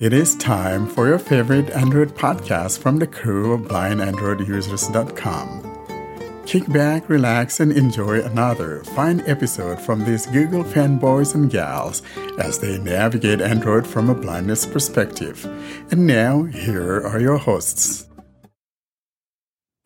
It 0.00 0.12
is 0.12 0.34
time 0.34 0.88
for 0.88 1.06
your 1.06 1.20
favorite 1.20 1.70
Android 1.70 2.16
podcast 2.16 2.80
from 2.80 2.98
the 2.98 3.06
crew 3.06 3.52
of 3.52 3.60
blindandroidusers.com. 3.60 6.42
Kick 6.46 6.66
back, 6.72 7.08
relax, 7.08 7.60
and 7.60 7.70
enjoy 7.70 8.20
another 8.20 8.82
fine 8.82 9.20
episode 9.20 9.80
from 9.80 10.04
these 10.04 10.26
Google 10.26 10.64
fanboys 10.64 11.36
and 11.36 11.48
gals 11.48 12.02
as 12.40 12.58
they 12.58 12.76
navigate 12.76 13.40
Android 13.40 13.86
from 13.86 14.10
a 14.10 14.16
blindness 14.16 14.66
perspective. 14.66 15.44
And 15.92 16.08
now, 16.08 16.42
here 16.42 17.00
are 17.06 17.20
your 17.20 17.38
hosts. 17.38 18.08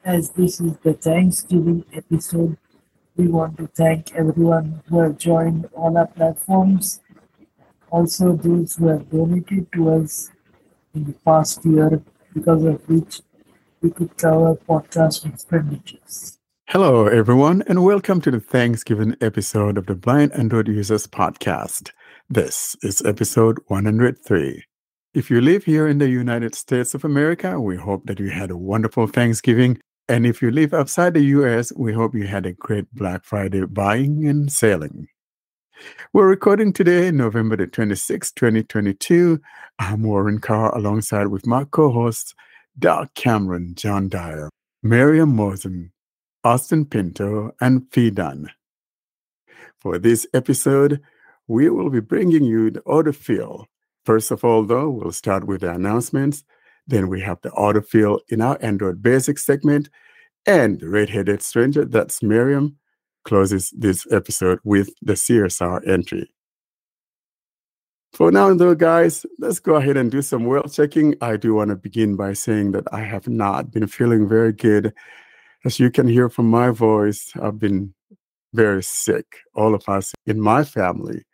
As 0.06 0.30
this 0.30 0.58
is 0.58 0.72
the 0.84 0.94
Thanksgiving 0.94 1.84
episode, 1.92 2.56
we 3.14 3.28
want 3.28 3.58
to 3.58 3.66
thank 3.66 4.14
everyone 4.14 4.80
who 4.88 5.00
have 5.00 5.18
joined 5.18 5.68
all 5.74 5.98
our 5.98 6.06
platforms. 6.06 7.00
Also, 7.90 8.36
those 8.36 8.76
who 8.76 8.88
have 8.88 9.08
donated 9.10 9.66
to 9.72 9.90
us 9.90 10.30
in 10.94 11.04
the 11.04 11.12
past 11.24 11.64
year, 11.64 12.02
because 12.34 12.62
of 12.64 12.86
which 12.86 13.22
we 13.80 13.90
could 13.90 14.14
cover 14.18 14.54
podcast 14.68 15.24
expenditures. 15.24 16.38
Hello, 16.68 17.06
everyone, 17.06 17.62
and 17.66 17.82
welcome 17.82 18.20
to 18.20 18.30
the 18.30 18.40
Thanksgiving 18.40 19.16
episode 19.22 19.78
of 19.78 19.86
the 19.86 19.94
Blind 19.94 20.32
Android 20.32 20.68
Users 20.68 21.06
Podcast. 21.06 21.90
This 22.28 22.76
is 22.82 23.00
episode 23.06 23.58
103. 23.68 24.62
If 25.14 25.30
you 25.30 25.40
live 25.40 25.64
here 25.64 25.88
in 25.88 25.96
the 25.96 26.10
United 26.10 26.54
States 26.54 26.92
of 26.92 27.06
America, 27.06 27.58
we 27.58 27.78
hope 27.78 28.04
that 28.04 28.20
you 28.20 28.28
had 28.28 28.50
a 28.50 28.58
wonderful 28.58 29.06
Thanksgiving. 29.06 29.80
And 30.10 30.26
if 30.26 30.42
you 30.42 30.50
live 30.50 30.74
outside 30.74 31.14
the 31.14 31.24
US, 31.24 31.72
we 31.74 31.94
hope 31.94 32.14
you 32.14 32.26
had 32.26 32.44
a 32.44 32.52
great 32.52 32.92
Black 32.92 33.24
Friday 33.24 33.64
buying 33.64 34.28
and 34.28 34.52
selling. 34.52 35.08
We're 36.12 36.28
recording 36.28 36.72
today, 36.72 37.10
November 37.10 37.56
the 37.56 37.66
26th, 37.66 38.34
2022. 38.34 39.40
I'm 39.78 40.02
Warren 40.02 40.38
Carr 40.40 40.74
alongside 40.76 41.28
with 41.28 41.46
my 41.46 41.64
co-hosts, 41.64 42.34
Doug 42.78 43.12
Cameron, 43.14 43.74
John 43.74 44.08
Dyer, 44.08 44.50
Miriam 44.82 45.36
Mosen, 45.36 45.90
Austin 46.44 46.84
Pinto, 46.84 47.52
and 47.60 47.82
Fidan. 47.90 48.46
For 49.80 49.98
this 49.98 50.26
episode, 50.34 51.00
we 51.46 51.68
will 51.70 51.90
be 51.90 52.00
bringing 52.00 52.44
you 52.44 52.70
the 52.70 52.80
autofill. 52.80 53.66
First 54.04 54.30
of 54.30 54.44
all, 54.44 54.64
though, 54.64 54.90
we'll 54.90 55.12
start 55.12 55.46
with 55.46 55.60
the 55.60 55.72
announcements. 55.72 56.44
Then 56.86 57.08
we 57.08 57.20
have 57.20 57.40
the 57.42 57.50
autofill 57.50 58.20
in 58.28 58.40
our 58.40 58.58
Android 58.60 59.02
Basics 59.02 59.44
segment. 59.44 59.90
And 60.46 60.80
the 60.80 60.88
red-headed 60.88 61.42
stranger, 61.42 61.84
that's 61.84 62.22
Miriam, 62.22 62.78
closes 63.28 63.70
this 63.76 64.06
episode 64.10 64.58
with 64.64 64.90
the 65.02 65.12
CSR 65.12 65.86
entry. 65.86 66.28
For 68.14 68.32
now, 68.32 68.54
though, 68.54 68.74
guys, 68.74 69.26
let's 69.38 69.60
go 69.60 69.76
ahead 69.76 69.96
and 69.96 70.10
do 70.10 70.22
some 70.22 70.46
well 70.46 70.64
checking. 70.64 71.14
I 71.20 71.36
do 71.36 71.54
want 71.54 71.68
to 71.68 71.76
begin 71.76 72.16
by 72.16 72.32
saying 72.32 72.72
that 72.72 72.84
I 72.90 73.00
have 73.00 73.28
not 73.28 73.70
been 73.70 73.86
feeling 73.86 74.26
very 74.26 74.52
good 74.52 74.94
as 75.64 75.78
you 75.78 75.90
can 75.90 76.08
hear 76.08 76.28
from 76.28 76.48
my 76.48 76.70
voice, 76.70 77.32
I've 77.40 77.58
been 77.58 77.94
very 78.54 78.82
sick, 78.82 79.26
all 79.54 79.74
of 79.74 79.88
us 79.88 80.14
in 80.26 80.40
my 80.40 80.64
family. 80.64 81.24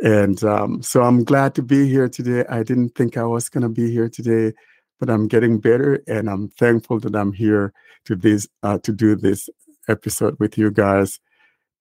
And 0.00 0.42
um, 0.44 0.82
so 0.82 1.02
I'm 1.02 1.24
glad 1.24 1.54
to 1.56 1.62
be 1.62 1.88
here 1.88 2.08
today. 2.08 2.44
I 2.48 2.62
didn't 2.62 2.90
think 2.90 3.16
I 3.16 3.24
was 3.24 3.48
going 3.48 3.62
to 3.62 3.68
be 3.68 3.90
here 3.90 4.08
today, 4.08 4.52
but 5.00 5.10
I'm 5.10 5.28
getting 5.28 5.58
better, 5.58 6.02
and 6.06 6.28
I'm 6.28 6.48
thankful 6.48 7.00
that 7.00 7.16
I'm 7.16 7.32
here 7.32 7.72
to 8.04 8.16
this 8.16 8.46
uh, 8.62 8.78
to 8.78 8.92
do 8.92 9.16
this 9.16 9.48
episode 9.88 10.38
with 10.38 10.58
you 10.58 10.70
guys. 10.70 11.20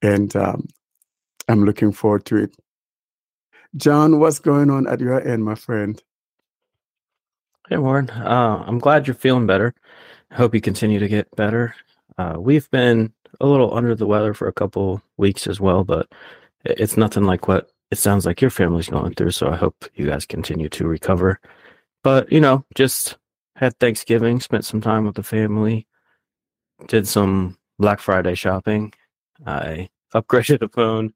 And 0.01 0.35
um, 0.35 0.67
I'm 1.47 1.65
looking 1.65 1.91
forward 1.91 2.25
to 2.25 2.37
it. 2.37 2.55
John, 3.75 4.19
what's 4.19 4.39
going 4.39 4.69
on 4.69 4.87
at 4.87 4.99
your 4.99 5.25
end, 5.25 5.43
my 5.43 5.55
friend? 5.55 6.01
Hey, 7.69 7.77
Warren. 7.77 8.09
Uh, 8.09 8.63
I'm 8.65 8.79
glad 8.79 9.07
you're 9.07 9.13
feeling 9.13 9.45
better. 9.45 9.73
Hope 10.31 10.55
you 10.55 10.61
continue 10.61 10.99
to 10.99 11.07
get 11.07 11.33
better. 11.35 11.75
Uh, 12.17 12.35
we've 12.37 12.69
been 12.71 13.13
a 13.39 13.45
little 13.45 13.73
under 13.75 13.93
the 13.93 14.07
weather 14.07 14.33
for 14.33 14.47
a 14.47 14.53
couple 14.53 15.01
weeks 15.17 15.47
as 15.47 15.59
well, 15.59 15.83
but 15.83 16.07
it's 16.63 16.97
nothing 16.97 17.23
like 17.23 17.47
what 17.47 17.69
it 17.91 17.97
sounds 17.97 18.25
like 18.25 18.41
your 18.41 18.49
family's 18.49 18.89
going 18.89 19.13
through. 19.13 19.31
So 19.31 19.49
I 19.49 19.55
hope 19.55 19.85
you 19.95 20.07
guys 20.07 20.25
continue 20.25 20.69
to 20.69 20.87
recover. 20.87 21.39
But, 22.03 22.31
you 22.31 22.39
know, 22.39 22.65
just 22.75 23.17
had 23.55 23.77
Thanksgiving, 23.79 24.39
spent 24.39 24.65
some 24.65 24.81
time 24.81 25.05
with 25.05 25.15
the 25.15 25.23
family, 25.23 25.87
did 26.87 27.07
some 27.07 27.57
Black 27.79 27.99
Friday 27.99 28.35
shopping. 28.35 28.93
I 29.45 29.89
upgraded 30.13 30.61
a 30.61 30.69
phone 30.69 31.13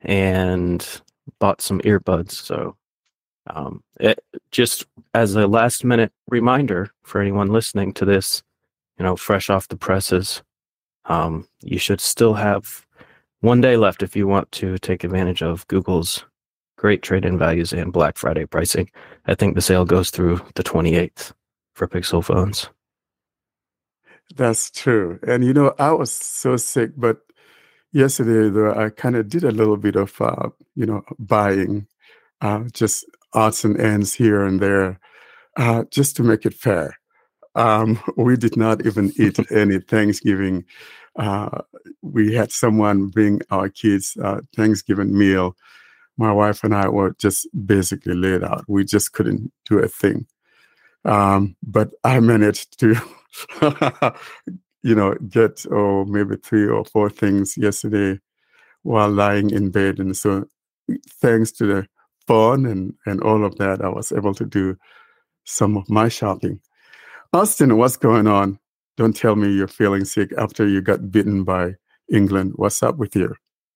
and 0.00 0.86
bought 1.38 1.60
some 1.60 1.80
earbuds. 1.80 2.32
So 2.32 2.76
um, 3.48 3.82
it, 4.00 4.20
just 4.50 4.86
as 5.14 5.34
a 5.34 5.46
last 5.46 5.84
minute 5.84 6.12
reminder 6.28 6.90
for 7.02 7.20
anyone 7.20 7.48
listening 7.48 7.92
to 7.94 8.04
this, 8.04 8.42
you 8.98 9.04
know, 9.04 9.16
fresh 9.16 9.50
off 9.50 9.68
the 9.68 9.76
presses. 9.76 10.42
Um, 11.06 11.48
you 11.60 11.78
should 11.78 12.00
still 12.00 12.34
have 12.34 12.86
one 13.40 13.60
day 13.60 13.76
left 13.76 14.02
if 14.02 14.14
you 14.14 14.26
want 14.26 14.50
to 14.52 14.78
take 14.78 15.02
advantage 15.02 15.42
of 15.42 15.66
Google's 15.66 16.24
great 16.76 17.02
trade 17.02 17.24
in 17.24 17.38
values 17.38 17.72
and 17.72 17.92
Black 17.92 18.16
Friday 18.16 18.46
pricing. 18.46 18.90
I 19.26 19.34
think 19.34 19.54
the 19.54 19.60
sale 19.60 19.84
goes 19.84 20.10
through 20.10 20.40
the 20.54 20.62
28th 20.62 21.32
for 21.74 21.88
Pixel 21.88 22.24
phones. 22.24 22.68
That's 24.34 24.70
true. 24.70 25.18
And 25.26 25.44
you 25.44 25.52
know, 25.52 25.74
I 25.78 25.92
was 25.92 26.10
so 26.12 26.56
sick, 26.56 26.92
but 26.96 27.18
yesterday 27.92 28.48
though 28.50 28.72
I 28.74 28.90
kind 28.90 29.16
of 29.16 29.28
did 29.28 29.44
a 29.44 29.50
little 29.50 29.76
bit 29.76 29.96
of 29.96 30.20
uh, 30.20 30.48
you 30.74 30.86
know 30.86 31.02
buying, 31.18 31.86
uh, 32.40 32.64
just 32.72 33.04
odds 33.34 33.64
and 33.64 33.78
ends 33.80 34.14
here 34.14 34.44
and 34.44 34.60
there, 34.60 34.98
uh, 35.56 35.84
just 35.90 36.16
to 36.16 36.22
make 36.22 36.46
it 36.46 36.54
fair. 36.54 36.98
Um, 37.54 38.00
we 38.16 38.36
did 38.36 38.56
not 38.56 38.86
even 38.86 39.12
eat 39.16 39.38
any 39.52 39.80
Thanksgiving. 39.80 40.64
Uh, 41.16 41.60
we 42.02 42.34
had 42.34 42.52
someone 42.52 43.08
bring 43.08 43.40
our 43.50 43.68
kids 43.68 44.16
uh, 44.22 44.40
Thanksgiving 44.56 45.16
meal. 45.16 45.56
My 46.16 46.32
wife 46.32 46.64
and 46.64 46.74
I 46.74 46.88
were 46.88 47.14
just 47.18 47.48
basically 47.66 48.14
laid 48.14 48.44
out. 48.44 48.64
We 48.68 48.84
just 48.84 49.12
couldn't 49.12 49.52
do 49.68 49.78
a 49.78 49.88
thing. 49.88 50.26
Um, 51.04 51.56
but 51.62 51.90
I 52.04 52.20
managed 52.20 52.78
to, 52.80 52.96
you 54.82 54.94
know, 54.94 55.14
get 55.28 55.64
oh 55.70 56.04
maybe 56.04 56.36
three 56.36 56.66
or 56.66 56.84
four 56.84 57.10
things 57.10 57.56
yesterday 57.56 58.18
while 58.82 59.10
lying 59.10 59.50
in 59.50 59.70
bed, 59.70 59.98
and 59.98 60.16
so 60.16 60.44
thanks 61.20 61.52
to 61.52 61.66
the 61.66 61.86
phone 62.26 62.66
and 62.66 62.94
and 63.06 63.20
all 63.22 63.44
of 63.44 63.56
that, 63.58 63.82
I 63.82 63.88
was 63.88 64.12
able 64.12 64.34
to 64.34 64.44
do 64.44 64.76
some 65.44 65.76
of 65.76 65.88
my 65.88 66.08
shopping. 66.08 66.60
Austin, 67.32 67.76
what's 67.76 67.96
going 67.96 68.26
on? 68.26 68.58
Don't 68.96 69.16
tell 69.16 69.36
me 69.36 69.52
you're 69.52 69.68
feeling 69.68 70.04
sick 70.04 70.32
after 70.36 70.68
you 70.68 70.80
got 70.82 71.10
bitten 71.10 71.44
by 71.44 71.76
England. 72.12 72.52
What's 72.56 72.82
up 72.82 72.98
with 72.98 73.16
you? 73.16 73.34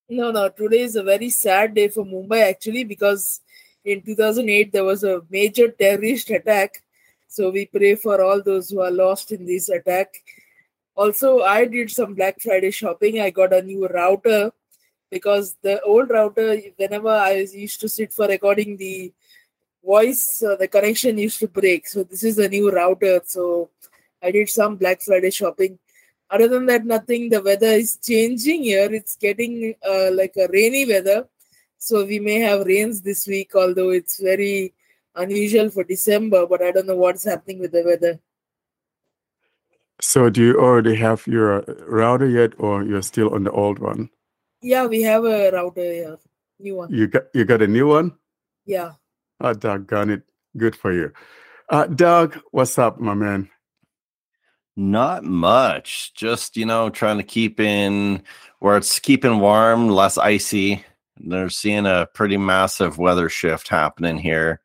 No, 0.08 0.30
no. 0.30 0.48
Today 0.50 0.80
is 0.80 0.94
a 0.94 1.02
very 1.02 1.30
sad 1.30 1.74
day 1.74 1.88
for 1.88 2.04
Mumbai 2.04 2.50
actually 2.50 2.84
because 2.84 3.40
in 3.84 4.02
2008 4.02 4.72
there 4.72 4.84
was 4.84 5.02
a 5.02 5.22
major 5.30 5.68
terrorist 5.68 6.30
attack. 6.30 6.82
So 7.28 7.50
we 7.50 7.66
pray 7.66 7.94
for 7.96 8.22
all 8.22 8.42
those 8.42 8.70
who 8.70 8.80
are 8.80 8.90
lost 8.90 9.32
in 9.32 9.46
this 9.46 9.68
attack. 9.68 10.14
Also, 10.94 11.40
I 11.42 11.66
did 11.66 11.90
some 11.90 12.14
Black 12.14 12.40
Friday 12.40 12.70
shopping. 12.70 13.20
I 13.20 13.30
got 13.30 13.52
a 13.52 13.62
new 13.62 13.86
router 13.86 14.52
because 15.10 15.56
the 15.62 15.80
old 15.82 16.10
router, 16.10 16.56
whenever 16.76 17.10
I 17.10 17.46
used 17.52 17.80
to 17.80 17.88
sit 17.88 18.12
for 18.12 18.26
recording 18.26 18.76
the 18.76 19.12
voice, 19.84 20.42
uh, 20.42 20.56
the 20.56 20.68
connection 20.68 21.18
used 21.18 21.38
to 21.40 21.48
break. 21.48 21.86
So 21.86 22.02
this 22.02 22.22
is 22.22 22.38
a 22.38 22.48
new 22.48 22.70
router. 22.70 23.20
So 23.24 23.70
I 24.22 24.30
did 24.30 24.48
some 24.48 24.76
Black 24.76 25.02
Friday 25.02 25.30
shopping. 25.30 25.78
Other 26.30 26.48
than 26.48 26.66
that, 26.66 26.84
nothing. 26.84 27.28
The 27.28 27.42
weather 27.42 27.66
is 27.66 27.98
changing 27.98 28.64
here. 28.64 28.92
It's 28.92 29.16
getting 29.16 29.74
uh, 29.88 30.10
like 30.12 30.34
a 30.36 30.48
rainy 30.50 30.86
weather. 30.86 31.28
So 31.78 32.04
we 32.04 32.18
may 32.18 32.40
have 32.40 32.66
rains 32.66 33.02
this 33.02 33.26
week, 33.26 33.54
although 33.54 33.90
it's 33.90 34.18
very 34.18 34.72
unusual 35.16 35.70
for 35.70 35.84
December. 35.84 36.46
But 36.46 36.62
I 36.62 36.70
don't 36.72 36.86
know 36.86 36.96
what's 36.96 37.24
happening 37.24 37.58
with 37.58 37.72
the 37.72 37.82
weather. 37.82 38.20
So 40.00 40.28
do 40.28 40.42
you 40.42 40.60
already 40.60 40.94
have 40.96 41.26
your 41.26 41.62
router 41.86 42.28
yet, 42.28 42.52
or 42.58 42.82
you're 42.82 43.02
still 43.02 43.34
on 43.34 43.44
the 43.44 43.50
old 43.50 43.78
one? 43.78 44.10
Yeah, 44.60 44.86
we 44.86 45.02
have 45.02 45.24
a 45.24 45.50
router. 45.50 45.92
Yeah, 45.92 46.16
new 46.58 46.76
one. 46.76 46.92
You 46.92 47.06
got 47.06 47.24
you 47.34 47.44
got 47.44 47.62
a 47.62 47.66
new 47.66 47.88
one? 47.88 48.12
Yeah. 48.66 48.92
Oh, 49.40 49.54
doggone 49.54 50.10
it. 50.10 50.22
Good 50.56 50.76
for 50.76 50.92
you. 50.92 51.12
Uh, 51.68 51.86
Doug, 51.86 52.40
what's 52.52 52.78
up, 52.78 53.00
my 53.00 53.14
man? 53.14 53.50
Not 54.76 55.24
much. 55.24 56.14
Just, 56.14 56.56
you 56.56 56.66
know, 56.66 56.90
trying 56.90 57.16
to 57.16 57.22
keep 57.22 57.58
in 57.60 58.22
where 58.60 58.76
it's 58.76 58.98
keeping 58.98 59.40
warm, 59.40 59.88
less 59.88 60.18
icy. 60.18 60.84
They're 61.18 61.48
seeing 61.48 61.86
a 61.86 62.08
pretty 62.12 62.36
massive 62.36 62.98
weather 62.98 63.28
shift 63.28 63.68
happening 63.68 64.18
here, 64.18 64.60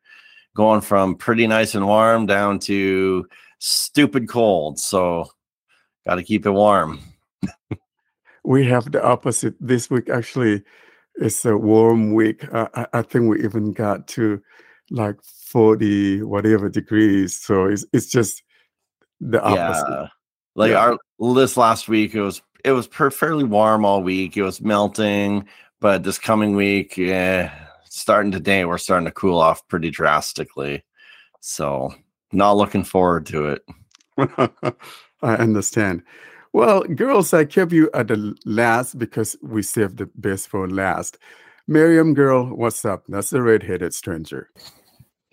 going 0.56 0.80
from 0.80 1.14
pretty 1.16 1.46
nice 1.46 1.74
and 1.74 1.86
warm 1.86 2.26
down 2.26 2.58
to 2.60 3.26
stupid 3.58 4.28
cold. 4.28 4.78
So, 4.78 5.26
got 6.06 6.16
to 6.16 6.22
keep 6.22 6.46
it 6.46 6.50
warm. 6.50 7.00
we 8.44 8.66
have 8.66 8.90
the 8.90 9.02
opposite 9.04 9.54
this 9.60 9.90
week. 9.90 10.08
Actually, 10.10 10.62
it's 11.16 11.44
a 11.44 11.56
warm 11.56 12.14
week. 12.14 12.44
I, 12.52 12.86
I 12.92 13.02
think 13.02 13.28
we 13.28 13.42
even 13.44 13.72
got 13.72 14.08
to 14.08 14.42
like 14.90 15.16
40 15.22 16.22
whatever 16.22 16.68
degrees. 16.68 17.36
So 17.36 17.66
it's 17.66 17.84
it's 17.92 18.06
just 18.06 18.42
the 19.20 19.42
opposite. 19.42 19.86
Yeah. 19.88 20.06
Like 20.54 20.70
Yeah. 20.72 20.78
our 21.20 21.34
this 21.34 21.56
last 21.56 21.88
week, 21.88 22.14
it 22.14 22.20
was 22.22 22.42
it 22.64 22.72
was 22.72 22.86
per- 22.86 23.10
fairly 23.10 23.44
warm 23.44 23.84
all 23.84 24.02
week. 24.02 24.36
It 24.36 24.42
was 24.42 24.60
melting, 24.60 25.46
but 25.80 26.02
this 26.04 26.18
coming 26.18 26.54
week, 26.56 26.96
yeah, 26.96 27.61
starting 27.92 28.32
today, 28.32 28.64
we're 28.64 28.78
starting 28.78 29.04
to 29.04 29.12
cool 29.12 29.38
off 29.38 29.66
pretty 29.68 29.90
drastically. 29.90 30.82
So 31.40 31.94
not 32.32 32.56
looking 32.56 32.84
forward 32.84 33.26
to 33.26 33.50
it. 33.50 33.64
I 35.22 35.34
understand. 35.36 36.02
Well, 36.52 36.82
girls, 36.82 37.32
I 37.32 37.44
kept 37.44 37.72
you 37.72 37.90
at 37.94 38.08
the 38.08 38.34
last 38.44 38.98
because 38.98 39.36
we 39.42 39.62
saved 39.62 39.98
the 39.98 40.10
best 40.16 40.48
for 40.48 40.68
last. 40.68 41.18
Miriam, 41.68 42.14
girl, 42.14 42.46
what's 42.46 42.84
up? 42.84 43.04
That's 43.08 43.30
the 43.30 43.42
red-headed 43.42 43.94
stranger. 43.94 44.50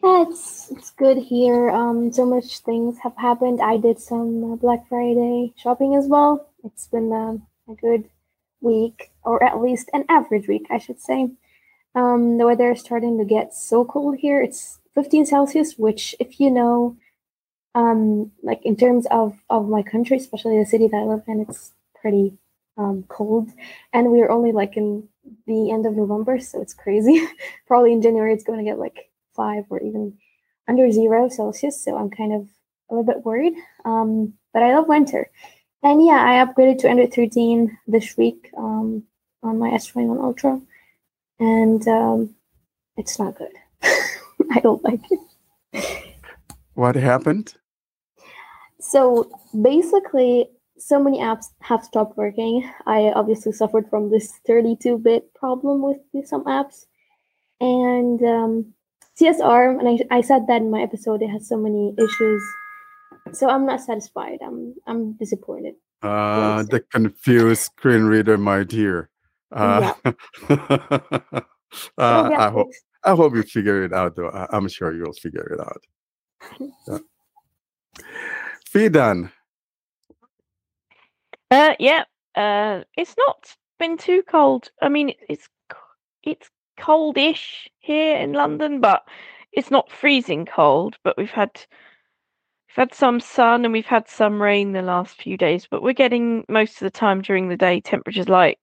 Yeah, 0.03 0.25
it's 0.29 0.71
it's 0.71 0.91
good 0.91 1.17
here. 1.17 1.69
Um, 1.69 2.13
so 2.13 2.25
much 2.25 2.59
things 2.59 2.97
have 3.03 3.17
happened. 3.17 3.59
I 3.61 3.77
did 3.77 3.99
some 3.99 4.53
uh, 4.53 4.55
Black 4.55 4.87
Friday 4.87 5.53
shopping 5.57 5.95
as 5.95 6.07
well. 6.07 6.47
It's 6.63 6.87
been 6.87 7.11
um, 7.11 7.45
a 7.67 7.73
good 7.73 8.09
week, 8.61 9.11
or 9.23 9.43
at 9.43 9.61
least 9.61 9.89
an 9.91 10.05
average 10.07 10.47
week, 10.47 10.67
I 10.69 10.77
should 10.77 11.01
say. 11.01 11.29
Um, 11.95 12.37
the 12.37 12.45
weather 12.45 12.71
is 12.71 12.81
starting 12.81 13.17
to 13.17 13.25
get 13.25 13.53
so 13.53 13.83
cold 13.83 14.17
here. 14.17 14.41
It's 14.41 14.79
15 14.95 15.25
Celsius, 15.25 15.77
which, 15.77 16.15
if 16.19 16.39
you 16.39 16.51
know, 16.51 16.97
um, 17.75 18.31
like 18.43 18.65
in 18.65 18.75
terms 18.75 19.05
of 19.11 19.37
of 19.49 19.67
my 19.67 19.83
country, 19.83 20.17
especially 20.17 20.59
the 20.59 20.65
city 20.65 20.87
that 20.87 20.97
I 20.97 21.03
live 21.03 21.23
in, 21.27 21.41
it's 21.41 21.71
pretty 22.01 22.33
um 22.77 23.03
cold. 23.07 23.49
And 23.93 24.11
we're 24.11 24.29
only 24.29 24.51
like 24.51 24.77
in 24.77 25.07
the 25.47 25.71
end 25.71 25.85
of 25.85 25.95
November, 25.95 26.39
so 26.39 26.61
it's 26.61 26.73
crazy. 26.73 27.27
Probably 27.67 27.93
in 27.93 28.01
January, 28.01 28.33
it's 28.33 28.43
going 28.43 28.59
to 28.59 28.65
get 28.65 28.79
like 28.79 29.09
five 29.35 29.65
or 29.69 29.81
even 29.81 30.17
under 30.67 30.91
zero 30.91 31.29
Celsius. 31.29 31.83
So 31.83 31.97
I'm 31.97 32.09
kind 32.09 32.33
of 32.33 32.47
a 32.89 32.95
little 32.95 33.05
bit 33.05 33.25
worried. 33.25 33.53
Um, 33.85 34.33
but 34.53 34.63
I 34.63 34.75
love 34.75 34.87
winter. 34.87 35.29
And 35.83 36.05
yeah, 36.05 36.21
I 36.23 36.45
upgraded 36.45 36.79
to 36.79 36.89
Android 36.89 37.13
13 37.13 37.77
this 37.87 38.17
week 38.17 38.51
um, 38.57 39.03
on 39.43 39.59
my 39.59 39.69
S21 39.69 40.21
Ultra. 40.21 40.61
And 41.39 41.87
um, 41.87 42.35
it's 42.97 43.17
not 43.19 43.37
good. 43.37 43.53
I 44.51 44.59
don't 44.61 44.83
like 44.83 45.01
it. 45.11 46.15
What 46.73 46.95
happened? 46.95 47.55
So 48.79 49.29
basically, 49.61 50.49
so 50.77 51.01
many 51.01 51.19
apps 51.19 51.47
have 51.61 51.83
stopped 51.83 52.17
working. 52.17 52.69
I 52.85 53.11
obviously 53.15 53.51
suffered 53.51 53.89
from 53.89 54.09
this 54.11 54.31
32 54.47 54.97
bit 54.97 55.33
problem 55.33 55.81
with 55.81 56.27
some 56.27 56.45
apps. 56.45 56.85
And 57.59 58.21
um, 58.23 58.73
CSR, 59.19 59.79
and 59.79 59.87
I, 60.11 60.17
I 60.17 60.21
said 60.21 60.47
that 60.47 60.61
in 60.61 60.71
my 60.71 60.81
episode, 60.81 61.21
it 61.21 61.27
has 61.29 61.47
so 61.47 61.57
many 61.57 61.93
issues. 61.97 62.41
So 63.33 63.49
I'm 63.49 63.65
not 63.65 63.81
satisfied. 63.81 64.39
I'm 64.41 64.73
I'm 64.87 65.13
disappointed. 65.13 65.75
Uh, 66.01 66.63
Yes. 66.63 66.67
the 66.69 66.79
confused 66.79 67.61
screen 67.61 68.03
reader, 68.05 68.37
my 68.37 68.63
dear. 68.63 69.09
Uh, 69.51 69.93
uh, 70.49 71.41
It'll 71.99 72.33
I 72.35 72.49
hope. 72.49 72.69
I 73.03 73.15
hope 73.15 73.35
you 73.35 73.43
figure 73.43 73.83
it 73.83 73.93
out, 73.93 74.15
though. 74.15 74.29
I, 74.29 74.47
I'm 74.51 74.67
sure 74.67 74.93
you'll 74.93 75.13
figure 75.13 75.53
it 75.53 75.59
out. 75.59 75.83
Yeah. 76.87 76.97
Fidan, 78.73 79.31
Uh, 81.49 81.73
yeah. 81.79 82.03
Uh, 82.35 82.83
it's 82.95 83.15
not 83.17 83.55
been 83.79 83.97
too 83.97 84.21
cold. 84.23 84.69
I 84.81 84.89
mean, 84.89 85.13
it's 85.27 85.49
it's 86.23 86.49
coldish 86.79 87.67
here 87.79 88.17
in 88.17 88.33
London, 88.33 88.79
but 88.79 89.07
it's 89.51 89.71
not 89.71 89.91
freezing 89.91 90.45
cold. 90.45 90.97
But 91.03 91.17
we've 91.17 91.31
had 91.31 91.51
we've 92.67 92.75
had 92.75 92.93
some 92.93 93.19
sun 93.19 93.65
and 93.65 93.73
we've 93.73 93.85
had 93.85 94.07
some 94.07 94.41
rain 94.41 94.71
the 94.73 94.81
last 94.83 95.21
few 95.21 95.37
days. 95.37 95.67
But 95.69 95.81
we're 95.81 95.93
getting 95.93 96.45
most 96.47 96.73
of 96.73 96.79
the 96.81 96.91
time 96.91 97.21
during 97.21 97.49
the 97.49 97.57
day 97.57 97.81
temperatures 97.81 98.29
like 98.29 98.59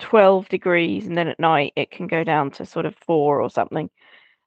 twelve 0.00 0.48
degrees, 0.48 1.06
and 1.06 1.16
then 1.16 1.28
at 1.28 1.38
night 1.38 1.72
it 1.76 1.90
can 1.90 2.06
go 2.06 2.24
down 2.24 2.50
to 2.52 2.66
sort 2.66 2.86
of 2.86 2.96
four 2.96 3.40
or 3.40 3.50
something. 3.50 3.90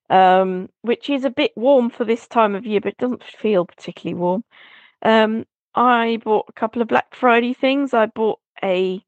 Um, 0.09 0.69
which 0.81 1.09
is 1.09 1.23
a 1.25 1.29
bit 1.29 1.53
warm 1.55 1.89
for 1.89 2.05
this 2.05 2.27
time 2.27 2.55
of 2.55 2.65
year, 2.65 2.81
but 2.81 2.91
it 2.93 2.97
doesn't 2.97 3.23
feel 3.23 3.65
particularly 3.65 4.19
warm. 4.19 4.43
Um, 5.01 5.45
I 5.75 6.19
bought 6.23 6.45
a 6.49 6.53
couple 6.53 6.81
of 6.81 6.87
Black 6.87 7.15
Friday 7.15 7.53
things. 7.53 7.93
I 7.93 8.05
bought 8.07 8.39
a 8.63 9.03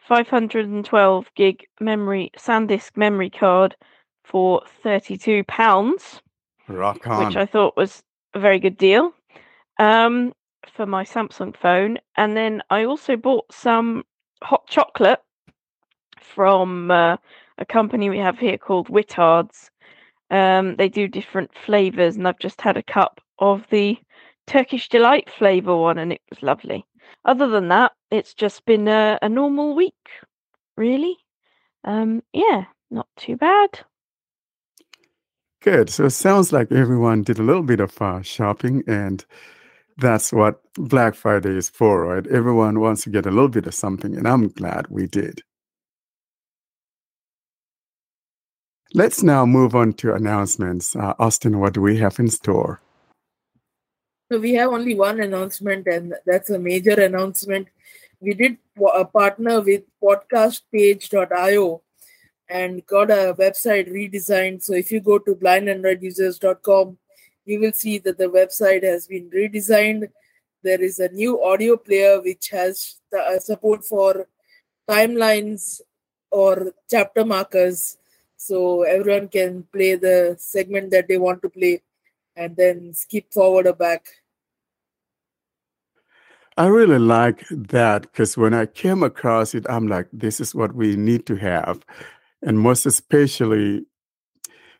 512 0.00 1.30
gig 1.34 1.66
memory 1.80 2.30
SanDisk 2.38 2.96
memory 2.96 3.30
card 3.30 3.76
for 4.24 4.62
32 4.82 5.44
pounds, 5.44 6.22
which 7.26 7.36
I 7.36 7.46
thought 7.46 7.76
was 7.76 8.02
a 8.34 8.40
very 8.40 8.58
good 8.58 8.76
deal 8.78 9.12
um, 9.78 10.32
for 10.66 10.86
my 10.86 11.04
Samsung 11.04 11.54
phone. 11.56 11.98
And 12.16 12.36
then 12.36 12.62
I 12.70 12.84
also 12.84 13.16
bought 13.16 13.52
some 13.52 14.04
hot 14.42 14.66
chocolate 14.68 15.20
from 16.20 16.90
uh, 16.90 17.16
a 17.58 17.64
company 17.64 18.10
we 18.10 18.18
have 18.18 18.38
here 18.38 18.58
called 18.58 18.88
Whittards. 18.88 19.70
Um, 20.30 20.76
they 20.76 20.88
do 20.88 21.08
different 21.08 21.50
flavors, 21.64 22.16
and 22.16 22.28
I've 22.28 22.38
just 22.38 22.60
had 22.60 22.76
a 22.76 22.82
cup 22.82 23.20
of 23.38 23.64
the 23.70 23.96
Turkish 24.46 24.88
delight 24.88 25.30
flavor 25.30 25.76
one, 25.76 25.98
and 25.98 26.12
it 26.12 26.20
was 26.30 26.42
lovely. 26.42 26.84
Other 27.24 27.48
than 27.48 27.68
that, 27.68 27.92
it's 28.10 28.34
just 28.34 28.64
been 28.64 28.88
a, 28.88 29.18
a 29.22 29.28
normal 29.28 29.74
week, 29.74 29.94
really. 30.76 31.16
Um, 31.84 32.22
yeah, 32.32 32.64
not 32.90 33.08
too 33.16 33.36
bad. 33.36 33.80
Good. 35.60 35.90
So 35.90 36.04
it 36.04 36.10
sounds 36.10 36.52
like 36.52 36.70
everyone 36.70 37.22
did 37.22 37.38
a 37.38 37.42
little 37.42 37.62
bit 37.62 37.80
of 37.80 38.00
uh, 38.00 38.22
shopping, 38.22 38.84
and 38.86 39.24
that's 39.96 40.32
what 40.32 40.60
Black 40.74 41.14
Friday 41.14 41.56
is 41.56 41.68
for, 41.68 42.06
right? 42.06 42.26
Everyone 42.28 42.80
wants 42.80 43.02
to 43.02 43.10
get 43.10 43.26
a 43.26 43.30
little 43.30 43.48
bit 43.48 43.66
of 43.66 43.74
something, 43.74 44.16
and 44.16 44.26
I'm 44.28 44.48
glad 44.48 44.86
we 44.88 45.06
did. 45.06 45.42
Let's 48.94 49.22
now 49.22 49.44
move 49.44 49.74
on 49.74 49.92
to 49.94 50.14
announcements. 50.14 50.96
Uh, 50.96 51.14
Austin, 51.18 51.60
what 51.60 51.74
do 51.74 51.82
we 51.82 51.98
have 51.98 52.18
in 52.18 52.28
store? 52.28 52.80
So 54.32 54.38
we 54.38 54.54
have 54.54 54.72
only 54.72 54.94
one 54.94 55.20
announcement, 55.20 55.86
and 55.86 56.14
that's 56.24 56.50
a 56.50 56.58
major 56.58 56.98
announcement. 57.00 57.68
We 58.20 58.34
did 58.34 58.58
a 58.94 59.04
partner 59.04 59.60
with 59.60 59.82
podcastpage.io 60.02 61.82
and 62.48 62.86
got 62.86 63.10
a 63.10 63.34
website 63.38 63.90
redesigned. 63.92 64.62
So 64.62 64.72
if 64.72 64.90
you 64.90 65.00
go 65.00 65.18
to 65.18 65.34
blindandroidusers.com, 65.34 66.98
you 67.44 67.60
will 67.60 67.72
see 67.72 67.98
that 67.98 68.18
the 68.18 68.28
website 68.28 68.84
has 68.84 69.06
been 69.06 69.30
redesigned. 69.30 70.08
There 70.62 70.80
is 70.80 70.98
a 70.98 71.08
new 71.10 71.42
audio 71.42 71.76
player 71.76 72.20
which 72.20 72.48
has 72.50 73.00
uh, 73.18 73.38
support 73.38 73.84
for 73.84 74.28
timelines 74.88 75.80
or 76.30 76.72
chapter 76.90 77.24
markers. 77.24 77.98
So 78.38 78.82
everyone 78.84 79.28
can 79.28 79.64
play 79.72 79.96
the 79.96 80.36
segment 80.38 80.92
that 80.92 81.08
they 81.08 81.18
want 81.18 81.42
to 81.42 81.50
play 81.50 81.82
and 82.36 82.56
then 82.56 82.94
skip 82.94 83.32
forward 83.32 83.66
or 83.66 83.74
back. 83.74 84.06
I 86.56 86.66
really 86.66 86.98
like 86.98 87.44
that 87.50 88.02
because 88.02 88.36
when 88.36 88.54
I 88.54 88.66
came 88.66 89.02
across 89.02 89.54
it, 89.54 89.66
I'm 89.68 89.88
like, 89.88 90.06
this 90.12 90.40
is 90.40 90.54
what 90.54 90.74
we 90.74 90.96
need 90.96 91.26
to 91.26 91.36
have. 91.36 91.84
And 92.40 92.58
most 92.58 92.86
especially 92.86 93.84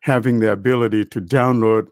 having 0.00 0.38
the 0.38 0.52
ability 0.52 1.04
to 1.06 1.20
download 1.20 1.88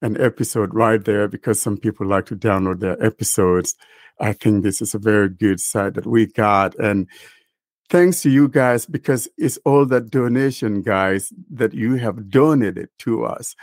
an 0.00 0.20
episode 0.20 0.74
right 0.74 1.04
there 1.04 1.28
because 1.28 1.60
some 1.60 1.76
people 1.76 2.06
like 2.06 2.26
to 2.26 2.36
download 2.36 2.80
their 2.80 3.02
episodes. 3.04 3.74
I 4.18 4.32
think 4.32 4.62
this 4.62 4.80
is 4.80 4.94
a 4.94 4.98
very 4.98 5.28
good 5.28 5.60
site 5.60 5.94
that 5.94 6.06
we 6.06 6.26
got. 6.26 6.74
And 6.78 7.06
thanks 7.92 8.22
to 8.22 8.30
you 8.30 8.48
guys 8.48 8.86
because 8.86 9.28
it's 9.36 9.58
all 9.66 9.84
that 9.84 10.10
donation, 10.10 10.80
guys, 10.80 11.30
that 11.50 11.74
you 11.74 11.96
have 11.96 12.30
donated 12.30 12.88
to 12.98 13.22
us. 13.26 13.54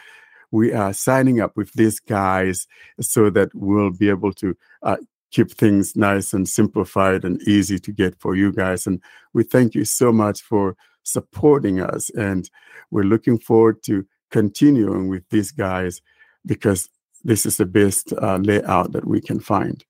We 0.51 0.71
are 0.71 0.93
signing 0.93 1.41
up 1.41 1.57
with 1.57 1.73
these 1.73 1.99
guys 1.99 2.67
so 3.01 3.31
that 3.31 3.49
we'll 3.55 3.89
be 3.89 4.07
able 4.07 4.33
to 4.33 4.55
uh, 4.83 4.97
keep 5.31 5.51
things 5.51 5.95
nice 5.95 6.31
and 6.31 6.47
simplified 6.47 7.25
and 7.25 7.41
easy 7.47 7.79
to 7.79 7.91
get 7.91 8.19
for 8.19 8.35
you 8.35 8.51
guys. 8.51 8.85
And 8.85 9.01
we 9.33 9.43
thank 9.43 9.73
you 9.73 9.83
so 9.83 10.11
much 10.11 10.41
for 10.41 10.75
supporting 11.01 11.81
us. 11.81 12.11
And 12.11 12.47
we're 12.91 13.03
looking 13.03 13.39
forward 13.39 13.81
to 13.83 14.05
continuing 14.29 15.07
with 15.09 15.27
these 15.31 15.51
guys 15.51 16.03
because 16.45 16.87
this 17.23 17.47
is 17.47 17.57
the 17.57 17.65
best 17.65 18.13
uh, 18.13 18.37
layout 18.37 18.91
that 18.91 19.07
we 19.07 19.21
can 19.21 19.39
find. 19.39 19.83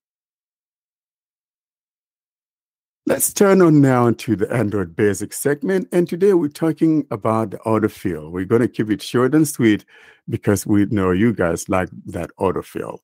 Let's 3.10 3.34
turn 3.34 3.60
on 3.63 3.82
now 3.82 4.12
to 4.12 4.36
the 4.36 4.54
Android 4.54 4.96
Basic 4.96 5.34
segment. 5.34 5.88
And 5.92 6.08
today 6.08 6.36
we're 6.36 6.48
talking 6.48 7.08
about 7.10 7.50
the 7.50 7.58
autofill. 7.66 8.30
We're 8.30 8.46
going 8.46 8.62
to 8.62 8.68
keep 8.68 8.92
it 8.92 9.01
short 9.01 9.34
and 9.34 9.48
sweet 9.48 9.84
because 10.30 10.68
we 10.68 10.86
know 10.86 11.10
you 11.10 11.34
guys 11.34 11.68
like 11.68 11.89
that 12.06 12.30
autofill. 12.39 13.00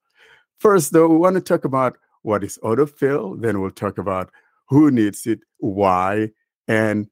First, 0.59 0.91
though, 0.91 1.07
we 1.07 1.17
want 1.17 1.37
to 1.37 1.41
talk 1.41 1.65
about 1.65 1.97
what 2.21 2.43
is 2.43 2.59
autofill. 2.63 3.41
Then 3.41 3.61
we'll 3.61 3.71
talk 3.71 3.97
about 3.97 4.29
who 4.67 4.91
needs 4.91 5.25
it, 5.25 5.39
why, 5.57 6.29
and 6.67 7.09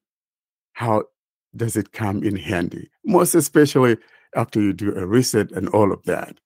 how 0.74 1.06
does 1.56 1.76
it 1.76 1.94
come 1.94 2.22
in 2.22 2.36
handy. 2.36 2.92
Most 3.04 3.34
especially, 3.34 3.98
after 4.36 4.62
you 4.62 4.72
do 4.72 4.96
a 4.96 5.08
reset 5.08 5.52
and 5.54 5.68
all 5.70 5.92
of 5.92 6.04
that. 6.04 6.38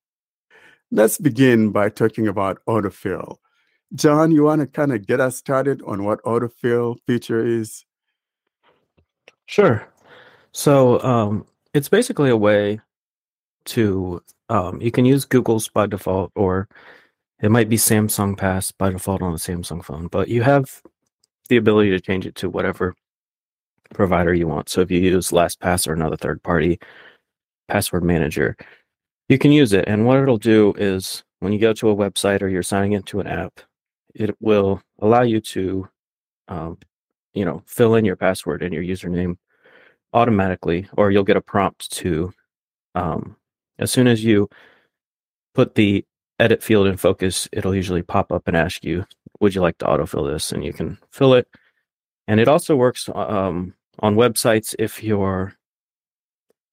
Let's 0.92 1.18
begin 1.18 1.72
by 1.72 1.90
talking 1.90 2.26
about 2.26 2.64
autofill. 2.70 3.40
John, 3.96 4.32
you 4.32 4.44
want 4.44 4.62
to 4.62 4.68
kind 4.68 4.92
of 4.92 5.08
get 5.08 5.20
us 5.20 5.38
started 5.38 5.82
on 5.84 6.04
what 6.04 6.22
autofill 6.24 6.98
feature 7.08 7.46
is? 7.46 7.86
Sure. 9.46 9.88
So 10.52 11.02
um, 11.04 11.46
it's 11.74 11.90
basically 11.90 12.30
a 12.30 12.38
way 12.38 12.82
to 13.66 14.22
um, 14.50 14.82
you 14.82 14.92
can 14.92 15.06
use 15.06 15.26
Google's 15.26 15.68
by 15.68 15.88
default, 15.88 16.32
or 16.36 16.68
it 17.42 17.52
might 17.52 17.70
be 17.70 17.78
Samsung 17.78 18.38
Pass 18.38 18.72
by 18.72 18.90
default 18.90 19.22
on 19.22 19.34
a 19.34 19.38
Samsung 19.38 19.84
phone, 19.84 20.08
but 20.08 20.28
you 20.30 20.42
have 20.42 20.82
the 21.50 21.58
ability 21.58 21.92
to 21.92 22.00
change 22.00 22.26
it 22.26 22.36
to 22.36 22.50
whatever 22.50 22.96
provider 23.94 24.34
you 24.34 24.48
want. 24.48 24.70
So 24.70 24.82
if 24.82 24.92
you 24.92 25.00
use 25.00 25.32
LastPass 25.32 25.88
or 25.88 25.94
another 25.94 26.18
third 26.18 26.42
party 26.44 26.80
password 27.68 28.04
manager, 28.04 28.56
you 29.30 29.38
can 29.38 29.52
use 29.52 29.74
it. 29.74 29.86
And 29.88 30.06
what 30.06 30.20
it'll 30.20 30.38
do 30.38 30.74
is 30.78 31.24
when 31.40 31.54
you 31.54 31.60
go 31.60 31.74
to 31.74 31.90
a 31.90 31.96
website 31.96 32.42
or 32.42 32.48
you're 32.48 32.64
signing 32.64 32.94
into 32.94 33.20
an 33.20 33.28
app, 33.28 33.62
it 34.18 34.36
will 34.40 34.82
allow 35.00 35.22
you 35.22 35.40
to, 35.40 35.88
um, 36.48 36.78
you 37.34 37.46
know, 37.46 37.62
fill 37.66 37.96
in 37.96 38.04
your 38.04 38.16
password 38.16 38.64
and 38.64 38.74
your 38.74 38.84
username 38.84 39.38
automatically, 40.14 40.88
or 40.98 41.12
you'll 41.12 41.24
get 41.24 41.38
a 41.38 41.42
prompt 41.42 41.92
to, 41.92 42.34
um, 42.96 43.36
as 43.78 43.92
soon 43.92 44.08
as 44.08 44.24
you 44.24 44.50
put 45.54 45.76
the 45.76 46.04
edit 46.40 46.64
field 46.64 46.88
in 46.88 46.98
focus, 46.98 47.48
it'll 47.52 47.76
usually 47.76 48.02
pop 48.02 48.32
up 48.32 48.48
and 48.48 48.58
ask 48.58 48.84
you, 48.84 49.06
would 49.40 49.54
you 49.54 49.62
like 49.62 49.78
to 49.78 49.86
autofill 49.86 50.32
this? 50.32 50.52
And 50.52 50.64
you 50.64 50.74
can 50.74 50.98
fill 51.12 51.34
it. 51.34 51.48
And 52.28 52.40
it 52.40 52.48
also 52.48 52.76
works 52.76 53.10
um, 53.14 53.74
on 54.00 54.16
websites 54.16 54.76
if 54.80 55.04
you're 55.04 55.54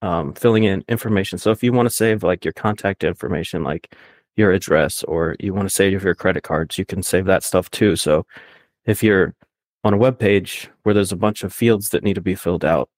um, 0.02 0.34
filling 0.34 0.64
in 0.64 0.84
information. 0.88 1.38
So 1.38 1.50
if 1.50 1.62
you 1.62 1.72
want 1.72 1.86
to 1.88 1.94
save 1.94 2.22
like 2.22 2.44
your 2.44 2.52
contact 2.52 3.04
information, 3.04 3.62
like 3.62 3.94
your 4.36 4.52
address, 4.52 5.02
or 5.04 5.36
you 5.40 5.54
want 5.54 5.68
to 5.68 5.74
save 5.74 6.02
your 6.02 6.14
credit 6.14 6.42
cards, 6.42 6.78
you 6.78 6.84
can 6.84 7.02
save 7.02 7.24
that 7.26 7.42
stuff 7.42 7.70
too. 7.70 7.96
So 7.96 8.26
if 8.84 9.02
you're 9.02 9.34
on 9.84 9.94
a 9.94 9.98
web 9.98 10.18
page 10.18 10.70
where 10.82 10.94
there's 10.94 11.12
a 11.12 11.16
bunch 11.16 11.44
of 11.44 11.52
fields 11.52 11.90
that 11.90 12.02
need 12.02 12.14
to 12.14 12.20
be 12.20 12.34
filled 12.34 12.64
out, 12.64 12.88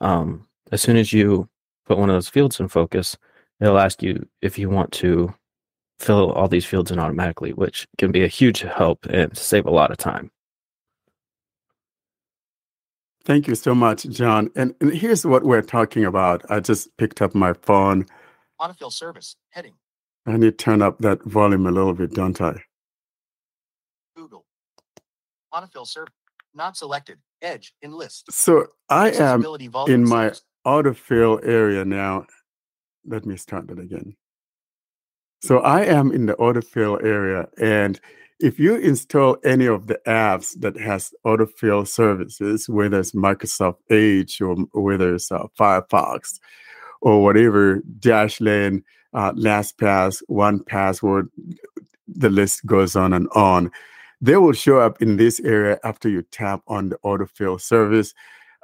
um, 0.00 0.46
as 0.72 0.82
soon 0.82 0.96
as 0.96 1.12
you 1.12 1.48
put 1.86 1.98
one 1.98 2.10
of 2.10 2.16
those 2.16 2.28
fields 2.28 2.58
in 2.58 2.68
focus, 2.68 3.16
it'll 3.60 3.78
ask 3.78 4.02
you 4.02 4.26
if 4.42 4.58
you 4.58 4.68
want 4.68 4.92
to 4.92 5.32
fill 5.98 6.32
all 6.32 6.48
these 6.48 6.66
fields 6.66 6.90
in 6.90 6.98
automatically, 6.98 7.52
which 7.52 7.86
can 7.96 8.12
be 8.12 8.22
a 8.22 8.28
huge 8.28 8.60
help 8.60 9.06
and 9.06 9.36
save 9.36 9.66
a 9.66 9.70
lot 9.70 9.90
of 9.90 9.96
time. 9.96 10.30
Thank 13.24 13.48
you 13.48 13.56
so 13.56 13.74
much, 13.74 14.04
John. 14.04 14.50
And, 14.54 14.74
and 14.80 14.92
here's 14.92 15.26
what 15.26 15.42
we're 15.42 15.62
talking 15.62 16.04
about. 16.04 16.48
I 16.48 16.60
just 16.60 16.96
picked 16.96 17.20
up 17.20 17.34
my 17.34 17.54
phone. 17.54 18.06
Autofill 18.60 18.92
service 18.92 19.34
heading. 19.50 19.74
I 20.26 20.32
need 20.32 20.58
to 20.58 20.64
turn 20.64 20.82
up 20.82 20.98
that 20.98 21.22
volume 21.22 21.66
a 21.66 21.70
little 21.70 21.94
bit, 21.94 22.12
don't 22.12 22.40
I? 22.40 22.60
Google. 24.16 24.44
Autofill 25.54 25.86
service 25.86 26.12
not 26.56 26.76
selected. 26.76 27.18
Edge 27.42 27.74
in 27.82 27.92
list. 27.92 28.32
So 28.32 28.66
I 28.88 29.10
am 29.10 29.44
in 29.86 30.08
my 30.08 30.32
autofill 30.66 31.46
area 31.46 31.84
now. 31.84 32.26
Let 33.06 33.26
me 33.26 33.36
start 33.36 33.68
that 33.68 33.78
again. 33.78 34.16
So 35.42 35.58
I 35.58 35.82
am 35.84 36.10
in 36.10 36.26
the 36.26 36.34
autofill 36.34 37.04
area, 37.04 37.46
and 37.60 38.00
if 38.40 38.58
you 38.58 38.76
install 38.76 39.36
any 39.44 39.66
of 39.66 39.86
the 39.86 40.00
apps 40.06 40.58
that 40.60 40.78
has 40.78 41.12
autofill 41.26 41.86
services, 41.86 42.68
whether 42.68 42.98
it's 42.98 43.12
Microsoft 43.12 43.76
Edge 43.90 44.40
or 44.40 44.56
whether 44.72 45.14
it's 45.14 45.30
uh, 45.30 45.44
Firefox 45.58 46.40
or 47.00 47.22
whatever, 47.22 47.82
Dashlane, 48.00 48.82
uh, 49.12 49.32
LastPass, 49.32 50.22
1Password, 50.30 51.28
the 52.08 52.30
list 52.30 52.64
goes 52.66 52.96
on 52.96 53.12
and 53.12 53.28
on. 53.34 53.70
They 54.20 54.36
will 54.36 54.52
show 54.52 54.80
up 54.80 55.02
in 55.02 55.16
this 55.16 55.40
area 55.40 55.78
after 55.84 56.08
you 56.08 56.22
tap 56.22 56.62
on 56.68 56.88
the 56.88 56.96
autofill 57.04 57.60
service. 57.60 58.14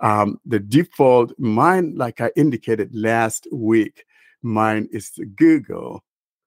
Um, 0.01 0.41
the 0.47 0.59
default, 0.59 1.33
mine, 1.39 1.95
like 1.97 2.21
I 2.21 2.33
indicated 2.37 2.91
last 2.95 3.47
week, 3.53 4.05
mine 4.43 4.89
is 4.93 5.13
Google. 5.37 6.03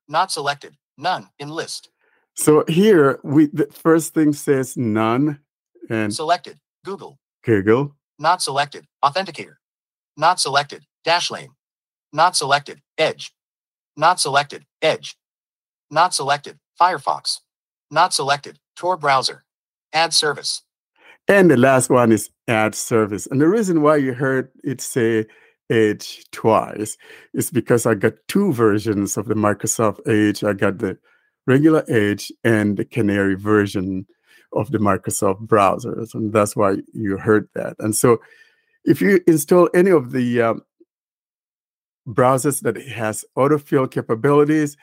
Not 0.08 0.32
selected. 0.32 0.76
None 0.98 1.30
in 1.40 1.50
list. 1.50 1.90
So 2.36 2.66
here, 2.68 3.20
we 3.24 3.48
the 3.48 3.68
first 3.68 4.14
thing 4.14 4.34
says 4.34 4.76
none 4.76 5.40
and 5.90 6.14
Selected. 6.14 6.60
Google. 6.84 7.18
Google. 7.44 7.96
Not 8.20 8.42
selected. 8.42 8.86
Authenticator. 9.04 9.56
Not 10.18 10.40
selected. 10.40 10.84
Dashlane. 11.06 11.50
Not 12.16 12.38
selected. 12.38 12.82
Edge. 12.98 13.34
Not 13.98 14.22
selected. 14.22 14.66
Edge. 14.82 15.18
Not 15.92 16.14
selected. 16.14 16.58
Firefox. 16.80 17.40
Not 17.92 18.14
selected. 18.14 18.58
Tor 18.78 18.96
browser. 18.96 19.44
Add 19.92 20.14
service. 20.14 20.62
And 21.28 21.52
the 21.52 21.58
last 21.58 21.90
one 21.90 22.14
is 22.14 22.30
add 22.48 22.74
service. 22.74 23.28
And 23.28 23.42
the 23.42 23.50
reason 23.50 23.82
why 23.82 23.98
you 23.98 24.14
heard 24.14 24.50
it 24.64 24.80
say 24.80 25.26
Edge 25.70 26.24
twice 26.32 26.98
is 27.34 27.52
because 27.52 27.86
I 27.86 27.96
got 27.96 28.14
two 28.30 28.54
versions 28.54 29.18
of 29.18 29.26
the 29.26 29.36
Microsoft 29.36 30.00
Edge. 30.08 30.42
I 30.42 30.54
got 30.54 30.78
the 30.78 30.98
regular 31.48 31.84
Edge 31.90 32.32
and 32.46 32.78
the 32.78 32.86
Canary 32.86 33.36
version 33.36 34.08
of 34.54 34.72
the 34.72 34.78
Microsoft 34.78 35.46
browsers. 35.48 36.14
And 36.14 36.32
that's 36.32 36.56
why 36.56 36.78
you 36.94 37.18
heard 37.18 37.50
that. 37.56 37.76
And 37.80 37.94
so 37.94 38.22
if 38.86 39.02
you 39.02 39.20
install 39.28 39.70
any 39.74 39.90
of 39.90 40.14
the 40.14 40.42
um, 40.42 40.62
browsers 42.08 42.62
that 42.62 42.78
has 42.78 43.26
autofill 43.38 43.90
capabilities, 43.90 44.78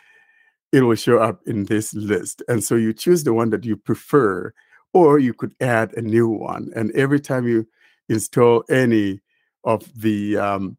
it 0.73 0.83
will 0.83 0.97
show 0.97 1.19
up 1.19 1.41
in 1.47 1.67
this 1.67 1.95
list. 1.95 2.43
And 2.49 2.65
so 2.65 2.75
you 2.75 2.93
choose 2.93 3.25
the 3.25 3.35
one 3.35 3.51
that 3.51 3.65
you 3.65 3.77
prefer, 3.77 4.53
or 4.93 5.19
you 5.19 5.35
could 5.35 5.55
add 5.61 5.93
a 5.95 6.03
new 6.03 6.29
one. 6.29 6.71
And 6.75 6.91
every 6.93 7.21
time 7.21 7.47
you 7.47 7.67
install 8.09 8.65
any 8.71 9.21
of 9.65 9.89
the 9.95 10.37
um, 10.37 10.77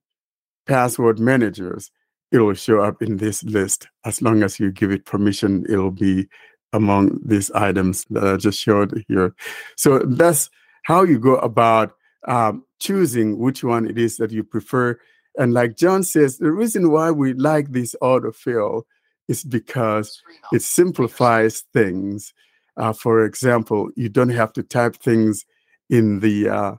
password 0.67 1.19
managers, 1.19 1.91
it 2.31 2.39
will 2.39 2.55
show 2.55 2.81
up 2.81 3.01
in 3.01 3.17
this 3.17 3.43
list. 3.43 3.87
As 4.05 4.21
long 4.21 4.41
as 4.43 4.59
you 4.59 4.71
give 4.71 4.91
it 4.91 5.05
permission, 5.05 5.65
it 5.69 5.77
will 5.77 5.91
be 5.91 6.27
among 6.73 7.19
these 7.23 7.51
items 7.51 8.05
that 8.09 8.23
I 8.23 8.37
just 8.37 8.59
showed 8.59 9.05
here. 9.07 9.35
So 9.77 9.99
that's 9.99 10.49
how 10.83 11.03
you 11.03 11.19
go 11.19 11.35
about 11.35 11.93
um, 12.27 12.65
choosing 12.79 13.37
which 13.37 13.63
one 13.63 13.87
it 13.87 13.97
is 13.97 14.17
that 14.17 14.31
you 14.31 14.43
prefer. 14.43 14.99
And 15.37 15.53
like 15.53 15.77
John 15.77 16.03
says, 16.03 16.37
the 16.37 16.51
reason 16.51 16.91
why 16.91 17.11
we 17.11 17.33
like 17.33 17.71
this 17.71 17.95
autofill 18.01 18.83
is 19.27 19.43
because 19.43 20.21
it 20.51 20.61
simplifies 20.61 21.61
things. 21.73 22.33
Uh, 22.77 22.93
for 22.93 23.23
example, 23.25 23.89
you 23.95 24.09
don't 24.09 24.29
have 24.29 24.53
to 24.53 24.63
type 24.63 24.95
things 24.97 25.45
in 25.89 26.19
the 26.19 26.49
uh, 26.49 26.75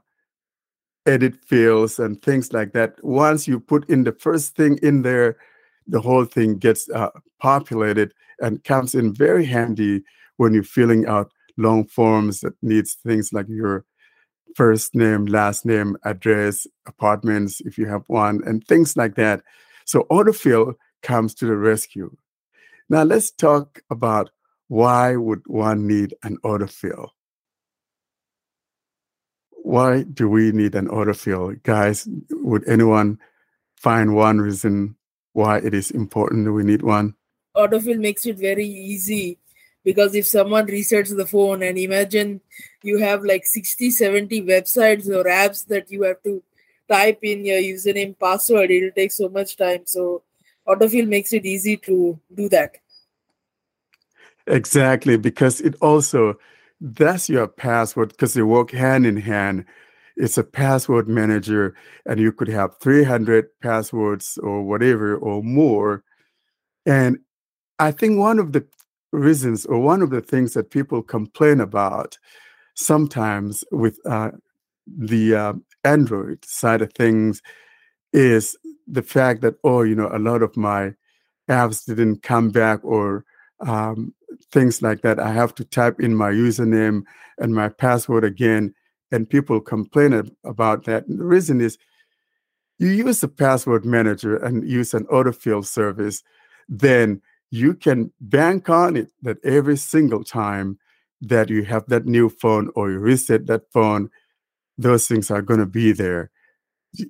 edit 1.05 1.35
fields 1.45 1.99
and 1.99 2.21
things 2.21 2.53
like 2.53 2.73
that. 2.73 3.03
Once 3.03 3.47
you 3.47 3.59
put 3.59 3.89
in 3.89 4.03
the 4.03 4.11
first 4.13 4.55
thing 4.55 4.77
in 4.81 5.01
there, 5.01 5.37
the 5.87 6.01
whole 6.01 6.25
thing 6.25 6.57
gets 6.57 6.89
uh, 6.89 7.09
populated 7.39 8.13
and 8.39 8.63
comes 8.63 8.95
in 8.95 9.13
very 9.13 9.45
handy 9.45 10.03
when 10.37 10.53
you're 10.53 10.63
filling 10.63 11.05
out 11.07 11.31
long 11.57 11.85
forms 11.87 12.41
that 12.41 12.53
needs 12.61 12.95
things 13.05 13.31
like 13.31 13.47
your 13.47 13.85
first 14.55 14.95
name, 14.95 15.25
last 15.25 15.65
name, 15.65 15.97
address, 16.05 16.65
apartments, 16.87 17.61
if 17.61 17.77
you 17.77 17.85
have 17.87 18.03
one, 18.07 18.41
and 18.45 18.65
things 18.65 18.95
like 18.95 19.15
that. 19.15 19.43
So 19.85 20.07
autofill 20.09 20.75
comes 21.03 21.35
to 21.35 21.45
the 21.45 21.57
rescue. 21.57 22.15
Now 22.89 23.03
let's 23.03 23.31
talk 23.31 23.81
about 23.89 24.31
why 24.69 25.15
would 25.17 25.41
one 25.45 25.87
need 25.87 26.15
an 26.23 26.37
autofill? 26.43 27.09
Why 29.51 30.03
do 30.03 30.29
we 30.29 30.51
need 30.51 30.73
an 30.73 30.87
autofill? 30.87 31.61
Guys, 31.63 32.07
would 32.29 32.67
anyone 32.67 33.19
find 33.75 34.15
one 34.15 34.39
reason 34.39 34.95
why 35.33 35.57
it 35.57 35.73
is 35.73 35.91
important 35.91 36.45
that 36.45 36.53
we 36.53 36.63
need 36.63 36.81
one? 36.81 37.13
autofill 37.55 37.97
makes 37.97 38.25
it 38.25 38.37
very 38.37 38.67
easy 38.67 39.39
because 39.85 40.15
if 40.15 40.25
someone 40.25 40.67
resets 40.67 41.15
the 41.15 41.25
phone 41.25 41.63
and 41.63 41.77
imagine 41.77 42.41
you 42.83 42.97
have 42.97 43.23
like 43.23 43.45
60 43.45 43.91
70 43.91 44.41
websites 44.41 45.07
or 45.07 45.23
apps 45.25 45.65
that 45.67 45.89
you 45.89 46.03
have 46.03 46.21
to 46.23 46.43
type 46.89 47.19
in 47.23 47.45
your 47.45 47.59
username 47.59 48.17
password 48.19 48.71
it'll 48.71 48.91
take 48.91 49.11
so 49.11 49.29
much 49.29 49.55
time 49.55 49.83
so 49.85 50.23
autofill 50.67 51.07
makes 51.07 51.31
it 51.33 51.45
easy 51.45 51.77
to 51.77 52.19
do 52.33 52.49
that 52.49 52.75
Exactly, 54.47 55.17
because 55.17 55.61
it 55.61 55.75
also 55.81 56.37
that's 56.79 57.29
your 57.29 57.47
password 57.47 58.09
because 58.09 58.33
they 58.33 58.43
work 58.43 58.71
hand 58.71 59.05
in 59.05 59.17
hand. 59.17 59.65
It's 60.17 60.37
a 60.37 60.43
password 60.43 61.09
manager, 61.09 61.75
and 62.05 62.19
you 62.19 62.31
could 62.31 62.47
have 62.47 62.77
300 62.79 63.47
passwords 63.61 64.37
or 64.37 64.63
whatever 64.63 65.17
or 65.17 65.43
more. 65.43 66.03
And 66.85 67.19
I 67.79 67.91
think 67.91 68.19
one 68.19 68.39
of 68.39 68.53
the 68.53 68.65
reasons 69.15 69.65
or 69.65 69.79
one 69.79 70.01
of 70.01 70.09
the 70.09 70.21
things 70.21 70.53
that 70.53 70.71
people 70.71 71.01
complain 71.01 71.59
about 71.59 72.17
sometimes 72.75 73.63
with 73.71 73.99
uh, 74.05 74.31
the 74.87 75.35
uh, 75.35 75.53
Android 75.83 76.43
side 76.45 76.81
of 76.81 76.91
things 76.93 77.41
is 78.13 78.57
the 78.87 79.01
fact 79.01 79.41
that 79.41 79.55
oh 79.63 79.81
you 79.81 79.95
know 79.95 80.09
a 80.11 80.19
lot 80.19 80.41
of 80.41 80.55
my 80.55 80.93
apps 81.49 81.85
didn't 81.85 82.23
come 82.23 82.49
back 82.49 82.79
or 82.83 83.25
um, 83.61 84.13
things 84.51 84.81
like 84.81 85.01
that. 85.01 85.19
I 85.19 85.31
have 85.31 85.55
to 85.55 85.65
type 85.65 85.99
in 85.99 86.15
my 86.15 86.31
username 86.31 87.03
and 87.37 87.53
my 87.53 87.69
password 87.69 88.23
again 88.23 88.73
and 89.11 89.29
people 89.29 89.61
complain 89.61 90.29
about 90.43 90.85
that. 90.85 91.07
And 91.07 91.19
the 91.19 91.25
reason 91.25 91.61
is 91.61 91.77
you 92.79 92.89
use 92.89 93.23
a 93.23 93.27
password 93.27 93.85
manager 93.85 94.35
and 94.37 94.67
use 94.67 94.93
an 94.93 95.05
autofill 95.05 95.65
service 95.65 96.23
then 96.67 97.21
you 97.51 97.73
can 97.73 98.11
bank 98.19 98.69
on 98.69 98.95
it 98.95 99.09
that 99.21 99.37
every 99.43 99.77
single 99.77 100.23
time 100.23 100.77
that 101.21 101.49
you 101.49 101.63
have 101.63 101.85
that 101.87 102.05
new 102.05 102.29
phone 102.29 102.69
or 102.75 102.91
you 102.91 102.99
reset 102.99 103.47
that 103.47 103.71
phone 103.71 104.09
those 104.77 105.07
things 105.07 105.31
are 105.31 105.41
going 105.41 105.59
to 105.59 105.65
be 105.65 105.91
there 105.91 106.31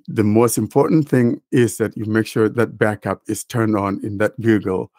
the 0.06 0.24
most 0.24 0.58
important 0.58 1.08
thing 1.08 1.40
is 1.52 1.76
that 1.78 1.96
you 1.96 2.04
make 2.06 2.26
sure 2.26 2.48
that 2.48 2.78
backup 2.78 3.22
is 3.28 3.44
turned 3.44 3.76
on 3.76 4.00
in 4.04 4.18
that 4.18 4.38
Google, 4.40 4.90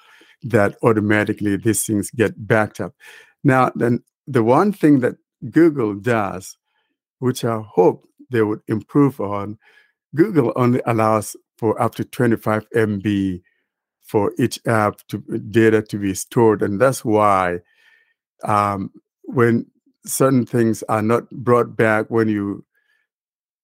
that 0.43 0.75
automatically 0.83 1.57
these 1.57 1.83
things 1.83 2.11
get 2.11 2.47
backed 2.47 2.79
up. 2.79 2.93
Now, 3.43 3.71
then 3.75 4.03
the 4.27 4.43
one 4.43 4.71
thing 4.71 4.99
that 4.99 5.15
Google 5.51 5.95
does, 5.95 6.57
which 7.19 7.43
I 7.43 7.61
hope 7.61 8.07
they 8.29 8.41
would 8.41 8.61
improve 8.67 9.19
on, 9.19 9.57
Google 10.15 10.53
only 10.55 10.81
allows 10.85 11.35
for 11.57 11.79
up 11.81 11.95
to 11.95 12.03
25 12.03 12.69
MB 12.71 13.41
for 14.07 14.33
each 14.39 14.59
app 14.65 15.05
to 15.09 15.19
data 15.51 15.81
to 15.81 15.97
be 15.99 16.13
stored, 16.13 16.61
and 16.61 16.79
that's 16.79 17.03
why 17.05 17.59
um, 18.43 18.91
when 19.23 19.65
certain 20.05 20.45
things 20.45 20.83
are 20.83 21.01
not 21.01 21.29
brought 21.29 21.75
back 21.75 22.09
when 22.09 22.29
you 22.29 22.63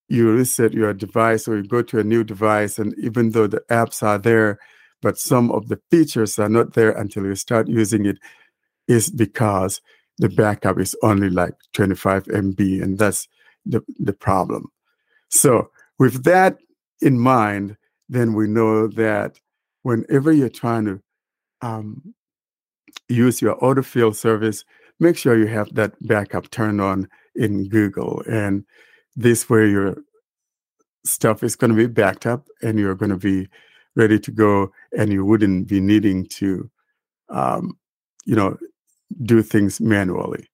you 0.09 0.29
reset 0.31 0.73
your 0.73 0.93
device 0.93 1.47
or 1.47 1.57
you 1.57 1.63
go 1.63 1.81
to 1.81 1.99
a 1.99 2.03
new 2.03 2.23
device, 2.23 2.77
and 2.77 2.93
even 2.99 3.31
though 3.31 3.47
the 3.47 3.63
apps 3.71 4.03
are 4.03 4.17
there, 4.17 4.59
but 5.01 5.17
some 5.17 5.51
of 5.51 5.69
the 5.69 5.79
features 5.89 6.37
are 6.37 6.49
not 6.49 6.73
there 6.73 6.91
until 6.91 7.25
you 7.25 7.35
start 7.35 7.67
using 7.67 8.05
it, 8.05 8.17
is 8.87 9.09
because 9.09 9.81
the 10.19 10.29
backup 10.29 10.79
is 10.79 10.95
only 11.01 11.29
like 11.29 11.53
25 11.73 12.25
MB, 12.25 12.83
and 12.83 12.99
that's 12.99 13.27
the, 13.65 13.81
the 13.97 14.13
problem. 14.13 14.67
So, 15.29 15.71
with 15.97 16.23
that 16.25 16.57
in 17.01 17.19
mind, 17.19 17.77
then 18.09 18.33
we 18.33 18.47
know 18.47 18.87
that 18.87 19.39
whenever 19.83 20.31
you're 20.31 20.49
trying 20.49 20.85
to 20.85 21.01
um, 21.61 22.13
use 23.07 23.41
your 23.41 23.53
auto 23.63 23.81
autofill 23.81 24.15
service, 24.15 24.65
make 24.99 25.17
sure 25.17 25.37
you 25.37 25.47
have 25.47 25.73
that 25.75 25.93
backup 26.01 26.49
turned 26.49 26.81
on 26.81 27.07
in 27.35 27.69
Google. 27.69 28.23
And 28.29 28.65
this 29.15 29.49
way 29.49 29.69
your 29.69 29.97
stuff 31.05 31.43
is 31.43 31.55
going 31.55 31.71
to 31.71 31.77
be 31.77 31.87
backed 31.87 32.25
up 32.25 32.47
and 32.61 32.79
you're 32.79 32.95
going 32.95 33.11
to 33.11 33.17
be 33.17 33.47
ready 33.95 34.19
to 34.19 34.31
go 34.31 34.71
and 34.97 35.11
you 35.11 35.23
wouldn't 35.25 35.67
be 35.67 35.79
needing 35.79 36.25
to 36.25 36.69
um, 37.29 37.77
you 38.25 38.35
know 38.35 38.57
do 39.23 39.41
things 39.41 39.79
manually 39.79 40.47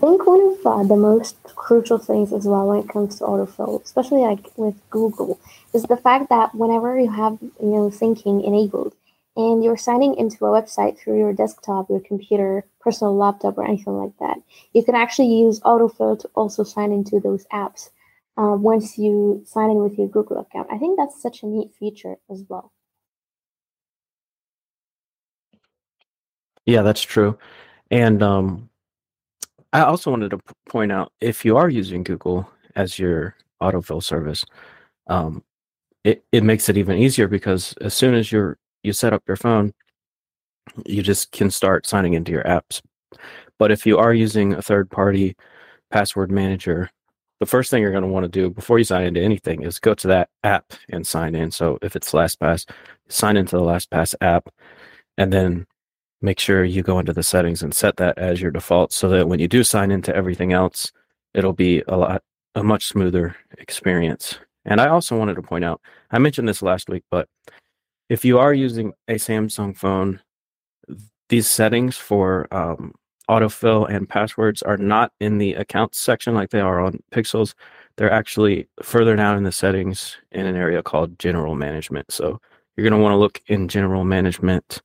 think 0.00 0.26
one 0.26 0.40
of 0.40 0.66
uh, 0.66 0.82
the 0.84 0.96
most 0.96 1.36
crucial 1.56 1.98
things 1.98 2.32
as 2.32 2.46
well 2.46 2.66
when 2.68 2.80
it 2.80 2.88
comes 2.88 3.18
to 3.18 3.24
autofill 3.24 3.82
especially 3.84 4.20
like 4.22 4.46
with 4.56 4.74
google 4.90 5.38
is 5.74 5.84
the 5.84 5.96
fact 5.96 6.28
that 6.28 6.54
whenever 6.54 6.98
you 6.98 7.10
have 7.10 7.38
you 7.42 7.52
know 7.60 7.90
syncing 7.90 8.44
enabled 8.46 8.94
and 9.36 9.64
you're 9.64 9.76
signing 9.76 10.14
into 10.16 10.44
a 10.44 10.62
website 10.62 10.98
through 10.98 11.18
your 11.18 11.32
desktop, 11.32 11.88
your 11.88 12.00
computer, 12.00 12.64
personal 12.80 13.16
laptop, 13.16 13.56
or 13.56 13.64
anything 13.64 13.96
like 13.96 14.16
that, 14.18 14.38
you 14.74 14.84
can 14.84 14.94
actually 14.94 15.34
use 15.34 15.60
autofill 15.60 16.18
to 16.20 16.28
also 16.34 16.64
sign 16.64 16.92
into 16.92 17.18
those 17.18 17.46
apps 17.52 17.90
uh, 18.36 18.56
once 18.56 18.98
you 18.98 19.42
sign 19.46 19.70
in 19.70 19.78
with 19.78 19.96
your 19.96 20.08
Google 20.08 20.38
account. 20.38 20.68
I 20.70 20.78
think 20.78 20.98
that's 20.98 21.20
such 21.20 21.42
a 21.42 21.46
neat 21.46 21.70
feature 21.78 22.16
as 22.30 22.44
well. 22.48 22.72
Yeah, 26.66 26.82
that's 26.82 27.02
true. 27.02 27.38
And 27.90 28.22
um, 28.22 28.68
I 29.72 29.82
also 29.82 30.10
wanted 30.10 30.30
to 30.30 30.40
point 30.68 30.92
out 30.92 31.12
if 31.20 31.44
you 31.44 31.56
are 31.56 31.68
using 31.68 32.02
Google 32.02 32.50
as 32.76 32.98
your 32.98 33.36
autofill 33.62 34.02
service, 34.02 34.44
um, 35.06 35.42
it, 36.04 36.24
it 36.32 36.42
makes 36.44 36.68
it 36.68 36.76
even 36.76 36.98
easier 36.98 37.28
because 37.28 37.74
as 37.80 37.94
soon 37.94 38.14
as 38.14 38.30
you're 38.32 38.58
you 38.82 38.92
set 38.92 39.12
up 39.12 39.22
your 39.28 39.36
phone, 39.36 39.72
you 40.86 41.02
just 41.02 41.30
can 41.32 41.50
start 41.50 41.86
signing 41.86 42.14
into 42.14 42.32
your 42.32 42.42
apps. 42.44 42.82
But 43.58 43.70
if 43.70 43.86
you 43.86 43.98
are 43.98 44.12
using 44.12 44.54
a 44.54 44.62
third 44.62 44.90
party 44.90 45.36
password 45.90 46.30
manager, 46.30 46.90
the 47.40 47.46
first 47.46 47.70
thing 47.70 47.82
you're 47.82 47.92
going 47.92 48.02
to 48.02 48.08
want 48.08 48.24
to 48.24 48.28
do 48.28 48.50
before 48.50 48.78
you 48.78 48.84
sign 48.84 49.04
into 49.04 49.20
anything 49.20 49.62
is 49.62 49.78
go 49.78 49.94
to 49.94 50.08
that 50.08 50.30
app 50.44 50.72
and 50.90 51.06
sign 51.06 51.34
in. 51.34 51.50
So 51.50 51.78
if 51.82 51.96
it's 51.96 52.12
LastPass, 52.12 52.68
sign 53.08 53.36
into 53.36 53.56
the 53.56 53.62
LastPass 53.62 54.14
app 54.20 54.48
and 55.18 55.32
then 55.32 55.66
make 56.22 56.38
sure 56.38 56.64
you 56.64 56.82
go 56.82 56.98
into 56.98 57.12
the 57.12 57.22
settings 57.22 57.62
and 57.62 57.74
set 57.74 57.96
that 57.96 58.16
as 58.18 58.40
your 58.40 58.50
default 58.50 58.92
so 58.92 59.08
that 59.08 59.28
when 59.28 59.40
you 59.40 59.48
do 59.48 59.64
sign 59.64 59.90
into 59.90 60.14
everything 60.14 60.52
else, 60.52 60.92
it'll 61.34 61.52
be 61.52 61.82
a 61.88 61.96
lot 61.96 62.22
a 62.54 62.62
much 62.62 62.86
smoother 62.86 63.36
experience. 63.58 64.38
And 64.64 64.80
I 64.80 64.88
also 64.88 65.18
wanted 65.18 65.34
to 65.34 65.42
point 65.42 65.64
out, 65.64 65.80
I 66.10 66.18
mentioned 66.18 66.48
this 66.48 66.62
last 66.62 66.88
week, 66.88 67.02
but 67.10 67.28
if 68.08 68.24
you 68.24 68.38
are 68.38 68.52
using 68.52 68.92
a 69.08 69.14
Samsung 69.14 69.76
phone, 69.76 70.20
these 71.28 71.48
settings 71.48 71.96
for 71.96 72.46
um, 72.54 72.94
autofill 73.28 73.88
and 73.88 74.08
passwords 74.08 74.62
are 74.62 74.76
not 74.76 75.12
in 75.18 75.38
the 75.38 75.54
accounts 75.54 75.98
section 75.98 76.34
like 76.34 76.50
they 76.50 76.60
are 76.60 76.78
on 76.78 77.02
Pixels. 77.10 77.54
They're 77.96 78.12
actually 78.12 78.68
further 78.82 79.16
down 79.16 79.38
in 79.38 79.44
the 79.44 79.52
settings 79.52 80.16
in 80.30 80.46
an 80.46 80.56
area 80.56 80.82
called 80.82 81.18
general 81.18 81.54
management. 81.54 82.12
So 82.12 82.38
you're 82.76 82.88
going 82.88 82.98
to 82.98 83.02
want 83.02 83.12
to 83.12 83.18
look 83.18 83.40
in 83.46 83.68
general 83.68 84.04
management 84.04 84.82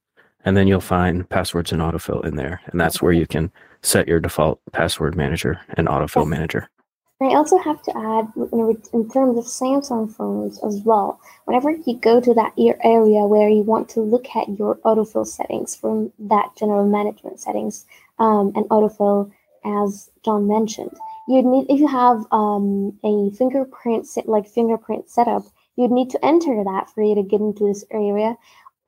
and 0.47 0.55
then 0.55 0.65
you'll 0.65 0.79
find 0.79 1.29
passwords 1.29 1.73
and 1.73 1.81
autofill 1.81 2.25
in 2.25 2.37
there. 2.37 2.61
And 2.67 2.79
that's 2.79 3.01
where 3.01 3.11
you 3.11 3.27
can 3.27 3.51
set 3.81 4.07
your 4.07 4.21
default 4.21 4.61
password 4.71 5.13
manager 5.13 5.59
and 5.71 5.89
autofill 5.89 6.25
manager. 6.25 6.69
I 7.21 7.35
also 7.35 7.57
have 7.57 7.83
to 7.83 7.91
add, 7.91 8.31
in 8.93 9.09
terms 9.09 9.37
of 9.37 9.43
Samsung 9.43 10.09
phones 10.09 10.63
as 10.63 10.79
well, 10.85 11.19
whenever 11.43 11.71
you 11.71 11.97
go 11.97 12.21
to 12.21 12.33
that 12.35 12.53
area 12.57 13.25
where 13.25 13.49
you 13.49 13.63
want 13.63 13.89
to 13.89 13.99
look 13.99 14.33
at 14.37 14.47
your 14.57 14.75
autofill 14.85 15.27
settings 15.27 15.75
from 15.75 16.13
that 16.17 16.55
general 16.55 16.87
management 16.87 17.41
settings 17.41 17.85
um, 18.17 18.53
and 18.55 18.63
autofill, 18.69 19.29
as 19.65 20.09
John 20.23 20.47
mentioned, 20.47 20.95
you'd 21.27 21.43
need, 21.43 21.65
if 21.69 21.77
you 21.77 21.87
have 21.87 22.25
um, 22.31 22.97
a 23.03 23.31
fingerprint, 23.31 24.07
set, 24.07 24.29
like 24.29 24.47
fingerprint 24.47 25.09
setup, 25.09 25.43
you'd 25.75 25.91
need 25.91 26.09
to 26.11 26.25
enter 26.25 26.63
that 26.63 26.89
for 26.89 27.03
you 27.03 27.15
to 27.15 27.23
get 27.23 27.41
into 27.41 27.67
this 27.67 27.83
area. 27.91 28.37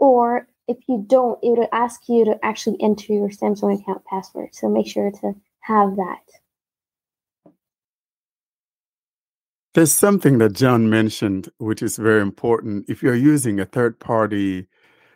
Or 0.02 0.48
if 0.70 0.78
you 0.88 1.04
don't, 1.08 1.40
it'll 1.44 1.68
ask 1.74 2.08
you 2.08 2.24
to 2.26 2.40
actually 2.44 2.78
enter 2.80 3.12
your 3.12 3.30
Samsung 3.30 3.82
account 3.82 4.06
password. 4.06 4.50
So 4.54 4.70
make 4.70 4.88
sure 4.88 5.10
to 5.10 5.34
have 5.62 5.96
that. 5.96 6.22
There's 9.74 9.92
something 9.92 10.38
that 10.38 10.54
John 10.54 10.90
mentioned, 10.90 11.50
which 11.58 11.82
is 11.82 11.98
very 11.98 12.22
important. 12.22 12.86
If 12.88 13.02
you're 13.02 13.16
using 13.16 13.60
a 13.60 13.66
third 13.66 14.00
party 14.00 14.68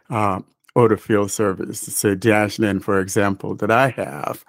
uh, 0.09 0.39
autofill 0.75 1.29
service, 1.29 1.81
say 1.81 2.15
Dashlane, 2.15 2.81
for 2.81 2.99
example, 2.99 3.55
that 3.55 3.69
I 3.69 3.89
have, 3.89 4.43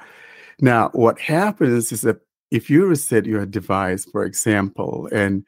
now 0.60 0.88
what 0.94 1.18
happens 1.18 1.92
is 1.92 2.00
that 2.02 2.20
if 2.50 2.70
you 2.70 2.86
reset 2.86 3.26
your 3.26 3.44
device, 3.44 4.06
for 4.06 4.24
example, 4.24 5.08
and 5.12 5.44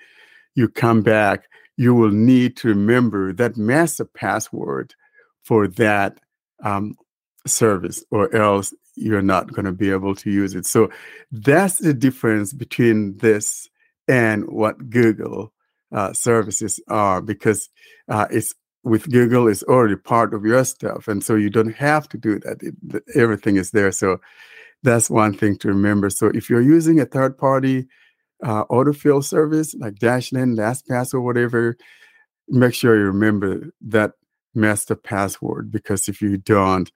you 0.55 0.69
come 0.69 1.01
back, 1.01 1.45
you 1.77 1.95
will 1.95 2.11
need 2.11 2.57
to 2.59 2.69
remember 2.69 3.33
that 3.35 3.57
master 3.57 4.05
password 4.05 4.95
for 5.47 5.69
that 5.69 6.19
um, 6.65 6.97
service, 7.47 8.05
or 8.11 8.35
else 8.35 8.75
you're 8.97 9.23
not 9.23 9.53
going 9.53 9.65
to 9.65 9.73
be 9.73 9.91
able 9.91 10.15
to 10.17 10.31
use 10.31 10.55
it. 10.55 10.67
So 10.67 10.91
that's 11.31 11.79
the 11.79 11.95
difference 11.95 12.53
between 12.53 13.17
this 13.19 13.69
and 14.09 14.45
what 14.49 14.91
Google 14.91 15.53
uh, 15.93 16.13
services 16.13 16.81
are 16.89 17.21
because 17.21 17.69
uh, 18.09 18.27
it's 18.31 18.53
with 18.83 19.11
Google 19.11 19.49
it's 19.49 19.63
already 19.65 19.97
part 19.97 20.35
of 20.35 20.45
your 20.45 20.65
stuff, 20.65 21.09
and 21.09 21.23
so 21.23 21.35
you 21.35 21.51
don't 21.51 21.75
have 21.75 22.09
to 22.09 22.19
do 22.19 22.39
that. 22.41 22.59
It, 22.61 23.03
everything 23.15 23.57
is 23.57 23.71
there. 23.71 23.93
So 23.93 24.19
that's 24.83 25.11
one 25.11 25.35
thing 25.35 25.57
to 25.59 25.69
remember. 25.69 26.11
So 26.11 26.27
if 26.35 26.49
you're 26.51 26.63
using 26.63 27.01
a 27.01 27.07
third 27.07 27.37
party 27.39 27.87
uh, 28.45 28.65
autofill 28.67 29.25
service 29.25 29.75
like 29.75 29.95
Dashlane, 29.95 30.57
LastPass, 30.57 31.15
or 31.15 31.21
whatever, 31.21 31.77
make 32.49 32.75
sure 32.75 32.97
you 32.97 33.07
remember 33.07 33.71
that 33.89 34.13
master 34.57 34.97
password 34.97 35.71
because 35.71 36.09
if 36.09 36.21
you 36.21 36.39
don't, 36.39 36.91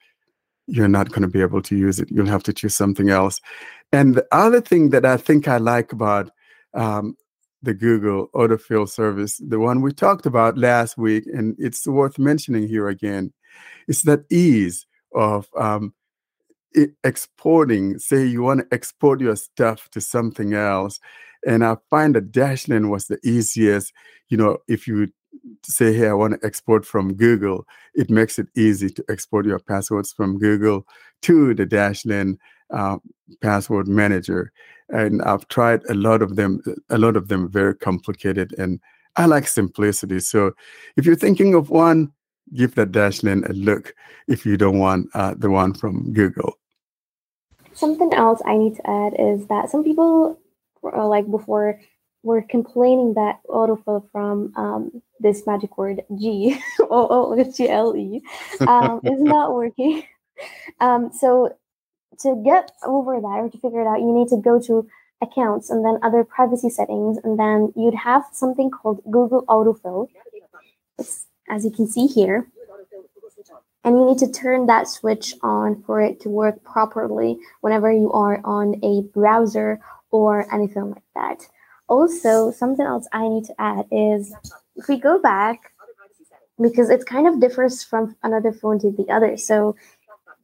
you're 0.67 0.89
not 0.89 1.11
going 1.11 1.23
to 1.23 1.29
be 1.29 1.41
able 1.41 1.63
to 1.63 1.77
use 1.77 1.99
it. 1.99 2.11
You'll 2.11 2.27
have 2.27 2.45
to 2.45 2.53
choose 2.53 2.75
something 2.75 3.11
else. 3.11 3.41
And 3.93 4.15
the 4.15 4.27
other 4.33 4.61
thing 4.61 4.91
that 4.91 5.05
I 5.05 5.17
think 5.17 5.49
I 5.49 5.59
like 5.59 5.93
about 5.93 6.31
um, 6.75 7.17
the 7.63 7.75
Google 7.75 8.29
autofill 8.35 8.89
service, 8.89 9.41
the 9.47 9.59
one 9.59 9.83
we 9.83 9.93
talked 9.93 10.27
about 10.27 10.57
last 10.57 10.97
week, 10.97 11.25
and 11.27 11.57
it's 11.59 11.87
worth 11.87 12.19
mentioning 12.19 12.69
here 12.69 12.89
again. 12.89 13.33
It's 13.89 14.03
that 14.03 14.25
ease 14.31 14.87
of 15.15 15.49
um, 15.59 15.93
exporting. 17.03 17.99
Say 17.99 18.27
you 18.27 18.43
want 18.43 18.61
to 18.61 18.75
export 18.75 19.21
your 19.21 19.37
stuff 19.37 19.89
to 19.91 20.01
something 20.01 20.55
else, 20.55 21.01
And 21.47 21.65
I 21.65 21.77
find 21.89 22.15
that 22.15 22.33
Dashlane 22.33 22.91
was 22.91 23.07
the 23.07 23.19
easiest. 23.25 23.93
You 24.29 24.37
know, 24.37 24.59
if 24.69 24.87
you 24.87 25.09
say, 25.65 25.93
hey, 25.93 26.09
I 26.09 26.13
want 26.13 26.41
to 26.41 26.47
export 26.47 26.85
from 26.85 27.15
Google, 27.15 27.67
it 27.95 28.11
makes 28.11 28.39
it 28.39 28.49
easy 28.57 28.89
to 28.91 29.05
export 29.09 29.47
your 29.47 29.59
passwords 29.59 30.13
from 30.13 30.39
Google 30.39 30.87
to 31.23 31.55
the 31.55 31.67
Dashlane 31.67 32.39
uh, 32.71 32.99
password 33.41 33.89
manager. 33.89 34.53
And 34.89 35.23
I've 35.23 35.47
tried 35.49 35.83
a 35.89 35.95
lot 35.95 36.23
of 36.23 36.37
them, 36.37 36.63
a 36.89 36.99
lot 36.99 37.17
of 37.17 37.29
them 37.29 37.49
very 37.49 37.75
complicated. 37.75 38.55
And 38.59 38.81
I 39.17 39.27
like 39.27 39.47
simplicity. 39.47 40.21
So 40.21 40.53
if 40.97 41.07
you're 41.07 41.17
thinking 41.17 41.55
of 41.55 41.71
one, 41.71 42.13
give 42.55 42.75
that 42.75 42.93
Dashlane 42.93 43.49
a 43.49 43.53
look 43.53 43.95
if 44.27 44.45
you 44.45 44.57
don't 44.57 44.79
want 44.79 45.09
uh, 45.15 45.35
the 45.37 45.51
one 45.51 45.75
from 45.75 46.13
Google. 46.13 46.55
Something 47.73 48.13
else 48.13 48.43
I 48.45 48.57
need 48.57 48.77
to 48.77 48.91
add 48.91 49.15
is 49.19 49.47
that 49.47 49.71
some 49.71 49.85
people, 49.85 50.39
uh, 50.83 51.07
like 51.07 51.31
before, 51.31 51.81
were 52.23 52.43
complaining 52.43 53.15
that 53.15 53.41
autofill 53.49 54.09
from 54.11 54.53
um, 54.57 55.03
this 55.21 55.47
magic 55.47 55.79
word 55.79 56.03
G 56.19 56.59
O 56.81 57.33
O 57.35 57.45
G 57.45 57.69
L 57.69 57.97
E 57.97 58.23
um, 58.61 59.01
is 59.05 59.21
not 59.21 59.55
working. 59.55 60.03
Um, 60.81 61.11
so 61.13 61.57
to 62.21 62.43
get 62.45 62.71
over 62.85 63.21
that 63.21 63.27
or 63.27 63.51
to 63.51 63.59
figure 63.59 63.81
it 63.81 63.87
out, 63.87 64.01
you 64.01 64.13
need 64.13 64.29
to 64.29 64.37
go 64.37 64.61
to 64.61 64.87
accounts 65.23 65.71
and 65.71 65.85
then 65.85 65.99
other 66.03 66.25
privacy 66.25 66.71
settings, 66.71 67.19
and 67.25 67.39
then 67.39 67.73
you'd 67.77 67.95
have 67.95 68.25
something 68.33 68.71
called 68.71 69.03
Google 69.11 69.45
Autofill. 69.47 70.09
It's, 70.99 71.27
as 71.49 71.65
you 71.65 71.71
can 71.71 71.87
see 71.87 72.07
here. 72.07 72.47
And 73.83 73.97
you 73.97 74.05
need 74.05 74.19
to 74.19 74.31
turn 74.31 74.67
that 74.67 74.89
switch 74.89 75.35
on 75.43 75.83
for 75.85 76.03
it 76.03 76.21
to 76.21 76.29
work 76.29 76.63
properly 76.65 77.39
whenever 77.63 77.91
you 77.91 78.13
are 78.13 78.41
on 78.45 78.79
a 78.85 79.03
browser 79.15 79.81
or 80.11 80.53
anything 80.53 80.91
like 80.91 81.03
that. 81.15 81.47
Also, 81.91 82.53
something 82.53 82.87
else 82.87 83.09
I 83.13 83.29
need 83.29 83.45
to 83.47 83.55
add 83.61 83.85
is 83.91 84.33
if 84.77 84.87
we 84.89 84.97
go 84.97 85.19
back, 85.19 85.73
because 86.63 86.89
it 86.89 87.05
kind 87.05 87.27
of 87.27 87.41
differs 87.41 87.83
from 87.83 88.17
another 88.23 88.53
phone 88.53 88.79
to 88.79 88.93
the 88.93 89.11
other. 89.13 89.37
So 89.37 89.75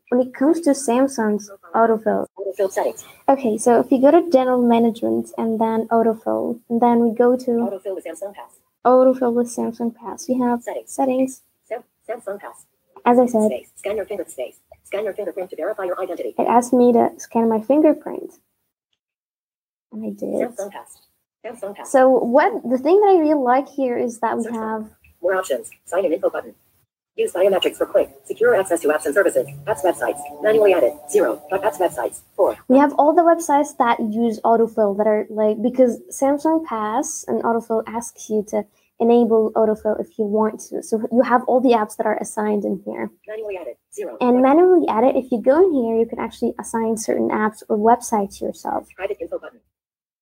when 0.08 0.20
it 0.20 0.34
comes 0.34 0.60
to 0.62 0.70
Samsung's 0.70 1.48
autofill, 1.72 2.26
autofill 2.36 2.70
settings. 2.70 3.04
Okay, 3.28 3.56
so 3.58 3.78
if 3.78 3.92
you 3.92 4.00
go 4.00 4.10
to 4.10 4.28
general 4.30 4.60
management 4.60 5.30
and 5.38 5.60
then 5.60 5.86
autofill, 5.88 6.58
and 6.68 6.80
then 6.80 6.98
we 6.98 7.14
go 7.14 7.36
to 7.36 7.50
autofill 7.50 7.94
with 7.94 8.04
Samsung 8.04 8.34
Pass. 8.34 8.58
Autofill 8.84 9.32
with 9.32 9.46
Samsung 9.46 9.94
Pass. 9.94 10.28
We 10.28 10.40
have 10.40 10.62
settings. 10.62 10.92
Settings. 10.92 11.42
Samsung 12.08 12.40
Pass. 12.40 12.66
As 13.04 13.20
I 13.20 13.26
said, 13.26 13.46
space. 13.46 13.70
scan 13.76 13.96
your 13.96 14.04
fingerprint 14.04 14.32
space. 14.32 14.58
Scan 14.82 15.04
your 15.04 15.12
fingerprint 15.12 15.50
to 15.50 15.56
verify 15.56 15.84
your 15.84 16.00
identity. 16.00 16.34
It 16.36 16.48
asked 16.48 16.72
me 16.72 16.92
to 16.92 17.10
scan 17.18 17.48
my 17.48 17.60
fingerprint, 17.60 18.32
and 19.92 20.04
I 20.04 20.10
did. 20.10 20.50
Samsung 20.50 20.72
Pass. 20.72 21.05
So 21.84 22.08
what 22.08 22.52
the 22.68 22.78
thing 22.78 23.00
that 23.00 23.14
I 23.14 23.18
really 23.18 23.34
like 23.34 23.68
here 23.68 23.96
is 23.96 24.20
that 24.20 24.36
we 24.38 24.44
have 24.52 24.90
more 25.22 25.34
options. 25.34 25.70
Sign 25.84 26.04
in 26.04 26.12
info 26.12 26.30
button. 26.30 26.54
Use 27.16 27.32
biometrics 27.32 27.76
for 27.76 27.86
quick, 27.86 28.10
secure 28.24 28.54
access 28.54 28.80
to 28.80 28.88
apps 28.88 29.06
and 29.06 29.14
services. 29.14 29.46
Apps 29.64 29.82
websites. 29.82 30.20
Manually 30.42 30.74
added. 30.74 30.92
Zero. 31.10 31.42
Apps 31.50 31.78
websites. 31.78 32.20
Four. 32.36 32.58
We 32.68 32.78
have 32.78 32.92
all 32.98 33.14
the 33.14 33.22
websites 33.22 33.74
that 33.78 33.98
use 34.00 34.38
autofill 34.44 34.98
that 34.98 35.06
are 35.06 35.26
like 35.30 35.62
because 35.62 35.98
Samsung 36.10 36.62
Pass 36.66 37.24
and 37.26 37.42
autofill 37.42 37.82
asks 37.86 38.28
you 38.28 38.44
to 38.48 38.64
enable 39.00 39.50
autofill 39.52 39.98
if 39.98 40.18
you 40.18 40.26
want 40.26 40.60
to. 40.68 40.82
So 40.82 41.00
you 41.10 41.22
have 41.22 41.42
all 41.44 41.60
the 41.60 41.70
apps 41.70 41.96
that 41.96 42.06
are 42.06 42.18
assigned 42.18 42.64
in 42.66 42.82
here. 42.84 43.10
Manually 43.26 43.56
added. 43.56 43.76
Zero. 43.94 44.18
And 44.20 44.42
manually 44.42 44.86
added, 44.88 45.16
if 45.16 45.32
you 45.32 45.40
go 45.40 45.56
in 45.64 45.72
here, 45.72 45.96
you 45.96 46.06
can 46.06 46.18
actually 46.18 46.54
assign 46.60 46.98
certain 46.98 47.30
apps 47.30 47.62
or 47.70 47.78
websites 47.78 48.42
yourself. 48.42 48.88
Private 48.94 49.16
info 49.22 49.38
button. 49.38 49.60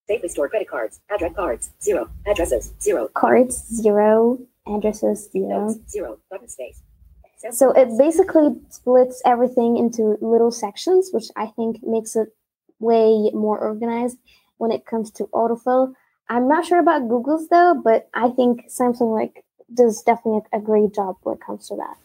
Safely 0.06 0.28
stored 0.28 0.50
credit 0.50 0.68
cards. 0.68 1.00
Address 1.10 1.32
cards. 1.34 1.70
Zero. 1.82 2.10
Addresses. 2.26 2.72
Zero. 2.80 3.08
Cards. 3.14 3.66
Zero 3.68 4.38
addresses 4.66 5.30
zero. 5.30 5.74
Zero. 5.88 6.18
Button 6.30 6.48
space. 6.48 6.82
So 7.50 7.72
it 7.72 7.88
basically 7.98 8.56
splits 8.70 9.20
everything 9.26 9.76
into 9.76 10.16
little 10.22 10.50
sections, 10.50 11.10
which 11.12 11.26
I 11.36 11.46
think 11.46 11.82
makes 11.82 12.16
it 12.16 12.28
way 12.80 13.30
more 13.34 13.58
organized 13.58 14.16
when 14.56 14.70
it 14.70 14.86
comes 14.86 15.10
to 15.12 15.24
autofill. 15.34 15.94
I'm 16.30 16.48
not 16.48 16.64
sure 16.64 16.78
about 16.78 17.08
Google's 17.08 17.48
though, 17.48 17.74
but 17.84 18.08
I 18.14 18.30
think 18.30 18.70
Samsung 18.70 19.12
like 19.12 19.44
does 19.74 20.02
definitely 20.02 20.40
a 20.54 20.60
great 20.60 20.94
job 20.94 21.16
when 21.22 21.36
it 21.36 21.42
comes 21.42 21.68
to 21.68 21.76
that. 21.76 21.96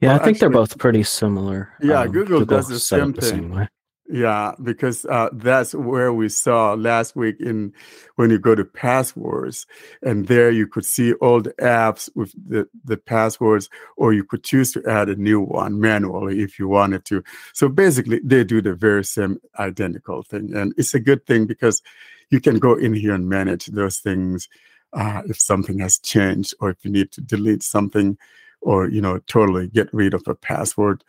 Yeah, 0.00 0.10
well, 0.10 0.16
I 0.16 0.18
think 0.18 0.36
actually, 0.36 0.38
they're 0.38 0.50
both 0.50 0.78
pretty 0.78 1.02
similar. 1.02 1.70
Yeah, 1.82 2.02
um, 2.02 2.12
Google, 2.12 2.40
Google 2.40 2.58
does 2.58 2.68
the 2.68 2.78
same 2.78 3.12
thing. 3.12 3.14
The 3.14 3.22
same 3.26 3.50
way. 3.50 3.68
Yeah, 4.06 4.52
because 4.62 5.06
uh, 5.06 5.30
that's 5.32 5.74
where 5.74 6.12
we 6.12 6.28
saw 6.28 6.74
last 6.74 7.16
week 7.16 7.36
in 7.40 7.72
when 8.16 8.28
you 8.28 8.38
go 8.38 8.54
to 8.54 8.62
passwords, 8.64 9.66
and 10.02 10.26
there 10.28 10.50
you 10.50 10.66
could 10.66 10.84
see 10.84 11.14
all 11.14 11.40
the 11.40 11.54
apps 11.54 12.10
with 12.14 12.34
the, 12.46 12.68
the 12.84 12.98
passwords, 12.98 13.70
or 13.96 14.12
you 14.12 14.22
could 14.22 14.44
choose 14.44 14.72
to 14.72 14.86
add 14.86 15.08
a 15.08 15.16
new 15.16 15.40
one 15.40 15.80
manually 15.80 16.42
if 16.42 16.58
you 16.58 16.68
wanted 16.68 17.06
to. 17.06 17.24
So 17.54 17.66
basically, 17.70 18.20
they 18.22 18.44
do 18.44 18.60
the 18.60 18.74
very 18.74 19.04
same 19.04 19.40
identical 19.58 20.22
thing, 20.22 20.54
and 20.54 20.74
it's 20.76 20.92
a 20.92 21.00
good 21.00 21.24
thing 21.26 21.46
because 21.46 21.80
you 22.28 22.40
can 22.40 22.58
go 22.58 22.74
in 22.74 22.92
here 22.92 23.14
and 23.14 23.26
manage 23.26 23.66
those 23.66 23.98
things 24.00 24.50
uh, 24.92 25.22
if 25.26 25.40
something 25.40 25.78
has 25.78 25.98
changed, 25.98 26.52
or 26.60 26.68
if 26.70 26.76
you 26.84 26.90
need 26.90 27.10
to 27.12 27.22
delete 27.22 27.62
something, 27.62 28.18
or 28.60 28.86
you 28.86 29.00
know 29.00 29.18
totally 29.26 29.66
get 29.68 29.92
rid 29.94 30.12
of 30.12 30.22
a 30.26 30.34
password 30.34 31.02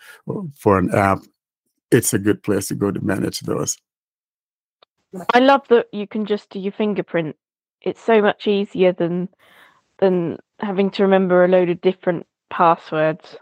for 0.57 0.77
an 0.77 0.89
app 0.95 1.19
it's 1.95 2.13
a 2.13 2.19
good 2.19 2.43
place 2.43 2.67
to 2.67 2.75
go 2.75 2.91
to 2.91 3.01
manage 3.01 3.39
those. 3.41 3.77
I 5.33 5.39
love 5.39 5.67
that 5.69 5.87
you 5.91 6.07
can 6.07 6.25
just 6.25 6.49
do 6.49 6.59
your 6.59 6.73
fingerprint. 6.73 7.35
It's 7.81 8.01
so 8.01 8.21
much 8.21 8.47
easier 8.47 8.91
than 8.91 9.29
than 9.99 10.37
having 10.59 10.91
to 10.91 11.03
remember 11.03 11.43
a 11.43 11.47
load 11.47 11.69
of 11.69 11.81
different 11.81 12.27
passwords. 12.49 13.37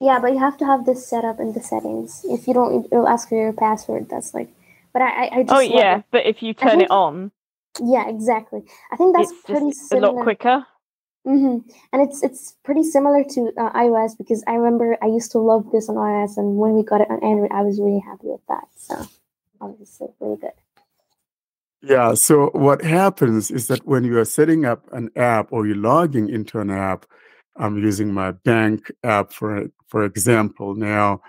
Yeah, 0.00 0.18
but 0.20 0.32
you 0.32 0.38
have 0.38 0.56
to 0.58 0.64
have 0.64 0.86
this 0.86 1.06
set 1.08 1.24
up 1.24 1.40
in 1.40 1.52
the 1.52 1.60
settings. 1.60 2.24
If 2.24 2.46
you 2.46 2.54
don't, 2.54 2.86
it'll 2.86 3.08
ask 3.08 3.28
for 3.28 3.40
your 3.40 3.52
password. 3.52 4.08
That's 4.08 4.34
like, 4.34 4.48
but 4.92 5.02
I, 5.02 5.08
I, 5.08 5.30
I 5.38 5.42
just. 5.42 5.54
Oh 5.54 5.60
yeah, 5.60 5.98
it. 5.98 6.04
but 6.10 6.26
if 6.26 6.42
you 6.42 6.54
turn 6.54 6.78
think, 6.78 6.82
it 6.84 6.90
on. 6.90 7.32
Yeah, 7.82 8.08
exactly. 8.08 8.62
I 8.92 8.96
think 8.96 9.16
that's 9.16 9.30
it's 9.30 9.42
pretty 9.42 9.72
similar. 9.72 10.08
a 10.08 10.12
lot 10.12 10.22
quicker. 10.22 10.66
Mm-hmm. 11.26 11.68
And 11.92 12.08
it's 12.08 12.22
it's 12.22 12.56
pretty 12.64 12.82
similar 12.82 13.22
to 13.24 13.52
uh, 13.58 13.72
iOS 13.72 14.16
because 14.16 14.42
I 14.46 14.54
remember 14.54 14.96
I 15.02 15.06
used 15.06 15.32
to 15.32 15.38
love 15.38 15.70
this 15.72 15.88
on 15.88 15.96
iOS, 15.96 16.38
and 16.38 16.56
when 16.56 16.74
we 16.74 16.82
got 16.82 17.00
it 17.00 17.10
on 17.10 17.22
Android, 17.22 17.50
I 17.52 17.62
was 17.62 17.80
really 17.80 18.00
happy 18.00 18.28
with 18.28 18.40
that. 18.48 18.68
So 18.76 19.06
obviously, 19.60 20.08
really 20.20 20.36
good. 20.36 20.52
Yeah. 21.82 22.14
So 22.14 22.50
what 22.54 22.82
happens 22.82 23.50
is 23.50 23.68
that 23.68 23.86
when 23.86 24.04
you 24.04 24.18
are 24.18 24.24
setting 24.24 24.64
up 24.64 24.86
an 24.92 25.10
app 25.16 25.52
or 25.52 25.66
you're 25.66 25.76
logging 25.76 26.28
into 26.28 26.60
an 26.60 26.70
app, 26.70 27.06
I'm 27.56 27.78
using 27.78 28.12
my 28.12 28.32
bank 28.32 28.90
app 29.04 29.32
for 29.32 29.66
for 29.88 30.04
example. 30.04 30.74
Now, 30.74 31.20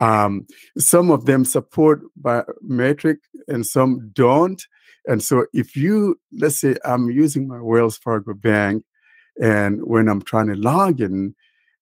um, 0.00 0.46
some 0.78 1.10
of 1.10 1.24
them 1.24 1.44
support 1.44 2.02
biometric 2.20 3.18
and 3.48 3.66
some 3.66 4.10
don't. 4.12 4.62
And 5.06 5.22
so 5.22 5.46
if 5.52 5.76
you 5.76 6.20
let's 6.32 6.60
say 6.60 6.76
I'm 6.84 7.10
using 7.10 7.48
my 7.48 7.60
Wells 7.60 7.96
Fargo 7.96 8.34
bank 8.34 8.84
and 9.40 9.84
when 9.84 10.08
I'm 10.08 10.22
trying 10.22 10.48
to 10.48 10.54
log 10.54 11.00
in, 11.00 11.34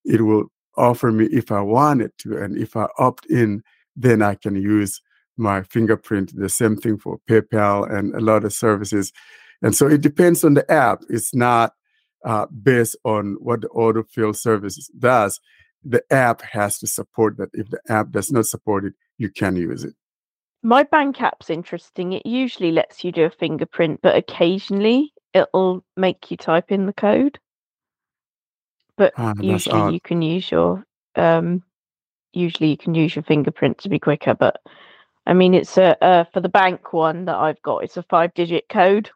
it 0.04 0.22
will 0.22 0.46
offer 0.76 1.12
me 1.12 1.26
if 1.26 1.52
I 1.52 1.60
want 1.60 2.02
it 2.02 2.16
to. 2.18 2.36
And 2.36 2.56
if 2.58 2.76
I 2.76 2.88
opt 2.98 3.26
in, 3.26 3.62
then 3.96 4.22
I 4.22 4.34
can 4.34 4.56
use 4.56 5.00
my 5.36 5.62
fingerprint. 5.62 6.36
The 6.36 6.48
same 6.48 6.76
thing 6.76 6.98
for 6.98 7.18
PayPal 7.28 7.90
and 7.92 8.14
a 8.14 8.20
lot 8.20 8.44
of 8.44 8.52
services. 8.52 9.12
And 9.62 9.74
so 9.74 9.86
it 9.86 10.00
depends 10.00 10.44
on 10.44 10.54
the 10.54 10.70
app. 10.70 11.02
It's 11.08 11.34
not 11.34 11.72
uh, 12.24 12.46
based 12.46 12.96
on 13.04 13.36
what 13.40 13.62
the 13.62 13.68
autofill 13.68 14.34
service 14.34 14.88
does. 14.98 15.40
The 15.84 16.02
app 16.10 16.42
has 16.42 16.78
to 16.78 16.86
support 16.86 17.36
that. 17.36 17.50
If 17.52 17.70
the 17.70 17.80
app 17.88 18.10
does 18.10 18.32
not 18.32 18.46
support 18.46 18.84
it, 18.84 18.94
you 19.18 19.30
can 19.30 19.56
use 19.56 19.84
it. 19.84 19.94
My 20.62 20.82
bank 20.82 21.20
app's 21.20 21.50
interesting. 21.50 22.14
It 22.14 22.24
usually 22.24 22.72
lets 22.72 23.04
you 23.04 23.12
do 23.12 23.24
a 23.24 23.30
fingerprint, 23.30 24.00
but 24.02 24.16
occasionally 24.16 25.12
it'll 25.34 25.84
make 25.96 26.30
you 26.30 26.38
type 26.38 26.72
in 26.72 26.86
the 26.86 26.94
code 26.94 27.38
but 28.96 29.12
ah, 29.16 29.34
usually 29.40 29.94
you 29.94 30.00
can 30.00 30.22
use 30.22 30.50
your 30.50 30.84
um 31.16 31.62
usually 32.32 32.70
you 32.70 32.76
can 32.76 32.94
use 32.94 33.14
your 33.14 33.22
fingerprint 33.22 33.78
to 33.78 33.88
be 33.88 33.98
quicker 33.98 34.34
but 34.34 34.60
i 35.26 35.32
mean 35.32 35.54
it's 35.54 35.76
a 35.78 36.02
uh, 36.04 36.24
for 36.32 36.40
the 36.40 36.48
bank 36.48 36.92
one 36.92 37.24
that 37.24 37.36
i've 37.36 37.60
got 37.62 37.84
it's 37.84 37.96
a 37.96 38.02
five 38.04 38.32
digit 38.34 38.68
code 38.68 39.10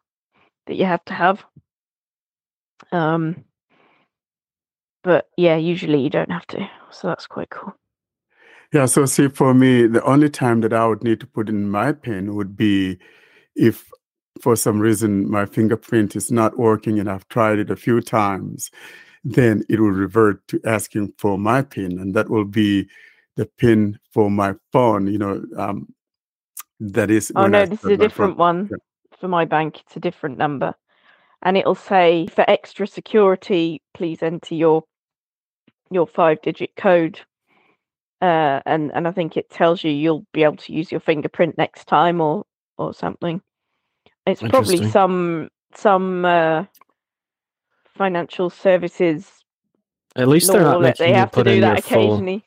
that 0.67 0.77
you 0.77 0.85
have 0.85 1.05
to 1.07 1.15
have. 1.15 1.45
Um 2.93 3.45
but 5.03 5.29
yeah 5.37 5.57
usually 5.57 6.01
you 6.01 6.11
don't 6.11 6.31
have 6.31 6.47
to 6.49 6.69
so 6.91 7.09
that's 7.09 7.27
quite 7.27 7.51
cool. 7.51 7.73
Yeah 8.73 8.87
so 8.87 9.07
see 9.07 9.29
for 9.29 9.55
me 9.55 9.87
the 9.87 10.05
only 10.05 10.31
time 10.31 10.61
that 10.61 10.73
i 10.73 10.87
would 10.87 11.03
need 11.03 11.21
to 11.21 11.27
put 11.27 11.49
in 11.49 11.71
my 11.71 11.93
pin 11.93 12.35
would 12.35 12.57
be 12.57 12.99
if 13.57 13.91
for 14.41 14.55
some 14.57 14.79
reason 14.79 15.29
my 15.29 15.47
fingerprint 15.47 16.15
is 16.15 16.31
not 16.31 16.59
working 16.59 17.01
and 17.01 17.11
i've 17.11 17.27
tried 17.29 17.59
it 17.59 17.71
a 17.71 17.77
few 17.77 18.01
times 18.01 18.71
then 19.25 19.65
it 19.69 19.81
will 19.81 19.91
revert 19.91 20.47
to 20.49 20.61
asking 20.65 21.13
for 21.19 21.39
my 21.39 21.63
PIN, 21.63 21.99
and 21.99 22.15
that 22.15 22.29
will 22.31 22.45
be 22.45 22.89
the 23.37 23.47
PIN 23.47 23.99
for 24.13 24.31
my 24.31 24.55
phone. 24.73 25.07
You 25.07 25.19
know, 25.19 25.45
um, 25.57 25.93
That 26.81 27.11
is. 27.11 27.33
Oh 27.35 27.47
no, 27.47 27.63
I 27.63 27.65
this 27.67 27.81
is 27.81 27.85
a 27.85 27.89
my 27.89 27.97
phone. 27.97 27.99
different 28.09 28.37
one 28.37 28.69
Yeah. 28.71 28.77
for 29.19 29.29
my 29.29 29.45
bank. 29.45 29.81
It's 29.81 29.97
a 29.97 30.01
different 30.01 30.39
number, 30.39 30.75
and 31.43 31.57
it'll 31.57 31.75
say 31.75 32.27
for 32.29 32.45
extra 32.49 32.87
security, 32.87 33.83
please 33.95 34.23
enter 34.23 34.55
your 34.55 34.85
your 35.91 36.07
five-digit 36.07 36.77
code. 36.77 37.21
Uh, 38.21 38.61
and 38.67 38.93
and 38.95 39.09
I 39.09 39.13
think 39.13 39.37
it 39.37 39.49
tells 39.51 39.83
you 39.85 39.91
you'll 39.91 40.27
be 40.33 40.43
able 40.45 40.57
to 40.57 40.73
use 40.73 40.91
your 40.93 41.01
fingerprint 41.01 41.57
next 41.59 41.87
time 41.87 42.21
or 42.21 42.45
or 42.77 42.93
something. 42.95 43.41
It's 44.27 44.43
probably 44.43 44.89
some 44.91 45.49
some 45.75 46.25
uh, 46.25 46.65
financial 47.99 48.51
services 48.51 49.31
At 50.17 50.29
least 50.29 50.53
they're 50.53 50.63
not 50.63 50.81
making 50.81 51.07
they 51.07 51.11
you 51.11 51.17
have 51.17 51.33
to 51.33 51.35
put 51.35 51.45
do 51.45 51.51
in 51.53 51.63
your 51.63 51.75
that 51.75 51.85
full 51.85 52.15
occasionally. 52.15 52.45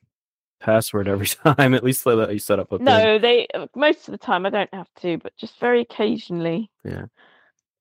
password 0.62 1.08
every 1.08 1.28
time. 1.46 1.74
At 1.74 1.84
least 1.84 2.06
they 2.06 2.14
let 2.14 2.34
you 2.34 2.40
set 2.40 2.60
up 2.60 2.72
a 2.72 2.80
pin. 2.80 2.86
No, 2.86 3.20
they 3.20 3.48
uh, 3.54 3.68
most 3.76 4.08
of 4.08 4.14
the 4.14 4.18
time 4.18 4.46
I 4.46 4.50
don't 4.50 4.74
have 4.74 4.90
to, 5.02 5.18
but 5.20 5.36
just 5.38 5.60
very 5.60 5.82
occasionally. 5.82 6.72
Yeah. 6.86 7.06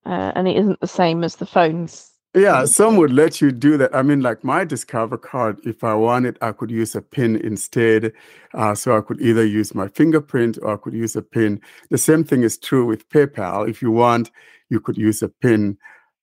Uh, 0.05 0.31
and 0.35 0.47
it 0.47 0.57
isn't 0.57 0.79
the 0.81 0.87
same 0.87 1.23
as 1.23 1.35
the 1.35 1.45
phones. 1.45 2.11
Yeah, 2.33 2.63
some 2.65 2.95
would 2.97 3.11
let 3.11 3.41
you 3.41 3.51
do 3.51 3.77
that. 3.77 3.93
I 3.93 4.01
mean, 4.03 4.21
like 4.21 4.43
my 4.43 4.63
Discover 4.63 5.17
card, 5.17 5.59
if 5.65 5.83
I 5.83 5.93
wanted, 5.93 6.37
I 6.41 6.53
could 6.53 6.71
use 6.71 6.95
a 6.95 7.01
PIN 7.01 7.35
instead. 7.35 8.13
Uh, 8.53 8.73
so 8.73 8.97
I 8.97 9.01
could 9.01 9.19
either 9.21 9.45
use 9.45 9.75
my 9.75 9.89
fingerprint 9.89 10.57
or 10.61 10.73
I 10.75 10.77
could 10.77 10.93
use 10.93 11.15
a 11.17 11.21
PIN. 11.21 11.59
The 11.89 11.97
same 11.97 12.23
thing 12.23 12.43
is 12.43 12.57
true 12.57 12.85
with 12.85 13.07
PayPal. 13.09 13.69
If 13.69 13.81
you 13.81 13.91
want, 13.91 14.31
you 14.69 14.79
could 14.79 14.97
use 14.97 15.21
a 15.21 15.27
PIN 15.27 15.77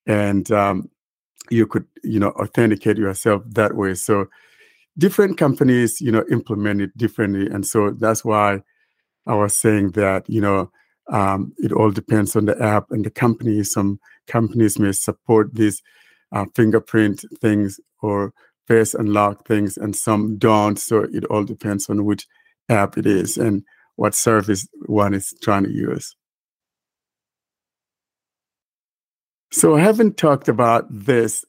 and 0.07 0.51
um, 0.51 0.89
you 1.51 1.67
could, 1.67 1.87
you 2.03 2.19
know, 2.19 2.31
authenticate 2.33 2.97
yourself 2.99 3.43
that 3.47 3.75
way. 3.75 3.95
So 3.95 4.27
different 4.97 5.39
companies, 5.39 6.01
you 6.01 6.13
know, 6.13 6.25
implement 6.31 6.81
it 6.81 6.97
differently. 6.97 7.49
And 7.49 7.67
so 7.67 7.91
that's 7.91 8.25
why 8.25 8.63
I 9.27 9.35
was 9.35 9.57
saying 9.57 9.93
that, 9.93 10.29
you 10.29 10.41
know, 10.41 10.71
um, 11.11 11.53
it 11.59 11.73
all 11.73 11.91
depends 11.91 12.37
on 12.37 12.45
the 12.45 12.61
app 12.63 12.91
and 12.91 13.05
the 13.05 13.11
company. 13.11 13.63
Some 13.65 13.99
companies 14.27 14.79
may 14.79 14.93
support 14.93 15.55
these 15.55 15.83
uh, 16.33 16.45
fingerprint 16.55 17.25
things 17.41 17.81
or 18.03 18.33
face 18.67 18.93
unlock 18.93 19.47
things, 19.47 19.79
and 19.79 19.97
some 19.97 20.37
don't. 20.37 20.79
So 20.79 21.07
it 21.11 21.25
all 21.27 21.45
depends 21.45 21.89
on 21.89 22.05
which 22.05 22.27
app 22.69 22.99
it 22.99 23.07
is 23.07 23.39
and 23.39 23.65
what 23.97 24.15
service 24.15 24.69
one 24.87 25.15
is 25.15 25.35
trying 25.43 25.65
to 25.65 25.71
use. 25.71 26.15
So, 29.51 29.77
having 29.77 30.13
talked 30.13 30.49
about 30.49 30.87
this, 30.91 31.45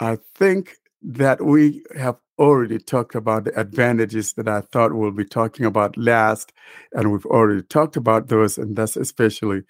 I 0.00 0.18
think 0.34 0.76
that 1.02 1.44
we 1.44 1.84
have 1.96 2.16
already 2.38 2.78
talked 2.78 3.14
about 3.14 3.44
the 3.44 3.58
advantages 3.58 4.32
that 4.34 4.48
I 4.48 4.60
thought 4.60 4.94
we'll 4.94 5.10
be 5.10 5.24
talking 5.24 5.66
about 5.66 5.96
last, 5.96 6.52
and 6.92 7.12
we've 7.12 7.26
already 7.26 7.62
talked 7.62 7.96
about 7.96 8.28
those, 8.28 8.58
and 8.58 8.76
that's 8.76 8.96
especially 8.96 9.62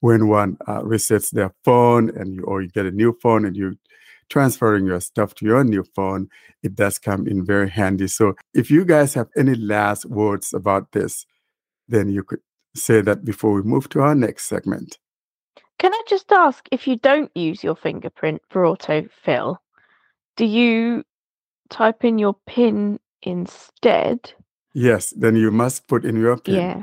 when 0.00 0.28
one 0.28 0.56
uh, 0.66 0.80
resets 0.80 1.30
their 1.30 1.52
phone 1.64 2.10
and 2.16 2.34
you 2.34 2.42
or 2.44 2.62
you 2.62 2.68
get 2.68 2.86
a 2.86 2.90
new 2.90 3.16
phone 3.22 3.44
and 3.44 3.56
you 3.56 3.76
transferring 4.28 4.86
your 4.86 5.00
stuff 5.00 5.34
to 5.34 5.44
your 5.44 5.64
new 5.64 5.84
phone 5.94 6.28
it 6.62 6.74
does 6.74 6.98
come 6.98 7.26
in 7.26 7.44
very 7.44 7.68
handy. 7.68 8.06
So 8.06 8.34
if 8.54 8.70
you 8.70 8.84
guys 8.84 9.14
have 9.14 9.28
any 9.36 9.54
last 9.54 10.06
words 10.06 10.54
about 10.54 10.92
this 10.92 11.26
then 11.88 12.08
you 12.08 12.22
could 12.22 12.40
say 12.74 13.00
that 13.02 13.24
before 13.24 13.52
we 13.52 13.62
move 13.62 13.88
to 13.90 14.00
our 14.00 14.14
next 14.14 14.46
segment 14.46 14.98
Can 15.80 15.94
I 15.94 16.02
just 16.06 16.30
ask 16.30 16.68
if 16.70 16.86
you 16.86 16.96
don't 16.96 17.34
use 17.34 17.64
your 17.64 17.74
fingerprint 17.74 18.42
for 18.50 18.64
autofill, 18.64 19.56
do 20.36 20.44
you 20.44 21.02
type 21.70 22.04
in 22.04 22.18
your 22.18 22.36
PIN 22.46 23.00
instead? 23.22 24.32
yes 24.74 25.12
then 25.16 25.34
you 25.34 25.50
must 25.50 25.88
put 25.88 26.04
in 26.04 26.16
your 26.16 26.36
pin 26.36 26.54
Yeah. 26.54 26.82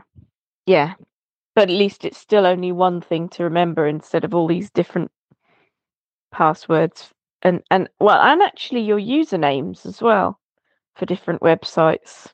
Yeah. 0.66 0.94
But 1.54 1.70
at 1.70 1.76
least 1.76 2.06
it's 2.06 2.18
still 2.18 2.46
only 2.48 2.72
one 2.72 3.00
thing 3.00 3.30
to 3.30 3.44
remember 3.44 3.86
instead 3.88 4.24
of 4.24 4.34
all 4.34 4.48
these 4.48 4.72
different 4.72 5.12
passwords. 6.32 7.12
And 7.44 7.62
and 7.70 7.88
well, 8.00 8.20
and 8.20 8.42
actually 8.42 8.82
your 8.82 9.00
usernames 9.00 9.86
as 9.86 10.02
well 10.02 10.40
for 10.96 11.06
different 11.06 11.42
websites. 11.42 12.34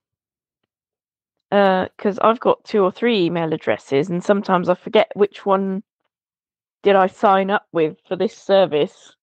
Uh, 1.51 1.87
because 1.97 2.17
I've 2.19 2.39
got 2.39 2.63
two 2.63 2.83
or 2.83 2.91
three 2.91 3.25
email 3.25 3.53
addresses, 3.53 4.09
and 4.09 4.23
sometimes 4.23 4.69
I 4.69 4.75
forget 4.75 5.11
which 5.13 5.45
one 5.45 5.83
did 6.83 6.95
I 6.95 7.07
sign 7.07 7.49
up 7.49 7.67
with 7.71 7.97
for 8.07 8.15
this 8.15 8.35
service. 8.35 9.15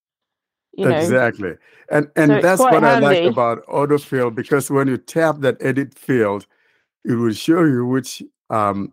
You 0.72 0.86
know, 0.86 0.96
exactly 0.96 1.54
and 1.90 2.08
and 2.14 2.30
So 2.30 2.40
that's 2.40 2.60
what 2.60 2.84
i 2.84 3.00
like 3.00 3.24
about 3.24 3.66
autofill 3.66 4.32
because 4.32 4.70
when 4.70 4.86
you 4.86 4.98
tap 4.98 5.40
that 5.40 5.56
edit 5.60 5.98
field 5.98 6.46
it 7.04 7.14
will 7.14 7.32
show 7.32 7.64
you 7.64 7.84
which 7.84 8.22
um, 8.50 8.92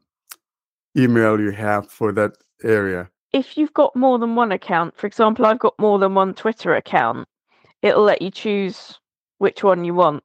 email 0.98 1.40
you 1.40 1.52
have 1.52 1.88
for 1.88 2.12
that 2.14 2.32
area 2.64 3.08
if 3.34 3.58
you've 3.58 3.74
got 3.74 3.96
more 3.96 4.18
than 4.20 4.36
one 4.36 4.52
account, 4.52 4.96
for 4.98 5.08
example, 5.08 5.46
I've 5.46 5.60
got 5.60 5.78
more 5.80 6.00
than 6.00 6.16
one 6.16 6.34
Twitter 6.34 6.76
account, 6.76 7.28
it'll 7.82 8.04
let 8.04 8.22
you 8.22 8.32
choose 8.32 9.00
which 9.38 9.64
one 9.64 9.84
you 9.84 9.94
want 9.94 10.24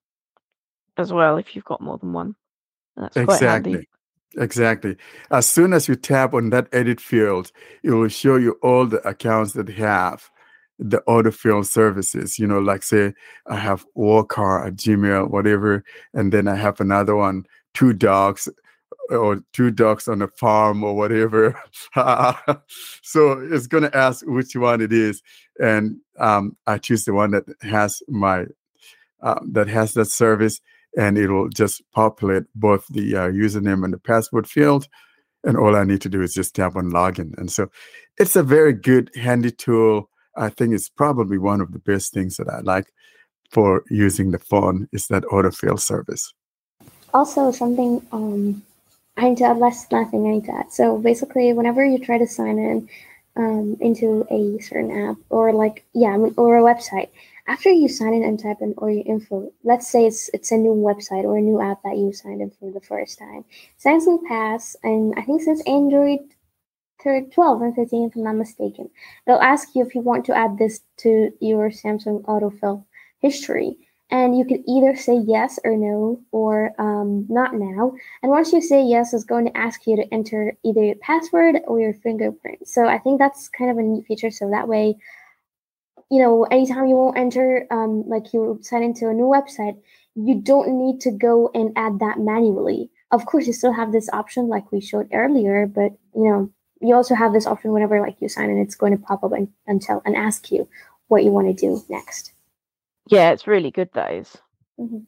as 0.97 1.13
well 1.13 1.37
if 1.37 1.55
you've 1.55 1.65
got 1.65 1.81
more 1.81 1.99
than 1.99 2.13
one. 2.13 2.35
That's 2.97 3.15
quite 3.15 3.35
exactly 3.35 3.73
handy. 3.73 3.89
Exactly. 4.37 4.97
As 5.31 5.49
soon 5.49 5.73
as 5.73 5.89
you 5.89 5.97
tap 5.97 6.35
on 6.35 6.51
that 6.51 6.69
edit 6.73 7.01
field 7.01 7.53
it 7.83 7.91
will 7.91 8.09
show 8.09 8.37
you 8.37 8.59
all 8.63 8.87
the 8.87 9.07
accounts 9.07 9.53
that 9.55 9.69
have 9.69 10.31
the 10.79 11.03
autofill 11.07 11.65
services 11.65 12.39
you 12.41 12.47
know 12.47 12.59
like 12.59 12.83
say 12.83 13.13
i 13.47 13.55
have 13.55 13.85
warcar 13.97 14.67
at 14.67 14.75
gmail 14.75 15.31
whatever 15.31 15.85
and 16.15 16.33
then 16.33 16.49
i 16.49 16.57
have 16.57 16.81
another 16.81 17.15
one 17.15 17.45
two 17.73 17.93
dogs 17.93 18.49
or 19.11 19.41
two 19.53 19.71
dogs 19.71 20.09
on 20.09 20.23
a 20.23 20.29
farm 20.29 20.83
or 20.85 20.95
whatever. 20.95 21.61
So 23.03 23.33
it's 23.51 23.67
going 23.67 23.83
to 23.83 23.97
ask 23.97 24.25
which 24.27 24.57
one 24.57 24.81
it 24.81 24.93
is 24.93 25.23
and 25.61 25.97
um, 26.19 26.57
i 26.67 26.79
choose 26.79 27.05
the 27.05 27.13
one 27.13 27.33
that 27.33 27.45
has 27.61 28.03
my 28.09 28.47
uh, 29.23 29.41
that 29.53 29.69
has 29.69 29.93
that 29.95 30.07
service 30.07 30.61
and 30.97 31.17
it'll 31.17 31.49
just 31.49 31.83
populate 31.93 32.45
both 32.55 32.87
the 32.89 33.17
uh, 33.17 33.29
username 33.29 33.85
and 33.85 33.93
the 33.93 33.99
password 33.99 34.47
field. 34.47 34.89
And 35.45 35.57
all 35.57 35.75
I 35.75 35.85
need 35.85 36.01
to 36.03 36.09
do 36.09 36.23
is 36.23 36.35
just 36.35 36.55
tap 36.55 36.77
on 36.77 36.91
login. 36.91 37.37
And 37.39 37.51
so 37.51 37.69
it's 38.19 38.37
a 38.37 38.43
very 38.43 38.73
good, 38.73 39.11
handy 39.17 39.51
tool. 39.51 40.09
I 40.37 40.49
think 40.51 40.75
it's 40.75 40.89
probably 40.89 41.39
one 41.39 41.61
of 41.61 41.73
the 41.73 41.79
best 41.79 42.13
things 42.13 42.37
that 42.37 42.49
I 42.49 42.61
like 42.61 42.93
for 43.51 43.85
using 43.91 44.31
the 44.31 44.39
phone 44.39 44.89
is 44.93 45.09
that 45.09 45.25
autofill 45.25 45.79
service. 45.79 46.33
Also, 47.13 47.51
something 47.51 48.05
um, 48.13 48.63
I 49.17 49.29
need 49.29 49.39
to 49.39 49.45
add 49.45 49.59
last 49.59 49.93
last 49.93 50.11
thing 50.11 50.27
I 50.27 50.31
need 50.31 50.45
to 50.47 50.55
add. 50.55 50.73
So 50.73 50.97
basically, 50.99 51.53
whenever 51.53 51.85
you 51.85 51.99
try 51.99 52.19
to 52.19 52.27
sign 52.27 52.59
in 52.59 52.89
um, 53.37 53.77
into 53.81 54.27
a 54.31 54.59
certain 54.63 55.09
app 55.09 55.17
or 55.29 55.53
like 55.53 55.85
yeah, 55.93 56.17
or 56.17 56.59
a 56.59 56.63
website, 56.63 57.09
after 57.47 57.71
you 57.71 57.89
sign 57.89 58.15
in 58.15 58.23
and 58.23 58.39
type 58.39 58.59
in 58.61 58.75
all 58.79 58.91
your 58.91 59.05
info, 59.05 59.53
let's 59.65 59.89
say 59.89 60.07
it's 60.07 60.31
it's 60.33 60.53
a 60.53 60.57
new 60.57 60.75
website 60.75 61.25
or 61.25 61.37
a 61.37 61.43
new 61.43 61.61
app 61.61 61.83
that 61.83 61.97
you 61.97 62.13
signed 62.13 62.41
in 62.41 62.51
for 62.51 62.71
the 62.71 62.81
first 62.81 63.19
time. 63.19 63.45
Samsung 63.85 64.23
Pass, 64.25 64.77
and 64.83 65.15
I 65.17 65.23
think 65.23 65.43
since 65.43 65.61
Android 65.67 66.21
thir- 67.03 67.27
12 67.33 67.63
and 67.63 67.75
15, 67.75 68.09
if 68.09 68.17
I'm 68.17 68.25
not 68.25 68.37
mistaken, 68.37 68.91
it'll 69.27 69.41
ask 69.41 69.75
you 69.75 69.85
if 69.85 69.95
you 69.95 70.01
want 70.03 70.25
to 70.27 70.37
add 70.37 70.57
this 70.59 70.81
to 70.99 71.31
your 71.41 71.71
Samsung 71.71 72.23
autofill 72.25 72.85
history. 73.19 73.77
And 74.11 74.37
you 74.37 74.45
can 74.45 74.63
either 74.69 74.95
say 74.95 75.17
yes 75.27 75.59
or 75.65 75.75
no 75.75 76.21
or 76.33 76.75
um, 76.79 77.25
not 77.31 77.55
now. 77.55 77.95
And 78.23 78.31
once 78.31 78.53
you 78.53 78.61
say 78.61 78.83
yes 78.85 79.15
it's 79.15 79.25
going 79.25 79.47
to 79.47 79.57
ask 79.57 79.87
you 79.87 79.97
to 79.97 80.15
enter 80.15 80.55
either 80.63 80.85
your 80.85 80.97
password 80.97 81.61
or 81.67 81.81
your 81.81 81.95
fingerprint. 81.95 82.69
So 82.69 82.85
i 82.87 82.99
think 82.99 83.19
that's 83.19 83.49
kind 83.49 83.71
of 83.71 83.79
a 83.79 83.83
neat 83.83 84.07
feature. 84.07 84.31
So 84.31 84.51
that 84.51 84.69
way 84.69 84.99
you 86.11 86.23
know 86.23 86.45
anytime 86.45 86.87
you 86.87 86.97
won't 86.97 87.19
enter 87.19 87.67
um, 87.71 88.05
like 88.09 88.33
you 88.33 88.59
sign 88.63 88.83
into 88.83 89.09
a 89.09 89.15
new 89.15 89.25
website 89.25 89.77
you 90.15 90.35
don't 90.41 90.77
need 90.79 91.01
to 91.01 91.11
go 91.11 91.51
and 91.55 91.73
add 91.77 91.99
that 91.99 92.19
manually 92.19 92.91
of 93.11 93.25
course 93.27 93.47
you 93.47 93.53
still 93.53 93.73
have 93.73 93.93
this 93.93 94.09
option 94.13 94.49
like 94.49 94.71
we 94.73 94.81
showed 94.81 95.09
earlier 95.13 95.67
but 95.67 95.93
you 96.15 96.25
know 96.25 96.51
you 96.81 96.95
also 96.95 97.15
have 97.15 97.33
this 97.33 97.47
option 97.47 97.73
whenever 97.73 98.01
like 98.01 98.17
you 98.21 98.29
sign 98.29 98.51
in 98.51 98.59
it's 98.59 98.75
going 98.75 98.93
to 98.93 99.03
pop 99.03 99.23
up 99.25 99.33
and, 99.33 99.49
and 99.67 99.81
tell 99.81 100.03
and 100.05 100.17
ask 100.17 100.51
you 100.51 100.69
what 101.09 101.25
you 101.25 101.31
want 101.31 101.47
to 101.47 101.55
do 101.55 101.83
next 101.89 102.33
Yeah, 103.09 103.31
it's 103.33 103.47
really 103.47 103.71
good, 103.71 103.91
that 103.95 104.13
is. 104.13 104.37
Mhm. 104.79 105.07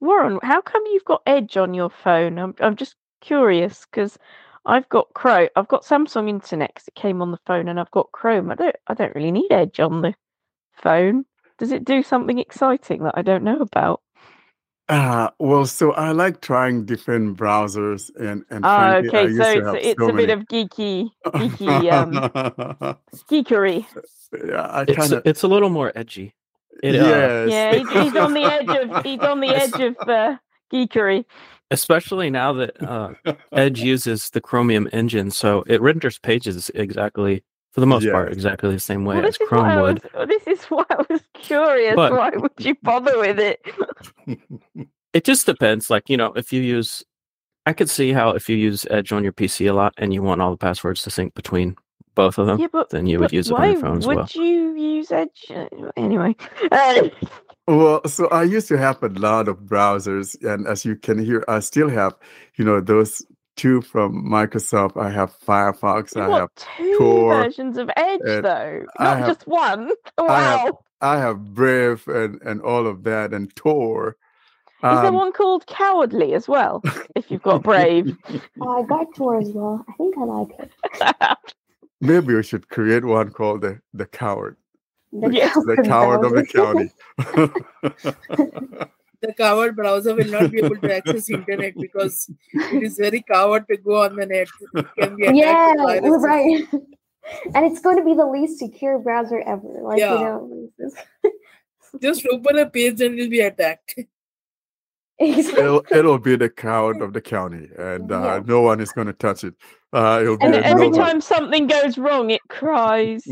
Warren, 0.00 0.38
how 0.42 0.60
come 0.62 0.82
you've 0.86 1.04
got 1.04 1.22
Edge 1.26 1.56
on 1.56 1.74
your 1.74 1.90
phone? 1.90 2.38
I'm, 2.38 2.54
I'm 2.60 2.74
just 2.76 2.96
curious 3.20 3.84
because 3.84 4.18
I've 4.66 4.88
got 4.88 5.12
Chrome. 5.14 5.48
I've 5.56 5.68
got 5.68 5.84
Samsung 5.84 6.28
Internet 6.28 6.74
'cause 6.74 6.88
it 6.88 6.94
came 6.94 7.22
on 7.22 7.30
the 7.30 7.40
phone, 7.46 7.68
and 7.68 7.80
I've 7.80 7.90
got 7.90 8.12
Chrome. 8.12 8.50
I 8.50 8.54
don't. 8.54 8.76
I 8.86 8.94
don't 8.94 9.14
really 9.14 9.32
need 9.32 9.50
Edge 9.50 9.80
on 9.80 10.02
the 10.02 10.14
phone. 10.74 11.24
Does 11.58 11.72
it 11.72 11.84
do 11.84 12.02
something 12.02 12.38
exciting 12.38 13.02
that 13.04 13.14
I 13.16 13.22
don't 13.22 13.44
know 13.44 13.60
about? 13.60 14.02
Uh, 14.88 15.30
well, 15.38 15.66
so 15.66 15.92
I 15.92 16.10
like 16.12 16.40
trying 16.40 16.84
different 16.84 17.36
browsers, 17.38 18.10
and 18.16 18.44
and 18.50 18.64
frankly, 18.64 19.08
okay. 19.08 19.22
used 19.26 19.36
So 19.36 19.76
it's 19.76 19.86
it's 19.86 20.00
so 20.00 20.08
a 20.08 20.12
bit 20.12 20.30
of 20.30 20.40
geeky, 20.48 21.10
geeky, 21.26 21.92
um, 21.92 22.96
geekery. 23.30 23.86
yeah, 24.48 24.66
I 24.68 24.82
It's 24.82 24.96
kind 24.96 25.12
of 25.12 25.22
it's 25.26 25.42
a 25.42 25.48
little 25.48 25.70
more 25.70 25.92
edgy. 25.94 26.34
It, 26.82 26.96
uh. 26.96 27.46
Yeah, 27.46 27.74
he's, 27.76 27.88
he's 27.88 28.16
on 28.16 28.34
the 28.34 28.42
edge 28.42 28.68
of 28.68 29.04
he's 29.04 29.20
on 29.20 29.40
the 29.40 29.48
edge 29.48 29.80
of 29.80 29.96
uh, 30.08 30.36
geekery. 30.72 31.24
Especially 31.70 32.30
now 32.30 32.52
that 32.54 32.82
uh, 32.88 33.12
Edge 33.52 33.80
uses 33.80 34.30
the 34.30 34.40
Chromium 34.40 34.88
engine, 34.92 35.30
so 35.30 35.62
it 35.66 35.80
renders 35.80 36.18
pages 36.18 36.70
exactly, 36.74 37.42
for 37.72 37.80
the 37.80 37.86
most 37.86 38.08
part, 38.10 38.32
exactly 38.32 38.72
the 38.72 38.80
same 38.80 39.04
way 39.04 39.16
Well, 39.16 39.26
as 39.26 39.38
this 39.38 39.46
is 39.46 39.50
why 39.52 39.58
Chrome 39.74 39.80
would. 39.82 40.02
was. 40.14 40.28
This 40.28 40.46
is 40.46 40.64
why 40.66 40.84
I 40.90 41.04
was 41.08 41.22
curious. 41.34 41.94
But- 41.96 42.12
why 42.12 42.30
would 42.34 42.52
you 42.58 42.74
bother 42.82 43.18
with 43.18 43.38
it? 43.38 43.60
It 45.12 45.24
just 45.24 45.44
depends. 45.44 45.90
Like 45.90 46.08
you 46.08 46.16
know, 46.16 46.32
if 46.34 46.52
you 46.52 46.62
use, 46.62 47.02
I 47.66 47.72
could 47.72 47.90
see 47.90 48.12
how 48.12 48.30
if 48.30 48.48
you 48.48 48.56
use 48.56 48.86
Edge 48.90 49.10
on 49.12 49.24
your 49.24 49.32
PC 49.32 49.68
a 49.68 49.72
lot 49.72 49.92
and 49.98 50.14
you 50.14 50.22
want 50.22 50.40
all 50.40 50.52
the 50.52 50.56
passwords 50.56 51.02
to 51.02 51.10
sync 51.10 51.34
between 51.34 51.74
both 52.14 52.38
of 52.38 52.46
them, 52.46 52.60
yeah, 52.60 52.68
but 52.70 52.90
then 52.90 53.08
you 53.08 53.18
would 53.18 53.32
use 53.32 53.50
it 53.50 53.54
on 53.54 53.72
your 53.72 53.80
phone 53.80 53.98
as 53.98 54.06
well. 54.06 54.18
would 54.18 54.34
you 54.36 54.76
use 54.76 55.10
Edge 55.10 55.50
Uh, 55.52 55.66
anyway? 55.96 56.36
Uh, 56.70 57.08
Well, 57.66 58.00
so 58.06 58.26
I 58.28 58.42
used 58.42 58.68
to 58.68 58.78
have 58.78 59.02
a 59.02 59.08
lot 59.08 59.46
of 59.48 59.58
browsers, 59.60 60.36
and 60.42 60.66
as 60.66 60.84
you 60.84 60.96
can 60.96 61.18
hear, 61.24 61.44
I 61.46 61.60
still 61.60 61.88
have, 61.88 62.14
you 62.56 62.64
know, 62.64 62.80
those 62.80 63.22
two 63.56 63.80
from 63.82 64.24
Microsoft. 64.28 65.00
I 65.00 65.10
have 65.10 65.32
Firefox. 65.38 66.16
You've 66.16 66.30
I 66.30 66.38
have 66.40 66.50
two 66.56 66.98
Tor, 66.98 67.42
versions 67.44 67.76
of 67.78 67.90
Edge, 67.96 68.20
though, 68.24 68.84
not 68.98 69.18
have- 69.18 69.26
just 69.28 69.46
one. 69.46 69.90
Wow. 70.18 70.26
I 70.28 70.40
have 70.42 70.74
I 71.02 71.16
have 71.18 71.54
Brave 71.54 72.06
and 72.08 72.40
and 72.42 72.60
all 72.62 72.86
of 72.86 73.04
that 73.04 73.32
and 73.32 73.54
Tor. 73.56 74.16
Is 74.82 74.82
there 74.82 75.06
Um, 75.08 75.14
one 75.14 75.32
called 75.32 75.66
Cowardly 75.66 76.32
as 76.32 76.48
well? 76.48 76.82
if 77.14 77.30
you've 77.30 77.42
got 77.42 77.62
Brave. 77.62 78.16
Oh, 78.62 78.82
I 78.82 78.86
got 78.86 79.06
Tor 79.14 79.38
as 79.38 79.50
well. 79.52 79.84
I 79.88 79.92
think 79.92 80.16
I 80.18 80.24
like 80.24 80.48
it. 80.58 81.38
maybe 82.00 82.34
we 82.34 82.42
should 82.42 82.68
create 82.70 83.04
one 83.04 83.30
called 83.30 83.60
the 83.60 83.80
the 83.92 84.06
coward, 84.06 84.56
The 85.12 85.28
Yes, 85.32 85.54
the 85.54 85.82
coward 85.84 86.24
of 86.24 86.32
the 86.34 86.44
county. 86.46 86.90
The 89.22 89.34
coward 89.34 89.76
browser 89.76 90.14
will 90.14 90.24
not 90.28 90.50
be 90.50 90.60
able 90.60 90.76
to 90.76 90.96
access 90.96 91.28
internet 91.28 91.74
because 91.76 92.30
it 92.54 92.82
is 92.82 92.96
very 92.96 93.20
coward 93.20 93.68
to 93.68 93.76
go 93.76 94.02
on 94.04 94.16
the 94.16 94.24
net. 94.24 94.48
It 94.74 94.86
can 94.98 95.14
be 95.16 95.24
attacked 95.24 95.36
yeah, 95.36 96.00
you're 96.02 96.18
right. 96.20 96.64
and 97.54 97.66
it's 97.66 97.80
going 97.80 97.98
to 97.98 98.02
be 98.04 98.14
the 98.14 98.24
least 98.24 98.58
secure 98.58 98.98
browser 98.98 99.40
ever. 99.40 99.82
Like 99.82 99.98
Yeah. 99.98 100.14
you 100.14 100.20
know, 100.24 100.68
just- 100.80 100.96
Just 102.00 102.26
open 102.32 102.56
a 102.60 102.64
page 102.70 103.02
and 103.02 103.18
you'll 103.18 103.28
be 103.28 103.40
attacked. 103.40 103.94
exactly. 105.18 105.64
it'll 105.64 105.84
it'll 105.90 106.18
be 106.18 106.36
the 106.36 106.48
coward 106.48 107.02
of 107.02 107.12
the 107.12 107.20
county, 107.20 107.68
and 107.78 108.10
uh, 108.10 108.22
Yeah. 108.22 108.42
no 108.46 108.62
one 108.62 108.80
is 108.80 108.90
going 108.92 109.08
to 109.08 109.12
touch 109.12 109.44
it. 109.44 109.52
Uh, 109.92 110.20
it'll 110.22 110.38
and 110.40 110.54
a 110.54 110.64
every 110.64 110.88
no- 110.88 110.96
time 110.96 111.20
something 111.20 111.66
goes 111.66 111.98
wrong, 111.98 112.30
it 112.30 112.40
cries. 112.48 113.26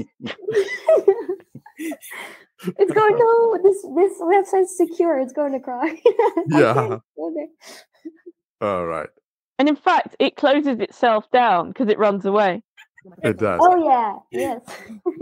It's 1.79 2.93
going 2.93 3.17
no. 3.19 3.59
This 3.63 3.83
this 3.95 4.21
website's 4.21 4.77
secure. 4.77 5.19
It's 5.19 5.33
going 5.33 5.53
to 5.53 5.61
cry. 5.61 6.01
Yeah. 6.49 6.99
Okay. 7.19 7.47
All 8.61 8.87
right, 8.87 9.09
And 9.61 9.69
in 9.69 9.77
fact, 9.77 10.17
it 10.19 10.35
closes 10.37 10.81
itself 10.81 11.31
down 11.31 11.69
because 11.69 11.89
it 11.89 11.99
runs 11.99 12.25
away. 12.27 12.63
it 13.23 13.39
does. 13.39 13.61
Oh 13.63 13.85
yeah. 13.85 14.17
Yes. 14.33 14.61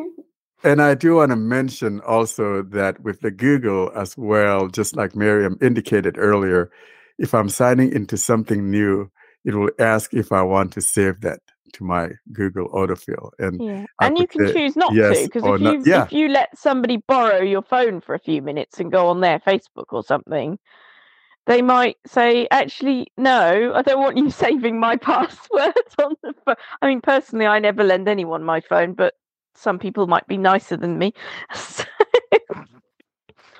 And 0.64 0.80
I 0.82 0.94
do 0.94 1.16
want 1.16 1.30
to 1.30 1.36
mention 1.36 2.00
also 2.00 2.62
that 2.62 3.00
with 3.02 3.20
the 3.20 3.30
Google 3.30 3.92
as 3.94 4.16
well, 4.16 4.66
just 4.68 4.96
like 4.96 5.14
Miriam 5.14 5.58
indicated 5.60 6.16
earlier, 6.18 6.72
if 7.18 7.34
I'm 7.34 7.50
signing 7.50 7.92
into 7.92 8.16
something 8.16 8.68
new, 8.70 9.10
it 9.44 9.54
will 9.54 9.70
ask 9.78 10.12
if 10.14 10.32
I 10.32 10.42
want 10.42 10.72
to 10.72 10.80
save 10.80 11.20
that 11.20 11.40
to 11.72 11.84
my 11.84 12.10
Google 12.32 12.68
autofill. 12.70 13.30
And 13.38 13.60
Yeah, 13.60 13.86
and 14.00 14.18
you 14.18 14.26
can 14.26 14.52
choose 14.52 14.76
not 14.76 14.94
yes 14.94 15.22
to 15.22 15.24
because 15.24 15.44
if 15.44 15.60
you 15.60 15.82
yeah. 15.84 16.04
if 16.04 16.12
you 16.12 16.28
let 16.28 16.56
somebody 16.58 16.98
borrow 17.08 17.40
your 17.40 17.62
phone 17.62 18.00
for 18.00 18.14
a 18.14 18.18
few 18.18 18.42
minutes 18.42 18.80
and 18.80 18.92
go 18.92 19.08
on 19.08 19.20
their 19.20 19.38
Facebook 19.40 19.86
or 19.90 20.02
something, 20.02 20.58
they 21.46 21.62
might 21.62 21.96
say, 22.06 22.48
"Actually, 22.50 23.06
no, 23.16 23.72
I 23.74 23.82
don't 23.82 24.00
want 24.00 24.16
you 24.16 24.30
saving 24.44 24.78
my 24.80 24.96
passwords 25.08 25.94
on 25.98 26.14
the 26.22 26.34
phone." 26.44 26.56
I 26.82 26.86
mean, 26.86 27.00
personally, 27.00 27.46
I 27.46 27.58
never 27.58 27.84
lend 27.84 28.08
anyone 28.08 28.42
my 28.42 28.60
phone, 28.60 28.94
but 28.94 29.14
some 29.54 29.78
people 29.78 30.06
might 30.06 30.26
be 30.26 30.36
nicer 30.36 30.76
than 30.76 30.98
me, 30.98 31.14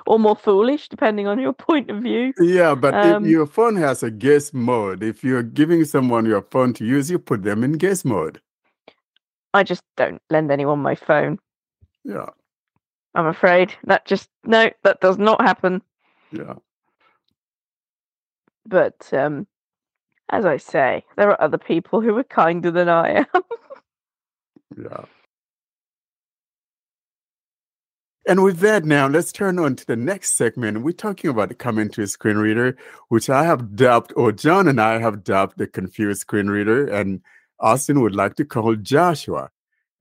or 0.06 0.18
more 0.18 0.36
foolish, 0.36 0.88
depending 0.88 1.26
on 1.26 1.38
your 1.38 1.52
point 1.68 1.90
of 1.90 2.02
view. 2.02 2.32
yeah, 2.40 2.74
but 2.74 2.94
Um, 2.94 3.24
if 3.24 3.30
your 3.30 3.46
phone 3.46 3.76
has 3.76 4.02
a 4.02 4.10
guest 4.10 4.54
mode, 4.54 5.02
if 5.02 5.22
you're 5.24 5.42
giving 5.42 5.84
someone 5.84 6.26
your 6.26 6.42
phone 6.42 6.72
to 6.74 6.84
use, 6.84 7.10
you 7.10 7.18
put 7.18 7.42
them 7.42 7.64
in 7.64 7.72
guest 7.72 8.04
mode. 8.04 8.40
I 9.54 9.62
just 9.62 9.82
don't 9.96 10.20
lend 10.30 10.50
anyone 10.50 10.80
my 10.80 10.94
phone. 10.94 11.38
Yeah, 12.04 12.30
I'm 13.14 13.26
afraid 13.26 13.74
that 13.84 14.04
just 14.06 14.28
no, 14.44 14.70
that 14.82 15.00
does 15.00 15.18
not 15.18 15.40
happen. 15.40 15.82
yeah. 16.32 16.54
but 18.68 19.08
um 19.14 19.46
as 20.30 20.44
i 20.44 20.56
say 20.56 21.04
there 21.16 21.30
are 21.30 21.40
other 21.40 21.56
people 21.58 22.00
who 22.00 22.16
are 22.18 22.24
kinder 22.24 22.70
than 22.72 22.88
i 22.88 23.10
am 23.10 23.26
Yeah. 24.76 25.04
And 28.28 28.42
with 28.42 28.58
that, 28.58 28.84
now 28.84 29.06
let's 29.06 29.30
turn 29.30 29.60
on 29.60 29.76
to 29.76 29.86
the 29.86 29.94
next 29.94 30.32
segment. 30.32 30.82
We're 30.82 30.90
talking 30.92 31.30
about 31.30 31.48
the 31.48 31.54
commentary 31.54 32.08
screen 32.08 32.38
reader, 32.38 32.76
which 33.08 33.30
I 33.30 33.44
have 33.44 33.76
dubbed, 33.76 34.12
or 34.16 34.32
John 34.32 34.66
and 34.66 34.80
I 34.80 34.98
have 34.98 35.22
dubbed 35.22 35.58
the 35.58 35.68
confused 35.68 36.22
screen 36.22 36.48
reader, 36.48 36.88
and 36.88 37.20
Austin 37.60 38.00
would 38.00 38.16
like 38.16 38.34
to 38.36 38.44
call 38.44 38.74
Joshua. 38.74 39.50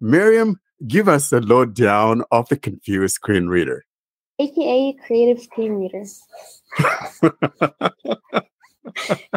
Miriam, 0.02 0.60
give 0.88 1.08
us 1.08 1.30
the 1.30 1.40
lowdown 1.40 2.24
of 2.32 2.50
the 2.50 2.58
confused 2.58 3.14
screen 3.14 3.48
reader. 3.48 3.86
AKA 4.40 4.94
creative 5.06 5.42
screen 5.44 5.74
reader. 5.74 6.04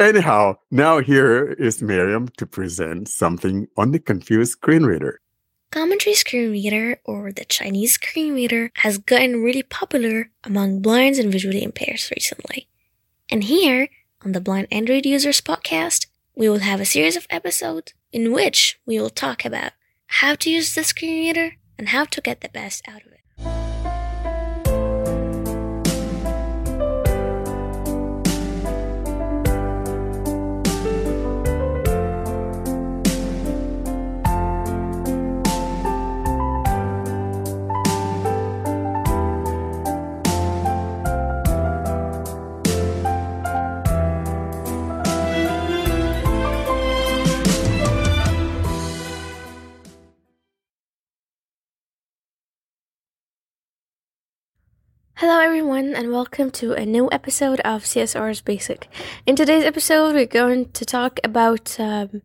Anyhow, 0.00 0.56
now 0.70 0.98
here 0.98 1.52
is 1.52 1.80
Miriam 1.80 2.28
to 2.38 2.46
present 2.46 3.08
something 3.08 3.68
on 3.76 3.92
the 3.92 4.00
confused 4.00 4.52
screen 4.52 4.82
reader. 4.82 5.20
Commentary 5.72 6.14
screen 6.16 6.50
reader, 6.50 6.98
or 7.04 7.30
the 7.30 7.44
Chinese 7.44 7.92
screen 7.92 8.34
reader, 8.34 8.72
has 8.78 8.98
gotten 8.98 9.40
really 9.40 9.62
popular 9.62 10.30
among 10.42 10.82
blinds 10.82 11.16
and 11.16 11.30
visually 11.30 11.62
impaired 11.62 12.00
recently. 12.10 12.66
And 13.30 13.44
here, 13.44 13.88
on 14.24 14.32
the 14.32 14.40
Blind 14.40 14.66
Android 14.72 15.06
Users 15.06 15.40
podcast, 15.40 16.08
we 16.34 16.48
will 16.48 16.58
have 16.58 16.80
a 16.80 16.84
series 16.84 17.14
of 17.14 17.28
episodes 17.30 17.94
in 18.10 18.32
which 18.32 18.80
we 18.84 18.98
will 18.98 19.10
talk 19.10 19.44
about 19.44 19.70
how 20.08 20.34
to 20.34 20.50
use 20.50 20.74
the 20.74 20.82
screen 20.82 21.20
reader 21.20 21.52
and 21.78 21.90
how 21.90 22.04
to 22.04 22.20
get 22.20 22.40
the 22.40 22.48
best 22.48 22.82
out 22.88 23.06
of 23.06 23.12
it. 23.12 23.19
Hello, 55.20 55.38
everyone, 55.38 55.94
and 55.94 56.10
welcome 56.10 56.50
to 56.52 56.72
a 56.72 56.86
new 56.86 57.06
episode 57.12 57.60
of 57.60 57.82
CSR's 57.82 58.40
Basic. 58.40 58.88
In 59.26 59.36
today's 59.36 59.64
episode, 59.64 60.14
we're 60.14 60.24
going 60.24 60.72
to 60.72 60.86
talk 60.86 61.20
about 61.22 61.78
um, 61.78 62.22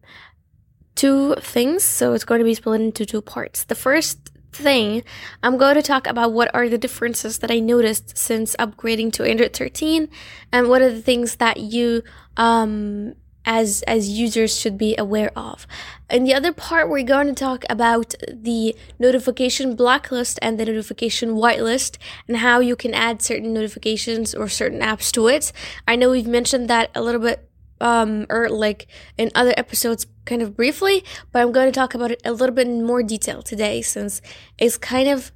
two 0.96 1.36
things, 1.42 1.84
so 1.84 2.14
it's 2.14 2.24
going 2.24 2.40
to 2.40 2.46
be 2.46 2.54
split 2.54 2.80
into 2.80 3.06
two 3.06 3.22
parts. 3.22 3.66
The 3.66 3.76
first 3.76 4.32
thing, 4.54 5.04
I'm 5.44 5.58
going 5.58 5.76
to 5.76 5.82
talk 5.82 6.08
about 6.08 6.32
what 6.32 6.56
are 6.56 6.70
the 6.70 6.78
differences 6.78 7.40
that 7.40 7.52
I 7.52 7.60
noticed 7.60 8.18
since 8.18 8.56
upgrading 8.56 9.12
to 9.14 9.26
Android 9.26 9.52
13, 9.52 10.08
and 10.54 10.70
what 10.70 10.82
are 10.82 10.90
the 10.90 11.02
things 11.02 11.36
that 11.36 11.58
you 11.58 12.02
um, 12.38 13.16
as 13.46 13.84
as 13.84 14.10
users 14.10 14.60
should 14.60 14.78
be 14.78 14.96
aware 14.98 15.32
of. 15.36 15.68
In 16.10 16.24
the 16.24 16.34
other 16.34 16.52
part, 16.52 16.90
we're 16.90 17.04
going 17.04 17.28
to 17.28 17.34
talk 17.34 17.64
about 17.70 18.14
the 18.32 18.76
notification 19.00 19.76
blacklist 19.76 20.40
and 20.42 20.60
the 20.60 20.66
notification 20.66 21.32
whitelist 21.32 21.98
and 22.28 22.38
how 22.38 22.60
you 22.60 22.76
can 22.76 22.94
add 22.94 23.22
certain 23.22 23.54
notifications 23.54 24.34
or 24.36 24.48
certain 24.48 24.80
apps 24.80 25.12
to 25.14 25.28
it. 25.28 25.52
I 25.88 25.96
know 25.96 26.12
we've 26.12 26.28
mentioned 26.28 26.70
that 26.70 26.92
a 26.96 27.02
little 27.02 27.22
bit 27.22 27.50
um 27.82 28.26
or 28.30 28.48
like 28.50 28.88
in 29.18 29.30
other 29.36 29.54
episodes 29.58 30.08
kind 30.26 30.42
of 30.42 30.56
briefly, 30.56 31.04
but 31.32 31.42
I'm 31.42 31.52
going 31.52 31.72
to 31.72 31.78
talk 31.78 31.94
about 31.94 32.12
it 32.12 32.22
a 32.26 32.32
little 32.32 32.56
bit 32.56 32.68
in 32.68 32.86
more 32.86 33.04
detail 33.04 33.42
today 33.42 33.82
since 33.82 34.22
it's 34.58 34.78
kind 34.78 35.10
of 35.10 35.32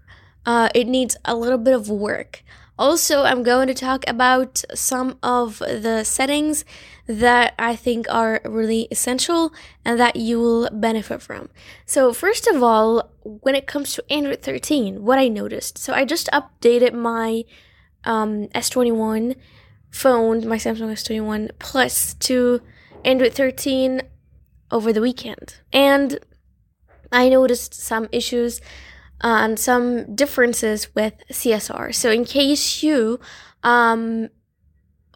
uh 0.45 0.69
it 0.73 0.87
needs 0.87 1.17
a 1.25 1.35
little 1.35 1.57
bit 1.57 1.73
of 1.73 1.89
work. 1.89 2.43
Also, 2.79 3.23
I'm 3.23 3.43
going 3.43 3.67
to 3.67 3.73
talk 3.73 4.05
about 4.07 4.63
some 4.73 5.19
of 5.21 5.59
the 5.59 6.05
settings 6.05 6.63
that 7.09 7.55
I 7.57 7.75
think 7.75 8.05
are 8.07 8.39
really 8.45 8.87
essential 8.91 9.51
and 9.83 9.99
that 9.99 10.15
you 10.15 10.39
will 10.39 10.69
benefit 10.71 11.23
from. 11.23 11.49
So, 11.87 12.13
first 12.13 12.45
of 12.45 12.61
all, 12.61 13.11
when 13.23 13.55
it 13.55 13.65
comes 13.65 13.93
to 13.93 14.13
Android 14.13 14.43
13, 14.43 15.03
what 15.03 15.17
I 15.17 15.27
noticed. 15.27 15.79
So, 15.79 15.91
I 15.91 16.05
just 16.05 16.29
updated 16.31 16.93
my 16.93 17.45
um, 18.03 18.47
S21 18.49 19.35
phone, 19.89 20.47
my 20.47 20.57
Samsung 20.57 20.91
S21 20.91 21.49
Plus, 21.57 22.13
to 22.13 22.61
Android 23.03 23.33
13 23.33 24.03
over 24.69 24.93
the 24.93 25.01
weekend. 25.01 25.55
And 25.73 26.19
I 27.11 27.27
noticed 27.27 27.73
some 27.73 28.07
issues 28.11 28.61
uh, 29.23 29.41
and 29.41 29.59
some 29.59 30.13
differences 30.15 30.93
with 30.93 31.15
CSR. 31.31 31.95
So, 31.95 32.11
in 32.11 32.23
case 32.23 32.83
you 32.83 33.19
um, 33.63 34.29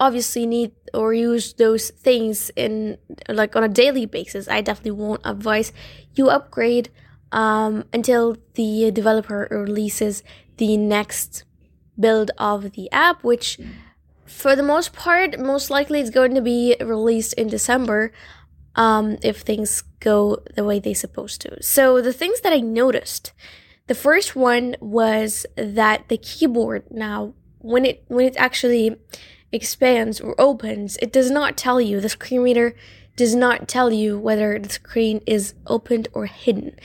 obviously 0.06 0.45
need 0.45 0.72
or 0.93 1.14
use 1.14 1.54
those 1.54 1.89
things 1.89 2.51
in 2.56 2.97
like 3.30 3.56
on 3.56 3.64
a 3.64 3.70
daily 3.84 4.06
basis, 4.06 4.47
I 4.47 4.62
definitely 4.62 4.99
won't 5.04 5.22
advise 5.24 5.72
you 6.18 6.30
upgrade 6.30 6.89
um, 7.32 7.86
until 7.91 8.38
the 8.54 8.91
developer 8.91 9.47
releases 9.49 10.24
the 10.58 10.78
next 10.78 11.45
build 11.99 12.32
of 12.38 12.74
the 12.74 12.91
app, 12.91 13.24
which 13.24 13.60
for 14.26 14.56
the 14.56 14.64
most 14.64 14.93
part, 14.93 15.39
most 15.39 15.70
likely 15.70 15.99
it's 15.99 16.10
going 16.10 16.36
to 16.36 16.41
be 16.41 16.76
released 16.80 17.34
in 17.34 17.47
December 17.47 18.12
um, 18.76 19.18
if 19.22 19.41
things 19.41 19.84
go 19.99 20.38
the 20.56 20.64
way 20.64 20.80
they're 20.80 20.95
supposed 20.95 21.41
to. 21.41 21.62
So 21.62 22.01
the 22.01 22.14
things 22.14 22.41
that 22.41 22.54
I 22.54 22.60
noticed, 22.60 23.34
the 23.88 23.95
first 23.95 24.36
one 24.36 24.76
was 24.80 25.45
that 25.56 26.10
the 26.10 26.18
keyboard 26.18 26.84
now, 26.89 27.34
when 27.60 27.86
it 27.86 28.04
when 28.08 28.26
it 28.26 28.36
actually 28.38 28.97
expands 29.54 30.20
or 30.20 30.36
opens, 30.39 30.97
it 31.01 31.14
does 31.14 31.32
not 31.32 31.56
tell 31.56 31.80
you 31.80 32.01
the 32.01 32.10
screen 32.10 32.41
reader 32.41 32.76
does 33.16 33.36
not 33.36 33.68
tell 33.68 33.91
you 33.91 34.18
whether 34.18 34.58
the 34.58 34.70
screen 34.70 35.22
is 35.28 35.54
opened 35.68 36.08
or 36.14 36.26
hidden. 36.26 36.76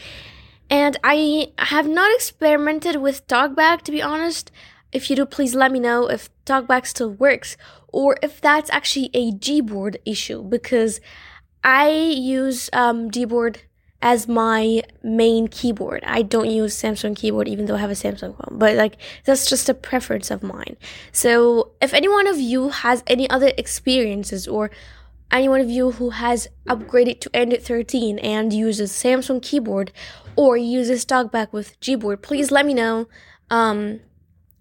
And 0.71 0.99
I 1.03 1.53
have 1.59 1.89
not 1.89 2.15
experimented 2.15 2.97
with 2.97 3.27
TalkBack 3.27 3.83
to 3.83 3.93
be 3.93 4.03
honest. 4.03 4.51
If 4.93 5.11
you 5.11 5.17
do, 5.17 5.27
please 5.27 5.55
let 5.55 5.73
me 5.73 5.81
know 5.81 6.09
if 6.09 6.29
TalkBack 6.45 6.87
still 6.87 7.11
works 7.11 7.57
or 7.89 8.17
if 8.23 8.41
that's 8.41 8.71
actually 8.71 9.11
a 9.15 9.33
Gboard 9.33 9.97
issue 10.05 10.43
because 10.43 11.01
I 11.65 11.91
use 11.91 12.71
um, 12.73 13.11
Gboard 13.11 13.59
as 14.01 14.29
my 14.29 14.83
main 15.03 15.49
keyboard. 15.49 16.05
I 16.07 16.23
don't 16.23 16.51
use 16.51 16.81
Samsung 16.81 17.17
keyboard 17.17 17.49
even 17.49 17.67
though 17.67 17.75
I 17.75 17.79
have 17.79 17.91
a 17.91 17.95
Samsung 17.95 18.37
phone, 18.37 18.59
but 18.59 18.77
like 18.77 18.97
that's 19.25 19.49
just 19.49 19.69
a 19.69 19.75
preference 19.75 20.31
of 20.31 20.43
mine. 20.43 20.77
So 21.11 21.73
if 21.83 21.93
any 21.93 22.09
one 22.09 22.27
of 22.27 22.39
you 22.39 22.69
has 22.69 23.03
any 23.07 23.29
other 23.29 23.51
experiences 23.57 24.47
or 24.47 24.71
any 25.31 25.49
one 25.49 25.61
of 25.61 25.69
you 25.69 25.93
who 25.93 26.11
has 26.11 26.49
upgraded 26.67 27.21
to 27.21 27.37
Android 27.37 27.63
13 27.63 28.19
and 28.21 28.53
uses 28.53 28.93
Samsung 28.93 29.43
keyboard 29.43 29.93
or 30.37 30.57
uses 30.57 31.05
TalkBack 31.05 31.53
with 31.53 31.79
Gboard, 31.81 32.23
please 32.23 32.51
let 32.51 32.65
me 32.65 32.73
know 32.73 33.09
um, 33.51 34.01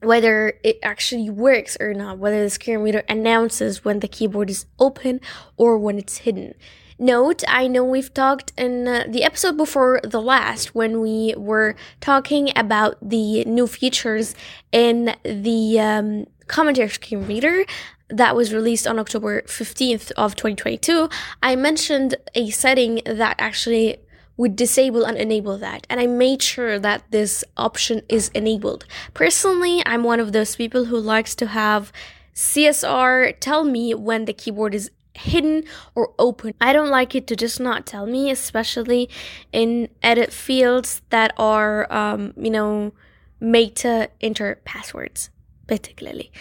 whether 0.01 0.59
it 0.63 0.79
actually 0.83 1.29
works 1.29 1.77
or 1.79 1.93
not, 1.93 2.17
whether 2.17 2.43
the 2.43 2.49
screen 2.49 2.79
reader 2.79 3.03
announces 3.07 3.85
when 3.85 3.99
the 3.99 4.07
keyboard 4.07 4.49
is 4.49 4.65
open 4.79 5.21
or 5.55 5.77
when 5.77 5.97
it's 5.97 6.19
hidden. 6.19 6.53
Note, 6.99 7.43
I 7.47 7.67
know 7.67 7.83
we've 7.83 8.11
talked 8.11 8.53
in 8.57 8.87
uh, 8.87 9.05
the 9.07 9.23
episode 9.23 9.55
before 9.55 10.01
the 10.03 10.21
last 10.21 10.73
when 10.73 10.99
we 10.99 11.35
were 11.37 11.75
talking 12.01 12.49
about 12.55 12.97
the 13.01 13.45
new 13.45 13.67
features 13.67 14.33
in 14.71 15.15
the 15.23 15.79
um, 15.79 16.25
commentary 16.47 16.89
screen 16.89 17.27
reader 17.27 17.65
that 18.09 18.35
was 18.35 18.51
released 18.51 18.87
on 18.87 18.97
October 18.97 19.43
15th 19.43 20.11
of 20.13 20.35
2022, 20.35 21.07
I 21.43 21.55
mentioned 21.55 22.15
a 22.33 22.49
setting 22.49 23.01
that 23.05 23.35
actually 23.37 23.97
would 24.35 24.55
disable 24.55 25.03
and 25.03 25.17
enable 25.17 25.57
that. 25.57 25.85
And 25.89 25.99
I 25.99 26.07
made 26.07 26.41
sure 26.41 26.79
that 26.79 27.03
this 27.11 27.43
option 27.57 28.01
is 28.09 28.29
enabled. 28.29 28.85
Personally, 29.13 29.83
I'm 29.85 30.03
one 30.03 30.19
of 30.19 30.31
those 30.31 30.55
people 30.55 30.85
who 30.85 30.97
likes 30.97 31.35
to 31.35 31.47
have 31.47 31.91
CSR 32.33 33.39
tell 33.39 33.63
me 33.63 33.93
when 33.95 34.25
the 34.25 34.33
keyboard 34.33 34.75
is 34.75 34.91
hidden 35.18 35.63
or 35.95 36.13
open. 36.20 36.53
I 36.61 36.74
don't 36.74 36.89
like 36.89 37.15
it 37.15 37.28
to 37.28 37.36
just 37.36 37.59
not 37.59 37.86
tell 37.86 38.05
me, 38.05 38.32
especially 38.32 39.09
in 39.51 39.89
edit 40.01 40.32
fields 40.32 41.01
that 41.09 41.34
are, 41.38 41.91
um, 41.91 42.34
you 42.38 42.49
know, 42.49 42.93
made 43.39 43.76
to 43.78 44.09
enter 44.22 44.59
passwords, 44.65 45.30
particularly. 45.68 46.32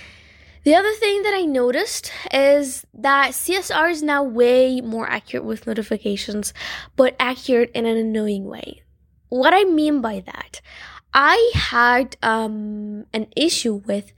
The 0.64 0.74
other 0.74 0.92
thing 0.94 1.22
that 1.22 1.32
I 1.32 1.42
noticed 1.42 2.10
is 2.32 2.84
that 2.92 3.30
CSR 3.30 3.88
is 3.88 4.02
now 4.02 4.24
way 4.24 4.80
more 4.80 5.08
accurate 5.08 5.44
with 5.44 5.66
notifications, 5.66 6.52
but 6.96 7.14
accurate 7.20 7.70
in 7.72 7.86
an 7.86 7.96
annoying 7.96 8.46
way. 8.46 8.82
What 9.28 9.54
I 9.54 9.62
mean 9.62 10.00
by 10.00 10.24
that, 10.26 10.60
I 11.14 11.52
had 11.54 12.16
um, 12.22 13.06
an 13.12 13.28
issue 13.36 13.74
with 13.74 14.12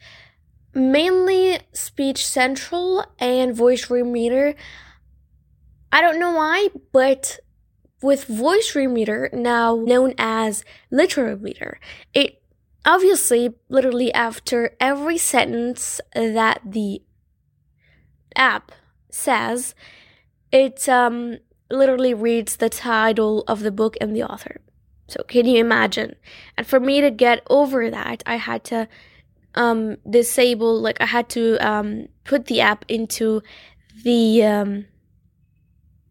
mainly 0.79 1.61
Speech 1.73 2.27
Central 2.27 3.05
and 3.19 3.55
Voice 3.55 3.91
Reader. 3.91 4.55
I 5.93 6.01
don't 6.01 6.21
know 6.21 6.33
why, 6.33 6.69
but 6.93 7.41
with 8.03 8.25
Voice 8.27 8.75
Reader, 8.75 9.31
now 9.33 9.77
known 9.77 10.15
as 10.19 10.65
Literal 10.91 11.37
Reader, 11.37 11.81
it 12.15 12.43
obviously 12.85 13.55
literally 13.69 14.13
after 14.15 14.77
every 14.81 15.19
sentence 15.19 16.01
that 16.15 16.61
the 16.65 17.03
app 18.37 18.73
says, 19.11 19.75
it 20.53 20.89
um, 20.89 21.39
literally 21.71 22.15
reads 22.15 22.57
the 22.57 22.71
title 22.71 23.45
of 23.49 23.61
the 23.61 23.73
book 23.73 23.97
and 24.01 24.15
the 24.15 24.23
author. 24.23 24.61
So 25.09 25.23
can 25.23 25.47
you 25.47 25.59
imagine? 25.59 26.17
And 26.57 26.67
for 26.67 26.79
me 26.79 27.01
to 27.01 27.11
get 27.11 27.43
over 27.49 27.91
that, 27.91 28.23
I 28.27 28.37
had 28.37 28.65
to 28.65 28.89
um, 29.59 29.97
disable, 30.09 30.81
like 30.81 31.01
I 31.01 31.07
had 31.07 31.29
to 31.31 31.57
um, 31.59 32.09
put 32.25 32.47
the 32.47 32.61
app 32.61 32.85
into 32.89 33.43
the 34.05 34.45
um, 34.45 34.87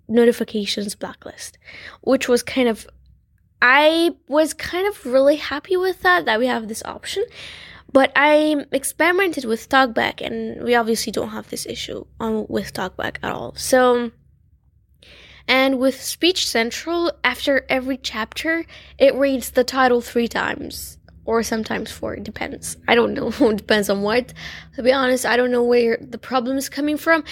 notifications 0.09 0.95
blacklist, 0.95 1.57
which 2.01 2.27
was 2.27 2.43
kind 2.43 2.67
of, 2.67 2.85
I 3.61 4.15
was 4.27 4.53
kind 4.53 4.85
of 4.85 5.05
really 5.05 5.37
happy 5.37 5.77
with 5.77 6.01
that, 6.01 6.25
that 6.25 6.39
we 6.39 6.47
have 6.47 6.67
this 6.67 6.83
option. 6.83 7.23
But 7.93 8.11
I 8.17 8.65
experimented 8.73 9.45
with 9.45 9.69
TalkBack, 9.69 10.19
and 10.19 10.61
we 10.61 10.75
obviously 10.75 11.13
don't 11.13 11.29
have 11.29 11.49
this 11.49 11.65
issue 11.65 12.05
on 12.19 12.45
with 12.49 12.73
TalkBack 12.73 13.19
at 13.23 13.31
all. 13.31 13.55
So, 13.55 14.11
and 15.47 15.79
with 15.79 16.01
Speech 16.01 16.49
Central, 16.49 17.13
after 17.23 17.65
every 17.69 17.95
chapter, 17.95 18.65
it 18.97 19.15
reads 19.15 19.51
the 19.51 19.63
title 19.63 20.01
three 20.01 20.27
times 20.27 20.96
or 21.27 21.43
sometimes 21.43 21.91
four. 21.91 22.15
It 22.15 22.23
depends. 22.23 22.77
I 22.87 22.95
don't 22.95 23.13
know. 23.13 23.27
it 23.51 23.57
depends 23.57 23.89
on 23.89 24.01
what. 24.01 24.33
To 24.75 24.83
be 24.83 24.91
honest, 24.91 25.25
I 25.25 25.37
don't 25.37 25.51
know 25.51 25.63
where 25.63 25.97
the 26.01 26.17
problem 26.17 26.57
is 26.57 26.69
coming 26.69 26.97
from. 26.97 27.23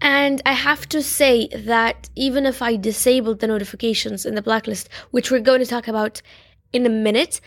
And 0.00 0.42
I 0.44 0.52
have 0.52 0.88
to 0.88 1.02
say 1.02 1.48
that 1.48 2.08
even 2.16 2.46
if 2.46 2.62
I 2.62 2.76
disabled 2.76 3.38
the 3.38 3.46
notifications 3.46 4.26
in 4.26 4.34
the 4.34 4.42
blacklist, 4.42 4.88
which 5.12 5.30
we're 5.30 5.40
going 5.40 5.60
to 5.60 5.66
talk 5.66 5.86
about 5.86 6.22
in 6.72 6.86
a 6.86 6.88
minute, 6.88 7.40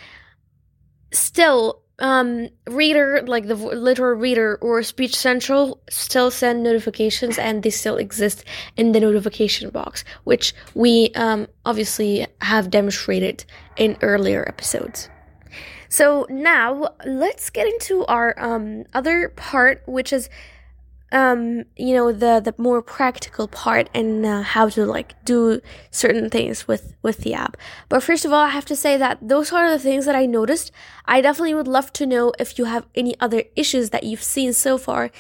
still, 1.12 1.82
um, 2.00 2.50
reader, 2.68 3.24
like 3.26 3.48
the 3.48 3.56
literal 3.56 4.20
reader 4.20 4.58
or 4.62 4.84
speech 4.84 5.16
central 5.16 5.82
still 5.90 6.30
send 6.30 6.62
notifications 6.62 7.40
and 7.40 7.64
they 7.64 7.70
still 7.72 7.98
exist 7.98 8.44
in 8.78 8.92
the 8.92 9.00
notification 9.00 9.70
box, 9.70 10.04
which 10.26 10.54
we, 10.76 11.10
um, 11.16 11.48
obviously 11.66 12.28
have 12.42 12.70
demonstrated 12.70 13.44
in 13.76 13.98
earlier 14.02 14.48
episodes. 14.48 15.10
So 15.96 16.28
now 16.30 16.90
let's 17.06 17.50
get 17.50 17.68
into 17.68 18.06
our 18.08 18.36
um, 18.38 18.84
other 18.94 19.30
part, 19.30 19.82
which 19.86 20.12
is 20.12 20.30
um, 21.14 21.64
you 21.78 21.96
know 21.96 22.12
the 22.12 22.42
the 22.44 22.54
more 22.58 22.82
practical 22.82 23.48
part 23.48 23.90
and 23.94 24.26
uh, 24.26 24.42
how 24.42 24.68
to 24.76 24.86
like 24.86 25.16
do 25.24 25.62
certain 25.92 26.30
things 26.30 26.68
with 26.68 26.96
with 27.02 27.20
the 27.20 27.34
app. 27.34 27.56
But 27.88 28.04
first 28.04 28.26
of 28.26 28.34
all, 28.34 28.44
I 28.44 28.50
have 28.50 28.66
to 28.66 28.76
say 28.76 28.98
that 28.98 29.20
those 29.22 29.54
are 29.54 29.72
the 29.72 29.80
things 29.80 30.06
that 30.06 30.18
I 30.18 30.26
noticed. 30.26 30.70
I 31.06 31.22
definitely 31.22 31.54
would 31.54 31.70
love 31.78 31.94
to 31.94 32.06
know 32.06 32.34
if 32.40 32.60
you 32.60 32.66
have 32.66 32.86
any 32.94 33.16
other 33.22 33.44
issues 33.56 33.92
that 33.92 34.04
you've 34.04 34.30
seen 34.36 34.52
so 34.52 34.78
far 34.78 35.12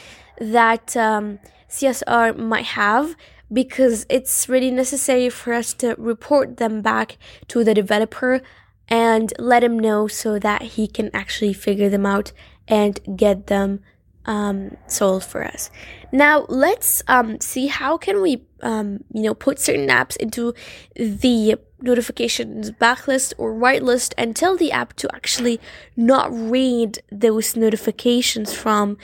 that 0.42 0.98
um, 0.98 1.40
CSR 1.70 2.36
might 2.38 2.70
have 2.76 3.16
because 3.54 4.06
it's 4.10 4.50
really 4.50 4.72
necessary 4.72 5.30
for 5.30 5.54
us 5.54 5.74
to 5.76 5.96
report 5.98 6.58
them 6.58 6.82
back 6.82 7.18
to 7.48 7.64
the 7.64 7.74
developer 7.74 8.42
and 8.88 9.34
let 9.40 9.64
him 9.64 9.78
know 9.80 10.08
so 10.08 10.40
that 10.40 10.62
he 10.62 10.88
can 10.88 11.10
actually 11.14 11.54
figure 11.54 11.90
them 11.90 12.06
out 12.06 12.32
and 12.68 13.00
get 13.16 13.48
them 13.48 13.82
um, 14.26 14.76
sold 14.88 15.24
for 15.24 15.44
us. 15.44 15.70
Now 16.12 16.46
let's 16.50 17.04
um, 17.08 17.40
see 17.40 17.68
how 17.68 17.98
can 17.98 18.22
we 18.22 18.44
um, 18.62 19.04
you 19.14 19.24
know 19.24 19.34
put 19.34 19.60
certain 19.60 19.88
apps 19.88 20.18
into 20.18 20.54
the 20.96 21.56
notifications 21.82 22.72
blacklist 22.72 23.34
or 23.38 23.54
whitelist 23.54 24.14
and 24.18 24.36
tell 24.36 24.58
the 24.58 24.72
app 24.72 24.94
to 24.94 25.14
actually 25.14 25.60
not 25.96 26.32
read 26.32 27.00
those 27.12 27.56
notifications 27.56 28.54
from 28.54 28.98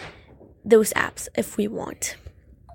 those 0.64 0.94
apps 0.94 1.28
if 1.36 1.58
we 1.58 1.68
want. 1.68 2.16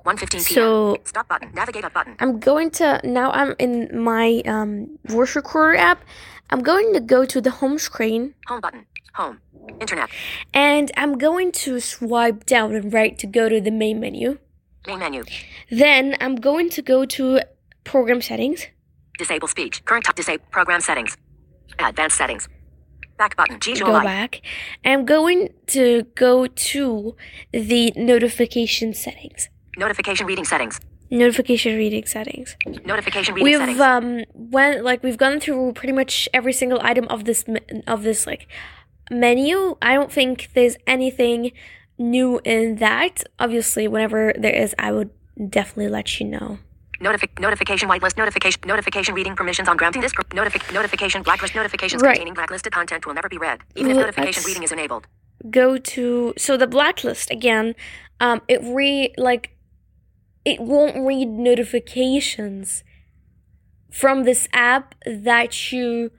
1:15 0.05 0.31
p.m. 0.31 0.41
So 0.41 0.97
stop 1.05 1.29
button, 1.29 1.51
navigate 1.53 1.85
up 1.85 1.93
button. 1.93 2.15
I'm 2.21 2.39
going 2.39 2.71
to 2.73 3.01
now. 3.03 3.33
I'm 3.33 3.57
in 3.59 3.91
my 3.93 4.41
um, 4.47 4.99
voice 5.07 5.35
recorder 5.35 5.77
app 5.77 6.05
I'm 6.51 6.61
going 6.63 6.93
to 6.95 7.01
go 7.01 7.25
to 7.25 7.41
the 7.41 7.51
home 7.51 7.79
screen. 7.79 8.35
Home 8.47 8.61
button. 8.61 8.87
Home. 9.15 9.41
Internet. 9.81 10.11
And 10.55 10.93
I'm 10.97 11.19
going 11.19 11.53
to 11.53 11.81
swipe 11.81 12.47
down 12.47 12.75
and 12.75 12.93
right 12.93 13.19
to 13.19 13.27
go 13.27 13.49
to 13.49 13.61
the 13.61 13.71
main 13.71 14.01
menu. 14.01 14.39
Main 14.87 14.99
menu. 15.01 15.25
Then 15.71 16.17
I'm 16.21 16.37
going 16.37 16.71
to 16.71 16.83
go 16.83 17.05
to 17.05 17.41
program 17.85 18.23
settings. 18.23 18.67
Disable 19.19 19.49
speech. 19.49 19.85
Current 19.85 20.05
top. 20.05 20.15
Disable 20.15 20.45
program 20.51 20.81
settings. 20.81 21.17
Advanced 21.79 22.17
settings. 22.17 22.49
Back 23.19 23.37
button. 23.37 23.59
G 23.59 23.75
Go 23.75 24.01
back. 24.03 24.43
I'm 24.85 25.05
going 25.05 25.49
to 25.69 26.03
go 26.15 26.47
to 26.47 27.17
the 27.53 27.93
notification 27.97 28.93
settings. 28.93 29.49
Notification 29.79 30.27
reading 30.27 30.45
settings. 30.45 30.79
Notification 31.11 31.77
reading 31.77 32.05
settings. 32.07 32.57
Notification 32.85 33.35
reading 33.35 33.45
We've 33.45 33.59
settings. 33.59 33.81
um 33.81 34.25
went 34.35 34.85
like 34.85 35.03
we've 35.03 35.17
gone 35.19 35.39
through 35.41 35.73
pretty 35.75 35.93
much 35.93 36.29
every 36.35 36.53
single 36.53 36.81
item 36.83 37.07
of 37.09 37.25
this 37.25 37.45
of 37.87 38.03
this 38.03 38.27
like 38.27 38.49
menu. 39.11 39.77
I 39.81 39.95
don't 39.95 40.11
think 40.11 40.51
there's 40.55 40.77
anything 40.87 41.53
new 41.99 42.41
in 42.45 42.77
that. 42.77 43.23
Obviously, 43.39 43.87
whenever 43.87 44.33
there 44.37 44.55
is, 44.55 44.75
I 44.79 44.91
would 44.93 45.11
definitely 45.49 45.89
let 45.89 46.19
you 46.19 46.27
know. 46.27 46.59
Notifi- 47.01 47.39
notification 47.39 47.89
whitelist 47.91 48.17
notification 48.17 48.63
notification 48.67 49.15
reading 49.15 49.37
permissions 49.37 49.69
on 49.69 49.77
granting 49.77 50.01
this 50.03 50.13
group 50.13 50.31
notifi- 50.31 50.73
notification 50.73 51.23
blacklist 51.23 51.55
notifications 51.55 52.03
Right. 52.03 52.15
containing 52.15 52.33
blacklisted 52.35 52.73
content 52.73 53.07
will 53.07 53.13
never 53.13 53.29
be 53.29 53.37
read 53.37 53.61
even 53.77 53.91
if 53.91 53.97
Well, 53.99 54.07
notification 54.07 54.43
reading 54.47 54.63
is 54.63 54.73
enabled. 54.73 55.07
go 55.51 55.77
to 55.77 56.33
so 56.39 56.57
the 56.57 56.67
blacklist 56.67 57.31
again 57.31 57.75
um 58.19 58.41
it 58.49 58.61
re 58.65 59.13
like 59.19 59.51
it 60.47 60.61
won't 60.61 61.05
read 61.05 61.29
notifications 61.29 62.85
from 63.91 64.23
this 64.23 64.49
app 64.53 64.95
that 65.05 65.73
you 65.73 66.11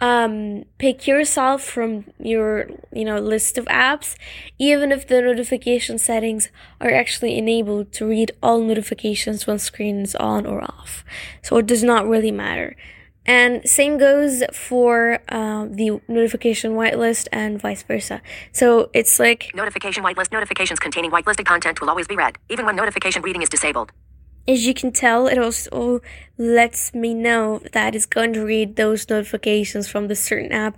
um 0.00 0.64
pick 0.78 1.06
yourself 1.06 1.62
from 1.62 2.04
your 2.18 2.66
you 2.92 3.04
know 3.04 3.18
list 3.18 3.56
of 3.56 3.64
apps 3.66 4.16
even 4.58 4.90
if 4.90 5.06
the 5.06 5.20
notification 5.20 5.98
settings 5.98 6.48
are 6.80 6.90
actually 6.90 7.38
enabled 7.38 7.92
to 7.92 8.04
read 8.04 8.32
all 8.42 8.60
notifications 8.60 9.46
when 9.46 9.56
screen 9.56 10.00
is 10.00 10.16
on 10.16 10.46
or 10.46 10.60
off. 10.62 11.04
So 11.42 11.58
it 11.58 11.66
does 11.66 11.84
not 11.84 12.08
really 12.08 12.32
matter 12.32 12.74
and 13.26 13.66
same 13.68 13.98
goes 13.98 14.42
for 14.52 15.20
uh, 15.28 15.66
the 15.70 16.00
notification 16.08 16.72
whitelist 16.72 17.28
and 17.32 17.60
vice 17.60 17.82
versa. 17.82 18.20
So 18.52 18.90
it's 18.92 19.18
like, 19.18 19.50
Notification 19.54 20.02
whitelist 20.04 20.32
notifications 20.32 20.78
containing 20.78 21.10
whitelisted 21.10 21.46
content 21.46 21.80
will 21.80 21.90
always 21.90 22.06
be 22.06 22.16
read 22.16 22.38
even 22.48 22.66
when 22.66 22.76
notification 22.76 23.22
reading 23.22 23.42
is 23.42 23.48
disabled. 23.48 23.92
as 24.46 24.66
you 24.66 24.74
can 24.74 24.92
tell, 24.92 25.26
it 25.26 25.38
also 25.38 26.00
lets 26.36 26.92
me 26.94 27.14
know 27.14 27.62
that 27.72 27.94
it's 27.94 28.06
going 28.06 28.32
to 28.34 28.44
read 28.44 28.76
those 28.76 29.08
notifications 29.08 29.88
from 29.88 30.08
the 30.08 30.14
certain 30.14 30.52
app, 30.52 30.76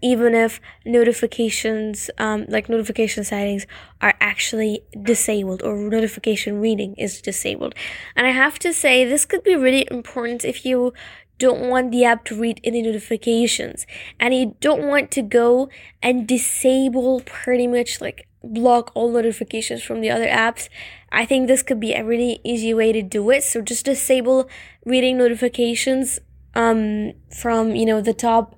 even 0.00 0.34
if 0.34 0.60
notifications, 0.86 2.10
um, 2.18 2.46
like 2.48 2.68
notification 2.68 3.24
settings, 3.24 3.66
are 4.00 4.14
actually 4.20 4.82
disabled 5.02 5.62
or 5.62 5.76
notification 5.76 6.60
reading 6.60 6.94
is 6.96 7.20
disabled. 7.20 7.74
And 8.14 8.26
I 8.26 8.30
have 8.30 8.58
to 8.60 8.72
say, 8.72 9.04
this 9.04 9.24
could 9.24 9.42
be 9.42 9.56
really 9.56 9.88
important 9.90 10.44
if 10.44 10.64
you 10.64 10.92
don't 11.38 11.68
want 11.68 11.90
the 11.92 12.04
app 12.04 12.24
to 12.24 12.38
read 12.38 12.60
any 12.64 12.82
notifications 12.82 13.86
and 14.18 14.34
you 14.34 14.56
don't 14.60 14.86
want 14.86 15.10
to 15.10 15.22
go 15.22 15.68
and 16.02 16.26
disable 16.26 17.20
pretty 17.20 17.66
much 17.66 18.00
like 18.00 18.28
block 18.42 18.90
all 18.94 19.10
notifications 19.10 19.82
from 19.82 20.00
the 20.00 20.10
other 20.10 20.26
apps 20.26 20.68
i 21.10 21.24
think 21.24 21.46
this 21.46 21.62
could 21.62 21.80
be 21.80 21.92
a 21.92 22.04
really 22.04 22.40
easy 22.44 22.72
way 22.72 22.92
to 22.92 23.02
do 23.02 23.30
it 23.30 23.42
so 23.42 23.60
just 23.60 23.84
disable 23.84 24.48
reading 24.84 25.18
notifications 25.18 26.18
um 26.54 27.12
from 27.34 27.74
you 27.74 27.84
know 27.84 28.00
the 28.00 28.14
top 28.14 28.54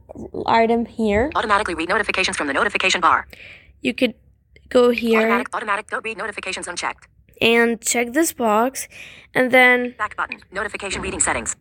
item 0.47 0.85
here 0.87 1.31
Automatically 1.35 1.75
read 1.75 1.89
notifications 1.89 2.37
from 2.37 2.47
the 2.47 2.53
notification 2.53 3.01
bar. 3.01 3.27
you 3.81 3.95
could 3.95 4.15
go 4.69 4.91
here 4.91 5.21
Automatic 5.21 5.55
automatic 5.55 5.87
don't 5.89 6.05
read 6.05 6.19
notifications 6.19 6.69
unchecked. 6.69 7.09
and 7.41 7.81
check 7.81 8.13
this 8.13 8.33
box 8.33 8.87
and 9.35 9.51
then 9.51 9.95
Back 9.97 10.17
button. 10.17 10.41
Notification 10.53 11.01
reading 11.01 11.21
settings. 11.21 11.57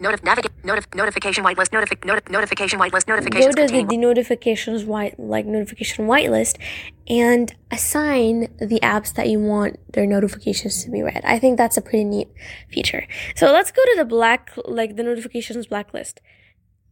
Notif- 0.00 0.24
navigate 0.24 0.50
notif- 0.62 0.92
notification 0.94 1.44
whitelist 1.44 1.70
notifi- 1.70 2.00
notif- 2.00 2.28
notification 2.28 2.80
whitelist 2.80 3.06
go 3.06 3.14
notifications 3.14 3.54
to 3.54 3.66
the, 3.68 3.84
the 3.84 3.96
notifications 3.96 4.84
white 4.84 5.18
like 5.20 5.46
notification 5.46 6.06
whitelist 6.06 6.60
and 7.08 7.54
assign 7.70 8.48
the 8.58 8.80
apps 8.82 9.14
that 9.14 9.28
you 9.28 9.38
want 9.38 9.78
their 9.92 10.04
notifications 10.04 10.82
to 10.82 10.90
be 10.90 11.00
read. 11.00 11.22
I 11.24 11.38
think 11.38 11.58
that's 11.58 11.76
a 11.76 11.80
pretty 11.80 12.04
neat 12.04 12.28
feature. 12.68 13.06
So 13.36 13.52
let's 13.52 13.70
go 13.70 13.82
to 13.84 13.94
the 13.96 14.04
black 14.04 14.50
like 14.64 14.96
the 14.96 15.04
notifications 15.04 15.68
blacklist. 15.68 16.20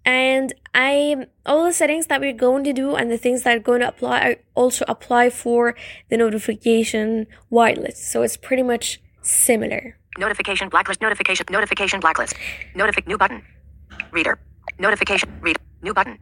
And 0.04 0.54
i 0.74 1.26
all 1.44 1.64
the 1.64 1.72
settings 1.72 2.06
that 2.06 2.20
we're 2.20 2.32
going 2.32 2.62
to 2.64 2.72
do 2.72 2.94
and 2.94 3.10
the 3.10 3.18
things 3.18 3.42
that 3.42 3.56
are 3.56 3.60
going 3.60 3.80
to 3.80 3.88
apply 3.88 4.20
are 4.20 4.36
also 4.54 4.84
apply 4.86 5.30
for 5.30 5.74
the 6.08 6.16
notification 6.16 7.26
whitelist. 7.50 7.96
So 7.96 8.22
it's 8.22 8.36
pretty 8.36 8.62
much 8.62 9.00
similar 9.22 9.98
notification 10.18 10.68
blacklist 10.68 11.00
notification 11.00 11.46
notification 11.50 12.00
blacklist. 12.00 12.34
Notific 12.74 13.06
new 13.06 13.18
button. 13.18 13.42
Reader. 14.10 14.38
Notification 14.78 15.28
read 15.40 15.56
new 15.82 15.94
button. 15.94 16.18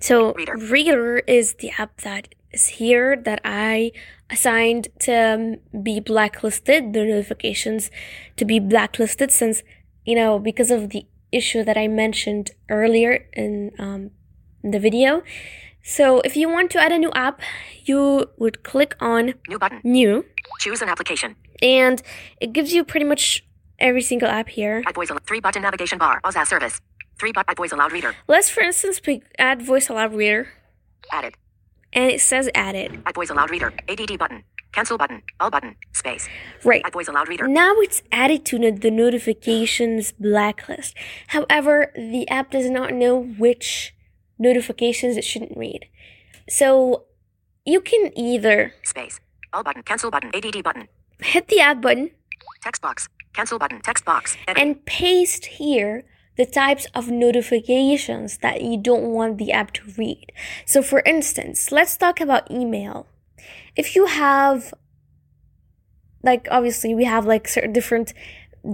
So 0.00 0.32
Reader. 0.34 0.56
Reader 0.56 1.18
is 1.26 1.54
the 1.54 1.70
app 1.78 2.00
that 2.02 2.34
is 2.52 2.66
here 2.66 3.16
that 3.16 3.40
I 3.44 3.92
assigned 4.30 4.88
to 5.00 5.12
um, 5.12 5.82
be 5.82 6.00
blacklisted, 6.00 6.92
the 6.92 7.04
notifications 7.04 7.90
to 8.36 8.44
be 8.44 8.58
blacklisted 8.58 9.30
since, 9.30 9.62
you 10.04 10.14
know, 10.14 10.38
because 10.38 10.70
of 10.70 10.90
the 10.90 11.06
issue 11.32 11.64
that 11.64 11.76
I 11.76 11.88
mentioned 11.88 12.52
earlier 12.70 13.26
in, 13.32 13.72
um, 13.78 14.10
in 14.62 14.70
the 14.70 14.78
video. 14.78 15.22
So 15.82 16.20
if 16.20 16.36
you 16.36 16.48
want 16.48 16.70
to 16.72 16.80
add 16.80 16.92
a 16.92 16.98
new 16.98 17.10
app, 17.12 17.40
you 17.84 18.30
would 18.38 18.62
click 18.62 18.96
on 19.00 19.34
New 19.48 19.58
button. 19.58 19.80
new 19.84 20.24
Choose 20.60 20.80
an 20.80 20.88
application. 20.88 21.36
And 21.62 22.02
it 22.40 22.52
gives 22.52 22.72
you 22.72 22.84
pretty 22.84 23.06
much 23.06 23.44
every 23.78 24.02
single 24.02 24.28
app 24.28 24.48
here. 24.48 24.82
Add 24.86 24.94
voice 24.94 25.10
three 25.26 25.40
button 25.40 25.62
navigation 25.62 25.98
bar. 25.98 26.20
Pause 26.20 26.36
as 26.36 26.48
service. 26.48 26.80
Three 27.18 27.32
button 27.32 27.50
add 27.50 27.56
voice 27.56 27.72
Aloud 27.72 27.92
reader. 27.92 28.14
Let's 28.26 28.50
for 28.50 28.60
instance 28.62 28.98
pick 29.00 29.22
add 29.38 29.62
voice 29.62 29.88
aloud 29.88 30.14
reader 30.14 30.48
Added. 31.12 31.34
and 31.92 32.10
it 32.10 32.20
says 32.20 32.50
added. 32.54 33.02
Add 33.06 33.14
voice 33.14 33.30
Aloud 33.30 33.50
reader. 33.50 33.72
ADD 33.88 34.18
button. 34.18 34.44
Cancel 34.72 34.98
button. 34.98 35.22
All 35.38 35.50
button. 35.50 35.76
Space. 35.92 36.28
Right. 36.64 36.82
Add 36.84 36.92
voice 36.92 37.06
Aloud 37.06 37.28
reader. 37.28 37.46
Now 37.46 37.74
it's 37.78 38.02
added 38.10 38.44
to 38.46 38.58
the 38.72 38.90
notifications 38.90 40.10
blacklist. 40.12 40.96
However, 41.28 41.92
the 41.94 42.28
app 42.28 42.50
does 42.50 42.68
not 42.68 42.92
know 42.92 43.22
which 43.22 43.94
notifications 44.36 45.16
it 45.16 45.22
shouldn't 45.24 45.56
read. 45.56 45.86
So 46.48 47.04
you 47.64 47.80
can 47.80 48.10
either 48.18 48.74
Space. 48.82 49.20
All 49.52 49.62
button. 49.62 49.84
Cancel 49.84 50.10
button. 50.10 50.32
ADD 50.34 50.64
button. 50.64 50.88
Hit 51.20 51.48
the 51.48 51.60
add 51.60 51.80
button 51.80 52.10
Text 52.64 52.80
box. 52.80 53.10
Cancel 53.34 53.58
button. 53.58 53.82
Text 53.82 54.06
box. 54.06 54.38
Edit. 54.48 54.62
and 54.62 54.86
paste 54.86 55.44
here 55.44 56.04
the 56.38 56.46
types 56.46 56.86
of 56.94 57.10
notifications 57.10 58.38
that 58.38 58.62
you 58.62 58.78
don't 58.78 59.12
want 59.12 59.36
the 59.36 59.52
app 59.52 59.72
to 59.74 59.82
read. 59.98 60.32
So, 60.64 60.82
for 60.82 61.02
instance, 61.04 61.70
let's 61.70 61.94
talk 61.98 62.22
about 62.22 62.50
email. 62.50 63.06
If 63.76 63.94
you 63.94 64.06
have, 64.06 64.72
like, 66.22 66.48
obviously, 66.50 66.94
we 66.94 67.04
have 67.04 67.26
like 67.26 67.46
certain 67.46 67.74
different 67.74 68.14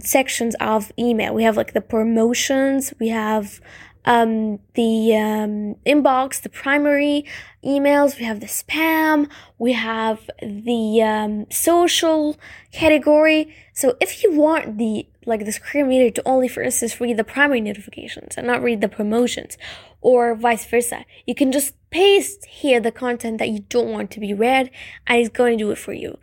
sections 0.04 0.54
of 0.60 0.92
email. 0.96 1.34
We 1.34 1.42
have 1.42 1.56
like 1.56 1.72
the 1.72 1.80
promotions, 1.80 2.94
we 3.00 3.08
have 3.08 3.60
um, 4.04 4.58
the 4.74 5.14
um, 5.16 5.76
inbox, 5.86 6.40
the 6.40 6.48
primary 6.48 7.26
emails, 7.64 8.18
we 8.18 8.24
have 8.24 8.40
the 8.40 8.46
spam, 8.46 9.28
we 9.58 9.72
have 9.72 10.30
the 10.40 11.02
um, 11.02 11.46
social 11.50 12.38
category. 12.72 13.54
So 13.74 13.96
if 14.00 14.22
you 14.22 14.32
want 14.32 14.78
the 14.78 15.06
like 15.26 15.44
the 15.44 15.52
screen 15.52 15.86
reader 15.86 16.10
to 16.10 16.22
only, 16.26 16.48
for 16.48 16.62
instance, 16.62 17.00
read 17.00 17.16
the 17.16 17.24
primary 17.24 17.60
notifications 17.60 18.36
and 18.36 18.46
not 18.46 18.62
read 18.62 18.80
the 18.80 18.88
promotions, 18.88 19.58
or 20.00 20.34
vice 20.34 20.64
versa, 20.64 21.04
you 21.26 21.34
can 21.34 21.52
just 21.52 21.74
paste 21.90 22.46
here 22.46 22.80
the 22.80 22.90
content 22.90 23.38
that 23.38 23.50
you 23.50 23.60
don't 23.68 23.92
want 23.92 24.10
to 24.12 24.20
be 24.20 24.32
read, 24.32 24.70
and 25.06 25.18
it's 25.18 25.28
going 25.28 25.58
to 25.58 25.64
do 25.64 25.70
it 25.70 25.78
for 25.78 25.92
you. 25.92 26.18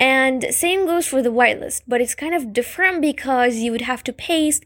And 0.00 0.46
same 0.50 0.86
goes 0.86 1.06
for 1.06 1.22
the 1.22 1.30
whitelist, 1.30 1.82
but 1.86 2.00
it's 2.00 2.16
kind 2.16 2.34
of 2.34 2.52
different 2.52 3.02
because 3.02 3.56
you 3.56 3.70
would 3.70 3.82
have 3.82 4.02
to 4.04 4.12
paste 4.12 4.64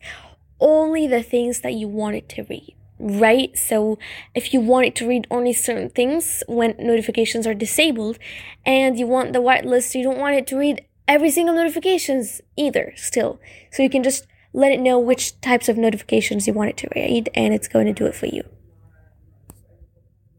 only 0.61 1.07
the 1.07 1.23
things 1.23 1.61
that 1.61 1.75
you 1.75 1.89
want 1.89 2.17
it 2.17 2.29
to 2.31 2.43
read, 2.45 2.75
right? 2.99 3.57
So 3.57 3.99
if 4.35 4.53
you 4.53 4.61
want 4.61 4.87
it 4.87 4.95
to 4.97 5.09
read 5.09 5.27
only 5.31 5.53
certain 5.53 5.91
things 5.91 6.43
when 6.47 6.75
notifications 6.79 7.47
are 7.47 7.55
disabled, 7.55 8.19
and 8.65 8.99
you 8.99 9.07
want 9.07 9.33
the 9.33 9.41
whitelist, 9.41 9.95
you 9.95 10.03
don't 10.03 10.19
want 10.19 10.37
it 10.37 10.47
to 10.49 10.57
read 10.57 10.85
every 11.07 11.31
single 11.31 11.55
notifications 11.55 12.41
either, 12.57 12.93
still. 12.97 13.41
So 13.71 13.83
you 13.83 13.91
can 13.91 14.03
just 14.03 14.27
let 14.53 14.73
it 14.73 14.81
know 14.81 14.99
which 14.99 15.41
types 15.41 15.69
of 15.69 15.77
notifications 15.77 16.47
you 16.47 16.53
want 16.53 16.71
it 16.71 16.77
to 16.79 16.89
read, 16.95 17.29
and 17.35 17.53
it's 17.53 17.69
going 17.69 17.87
to 17.87 17.93
do 17.93 18.07
it 18.07 18.15
for 18.15 18.27
you. 18.27 18.43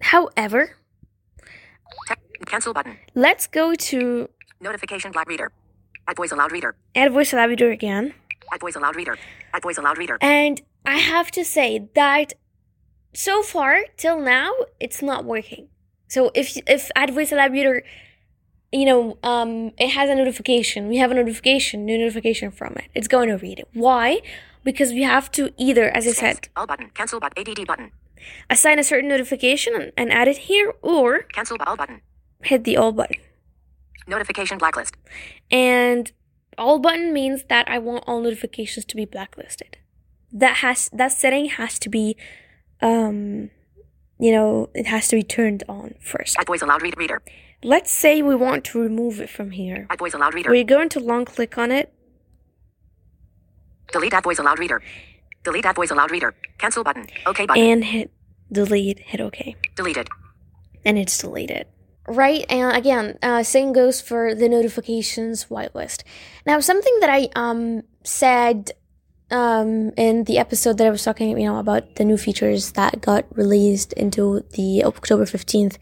However, 0.01 0.78
cancel 2.45 2.74
button. 2.74 2.97
let's 3.13 3.45
go 3.47 3.76
to 3.76 4.30
Notification 4.59 5.11
black 5.11 5.28
reader. 5.30 5.51
Add 6.07 6.15
voice 6.15 6.32
Aloud 6.32 6.51
reader. 6.51 6.76
Add 6.95 7.11
Voice 7.11 7.34
Aloud 7.34 7.49
reader 7.49 7.70
again. 7.70 8.13
Add 8.52 8.62
voice 8.62 8.76
Aloud 8.76 8.95
reader. 8.95 9.18
Add 9.54 9.64
voice 9.64 9.78
Aloud 9.78 9.98
reader. 9.98 10.18
And 10.22 10.62
I 10.86 10.98
have 10.98 11.32
to 11.32 11.43
say 11.43 11.88
that 11.95 12.34
so 13.14 13.41
far 13.41 13.86
till 13.98 14.20
now 14.20 14.52
it's 14.80 15.02
not 15.02 15.26
working. 15.26 15.70
So 16.08 16.32
if 16.34 16.58
if 16.68 16.89
Advoice 16.95 17.32
reader, 17.32 17.84
you 18.72 18.86
know, 18.86 19.18
um, 19.24 19.72
it 19.78 19.89
has 19.89 20.10
a 20.10 20.16
notification. 20.16 20.88
We 20.88 20.98
have 20.98 21.12
a 21.12 21.14
notification, 21.14 21.86
new 21.86 21.98
notification 21.98 22.52
from 22.52 22.74
it. 22.74 22.86
It's 22.95 23.08
going 23.08 23.30
to 23.30 23.38
read 23.38 23.60
it. 23.60 23.68
Why? 23.74 24.22
Because 24.64 24.91
we 24.91 25.04
have 25.04 25.32
to 25.32 25.54
either, 25.58 25.89
as 25.89 26.08
I 26.08 26.12
said, 26.12 26.50
All 26.56 26.68
button. 26.68 26.89
Cancel 26.93 27.20
button. 27.20 27.48
ADD 27.48 27.66
button. 27.68 27.91
assign 28.50 28.80
a 28.80 28.84
certain 28.84 29.10
notification 29.10 29.74
and, 29.76 29.91
and 29.98 30.12
add 30.12 30.28
it 30.28 30.38
here, 30.50 30.74
or 30.82 31.24
Cancel 31.24 31.58
all 31.66 31.76
button. 31.76 32.02
hit 32.43 32.64
the 32.64 32.78
all 32.78 32.91
button. 32.91 33.18
Notification 34.08 34.58
blacklist. 34.58 34.95
And 35.52 36.12
all 36.58 36.80
button 36.80 37.14
means 37.14 37.43
that 37.49 37.70
I 37.70 37.80
want 37.80 38.03
all 38.08 38.22
notifications 38.22 38.86
to 38.86 38.95
be 38.95 39.05
blacklisted. 39.05 39.78
That 40.32 40.58
has 40.58 40.89
that 40.93 41.12
setting 41.12 41.45
has 41.49 41.80
to 41.80 41.89
be, 41.89 42.18
um, 42.82 43.49
you 44.20 44.32
know, 44.32 44.70
it 44.74 44.88
has 44.88 45.08
to 45.10 45.16
be 45.16 45.24
turned 45.24 45.64
on 45.70 45.95
first. 46.01 46.36
Add 46.39 46.47
voice 46.47 46.62
Aloud 46.62 46.82
read 46.82 46.97
reader. 46.97 47.22
Let's 47.64 47.91
say 47.91 48.22
we 48.22 48.36
want 48.36 48.64
to 48.66 48.80
remove 48.80 49.20
it 49.20 49.30
from 49.30 49.51
here. 49.51 49.88
Add 49.89 49.99
voice 49.99 50.14
Aloud 50.14 50.34
reader. 50.34 50.51
We're 50.51 50.64
going 50.64 50.89
to 50.89 50.99
long 50.99 51.26
click 51.26 51.58
on 51.58 51.72
it 51.72 51.93
Delete 53.91 54.14
add 54.14 54.24
voice 54.24 54.39
Aloud 54.39 54.60
reader. 54.60 54.82
Delete 55.43 55.66
add 55.66 55.76
voice 55.76 55.91
Aloud 55.91 56.12
reader. 56.12 56.34
Cancel 56.58 56.84
button. 56.84 57.08
OK 57.26 57.45
button. 57.45 57.64
and 57.64 57.84
hit 57.84 58.12
delete, 58.51 58.99
hit 58.99 59.22
OK. 59.22 59.55
Deleted. 59.76 60.10
and 60.86 60.97
it's 60.97 61.18
deleted. 61.18 61.68
Right, 62.08 62.45
and 62.49 62.76
again, 62.76 63.20
uh, 63.22 63.43
same 63.43 63.74
goes 63.74 63.99
for 63.99 64.34
the 64.34 64.47
notifications 64.47 65.47
whitelist. 65.51 66.03
Now, 66.45 66.62
something 66.62 66.95
that 67.01 67.10
I 67.10 67.28
um 67.36 67.84
said 68.03 68.72
um 69.30 69.91
in 69.97 70.24
the 70.24 70.38
episode 70.38 70.78
that 70.78 70.88
I 70.88 70.89
was 70.89 71.03
talking, 71.03 71.38
you 71.38 71.45
know, 71.45 71.60
about 71.60 71.95
the 71.95 72.05
new 72.05 72.16
features 72.16 72.72
that 72.80 73.01
got 73.01 73.26
released 73.36 73.91
into 73.91 74.45
the 74.55 74.86
October 74.86 75.26
fifteenth 75.26 75.78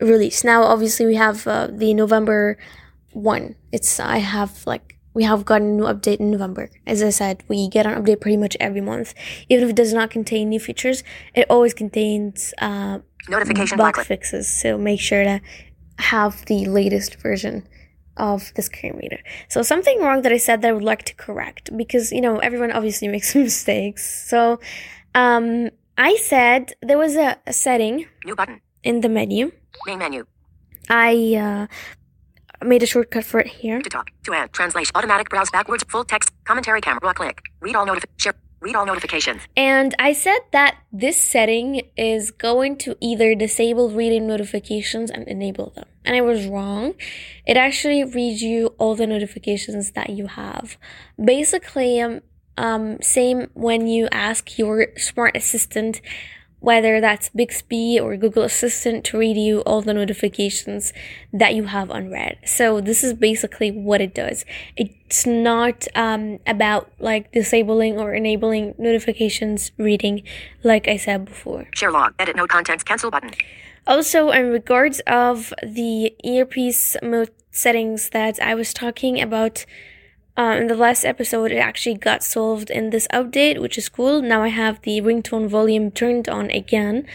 release. 0.00 0.44
Now, 0.44 0.62
obviously, 0.62 1.06
we 1.06 1.16
have 1.16 1.44
uh, 1.46 1.66
the 1.66 1.92
November 1.92 2.56
one. 3.10 3.56
It's 3.72 3.98
I 3.98 4.18
have 4.18 4.64
like 4.64 4.96
we 5.14 5.24
have 5.24 5.44
gotten 5.44 5.68
a 5.68 5.72
new 5.72 5.84
update 5.84 6.20
in 6.20 6.30
November. 6.30 6.70
As 6.86 7.02
I 7.02 7.10
said, 7.10 7.42
we 7.48 7.68
get 7.68 7.86
an 7.86 8.02
update 8.02 8.20
pretty 8.20 8.36
much 8.36 8.56
every 8.60 8.80
month. 8.80 9.14
Even 9.48 9.64
if 9.64 9.70
it 9.70 9.76
does 9.76 9.92
not 9.92 10.10
contain 10.10 10.48
new 10.48 10.60
features, 10.60 11.02
it 11.34 11.46
always 11.50 11.74
contains 11.74 12.54
uh, 12.58 12.98
Notification 13.28 13.78
bug 13.78 13.96
fixes. 13.98 14.48
So 14.48 14.78
make 14.78 15.00
sure 15.00 15.22
to 15.22 15.40
have 15.98 16.44
the 16.46 16.66
latest 16.66 17.16
version 17.16 17.66
of 18.16 18.52
the 18.54 18.62
screen 18.62 18.96
reader. 18.96 19.18
So 19.48 19.62
something 19.62 20.00
wrong 20.00 20.22
that 20.22 20.32
I 20.32 20.36
said 20.36 20.62
that 20.62 20.68
I 20.68 20.72
would 20.72 20.82
like 20.82 21.04
to 21.04 21.14
correct 21.14 21.74
because 21.76 22.12
you 22.12 22.20
know 22.20 22.38
everyone 22.38 22.72
obviously 22.72 23.08
makes 23.14 23.34
mistakes. 23.34 24.28
So 24.28 24.60
um, 25.14 25.70
I 25.96 26.16
said 26.16 26.72
there 26.82 26.98
was 26.98 27.16
a, 27.16 27.38
a 27.46 27.52
setting 27.52 28.06
New 28.24 28.34
button. 28.34 28.60
in 28.82 29.00
the 29.00 29.08
menu. 29.08 29.52
Main 29.86 29.98
menu. 29.98 30.26
I 30.88 31.36
uh, 31.36 31.66
made 32.66 32.82
a 32.82 32.86
shortcut 32.86 33.24
for 33.24 33.40
it 33.40 33.46
here. 33.46 33.80
To 33.80 33.90
talk. 33.90 34.10
To 34.24 34.34
add. 34.34 34.52
Translation. 34.52 34.92
Automatic 34.94 35.28
browse 35.28 35.50
backwards. 35.50 35.84
Full 35.88 36.04
text. 36.04 36.30
Commentary 36.44 36.80
camera. 36.80 37.14
Click. 37.14 37.40
Read 37.60 37.76
all 37.76 37.86
notif. 37.86 38.04
Share. 38.18 38.34
Read 38.60 38.76
all 38.76 38.86
notifications. 38.86 39.42
And 39.56 39.92
I 39.98 40.12
said 40.12 40.38
that 40.52 40.76
this 40.92 41.20
setting 41.20 41.82
is 41.96 42.30
going 42.30 42.76
to 42.78 42.96
either 43.00 43.34
disable 43.34 43.90
reading 43.90 44.28
notifications 44.28 45.10
and 45.10 45.26
enable 45.26 45.70
them. 45.70 45.86
And 46.04 46.14
I 46.14 46.20
was 46.20 46.46
wrong. 46.46 46.94
It 47.44 47.56
actually 47.56 48.04
reads 48.04 48.40
you 48.40 48.68
all 48.78 48.94
the 48.94 49.06
notifications 49.06 49.92
that 49.92 50.10
you 50.10 50.28
have. 50.28 50.76
Basically, 51.22 52.00
um, 52.00 52.20
um, 52.56 53.02
same 53.02 53.48
when 53.54 53.88
you 53.88 54.08
ask 54.12 54.58
your 54.58 54.88
smart 54.96 55.36
assistant, 55.36 56.00
whether 56.62 57.00
that's 57.00 57.28
Bixby 57.30 57.98
or 58.00 58.16
Google 58.16 58.44
Assistant, 58.44 59.04
to 59.06 59.18
read 59.18 59.36
you 59.36 59.60
all 59.62 59.82
the 59.82 59.92
notifications 59.92 60.92
that 61.32 61.54
you 61.54 61.64
have 61.64 61.90
unread. 61.90 62.38
So 62.46 62.80
this 62.80 63.02
is 63.02 63.14
basically 63.14 63.72
what 63.72 64.00
it 64.00 64.14
does. 64.14 64.44
It's 64.76 65.26
not 65.26 65.86
um, 65.96 66.38
about 66.46 66.90
like 67.00 67.32
disabling 67.32 67.98
or 67.98 68.14
enabling 68.14 68.76
notifications 68.78 69.72
reading, 69.76 70.22
like 70.62 70.86
I 70.86 70.96
said 70.96 71.24
before. 71.24 71.66
Share 71.74 71.90
log. 71.90 72.14
Edit 72.20 72.36
note 72.36 72.48
contents. 72.48 72.84
Cancel 72.84 73.10
button. 73.10 73.32
Also, 73.84 74.30
in 74.30 74.48
regards 74.50 75.00
of 75.08 75.52
the 75.64 76.14
earpiece 76.22 76.96
mode 77.02 77.30
settings 77.50 78.10
that 78.10 78.40
I 78.40 78.54
was 78.54 78.72
talking 78.72 79.20
about 79.20 79.66
uh, 80.36 80.56
in 80.58 80.66
the 80.66 80.74
last 80.74 81.04
episode, 81.04 81.52
it 81.52 81.58
actually 81.58 81.94
got 81.94 82.22
solved 82.22 82.70
in 82.70 82.90
this 82.90 83.06
update, 83.12 83.60
which 83.60 83.76
is 83.76 83.88
cool. 83.88 84.22
Now 84.22 84.42
I 84.42 84.48
have 84.48 84.80
the 84.82 85.00
ringtone 85.00 85.48
volume 85.48 85.90
turned 85.90 86.28
on 86.28 86.50
again, 86.50 87.06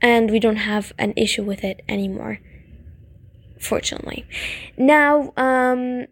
and 0.00 0.30
we 0.30 0.38
don't 0.38 0.56
have 0.56 0.92
an 0.98 1.14
issue 1.16 1.42
with 1.42 1.64
it 1.64 1.82
anymore. 1.88 2.38
Fortunately, 3.58 4.26
now 4.76 5.32
um, 5.36 6.06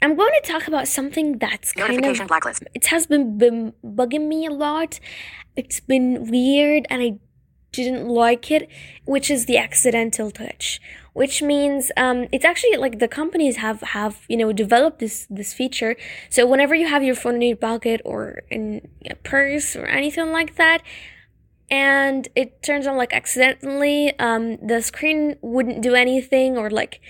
I'm 0.00 0.16
going 0.16 0.32
to 0.42 0.52
talk 0.52 0.68
about 0.68 0.86
something 0.86 1.38
that's 1.38 1.72
kind 1.72 2.04
of 2.04 2.28
blacklist. 2.28 2.62
it 2.74 2.86
has 2.86 3.06
been, 3.06 3.36
been 3.38 3.72
bugging 3.84 4.28
me 4.28 4.46
a 4.46 4.50
lot. 4.50 5.00
It's 5.56 5.80
been 5.80 6.30
weird 6.30 6.86
and 6.88 7.02
I 7.02 7.18
didn't 7.72 8.08
like 8.08 8.50
it, 8.50 8.68
which 9.04 9.30
is 9.30 9.46
the 9.46 9.58
accidental 9.58 10.30
touch. 10.30 10.80
Which 11.22 11.42
means 11.42 11.90
um, 11.96 12.28
it's 12.30 12.44
actually 12.44 12.76
like 12.76 13.00
the 13.00 13.08
companies 13.08 13.56
have 13.56 13.80
have 13.96 14.14
you 14.28 14.36
know 14.36 14.52
developed 14.52 14.98
this 15.00 15.26
this 15.28 15.50
feature. 15.52 15.96
So 16.30 16.46
whenever 16.46 16.74
you 16.76 16.86
have 16.94 17.02
your 17.02 17.16
phone 17.22 17.36
in 17.36 17.42
your 17.42 17.56
pocket 17.70 18.00
or 18.04 18.42
in 18.50 18.86
a 19.14 19.16
purse 19.16 19.74
or 19.74 19.86
anything 19.86 20.30
like 20.38 20.54
that, 20.62 20.80
and 21.70 22.28
it 22.36 22.62
turns 22.62 22.86
on 22.86 22.96
like 22.96 23.12
accidentally, 23.12 24.16
um, 24.20 24.44
the 24.70 24.80
screen 24.80 25.36
wouldn't 25.42 25.80
do 25.82 25.94
anything 25.94 26.56
or 26.56 26.70
like 26.70 27.00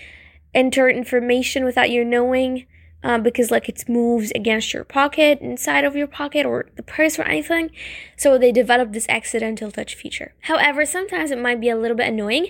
enter 0.54 0.88
information 0.88 1.64
without 1.64 1.90
you 1.90 2.02
knowing 2.02 2.64
uh, 3.04 3.18
because 3.18 3.50
like 3.50 3.68
it 3.68 3.88
moves 3.88 4.30
against 4.34 4.72
your 4.72 4.84
pocket 4.84 5.38
inside 5.40 5.84
of 5.84 5.94
your 5.94 6.06
pocket 6.06 6.44
or 6.44 6.68
the 6.76 6.82
purse 6.82 7.18
or 7.18 7.22
anything 7.22 7.70
so 8.16 8.38
they 8.38 8.50
developed 8.50 8.92
this 8.92 9.06
accidental 9.08 9.70
touch 9.70 9.94
feature 9.94 10.34
however 10.42 10.84
sometimes 10.84 11.30
it 11.30 11.38
might 11.38 11.60
be 11.60 11.68
a 11.68 11.76
little 11.76 11.96
bit 11.96 12.08
annoying 12.08 12.48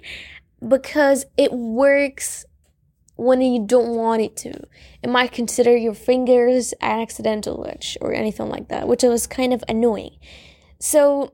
because 0.66 1.26
it 1.36 1.52
works 1.52 2.44
when 3.16 3.40
you 3.40 3.64
don't 3.66 3.96
want 3.96 4.22
it 4.22 4.36
to. 4.36 4.52
It 5.02 5.10
might 5.10 5.32
consider 5.32 5.76
your 5.76 5.94
fingers 5.94 6.72
an 6.80 7.00
accidental 7.00 7.64
touch 7.78 7.98
or 8.00 8.12
anything 8.12 8.48
like 8.48 8.68
that 8.68 8.88
which 8.88 9.02
was 9.02 9.26
kind 9.26 9.52
of 9.52 9.62
annoying. 9.68 10.16
So 10.80 11.32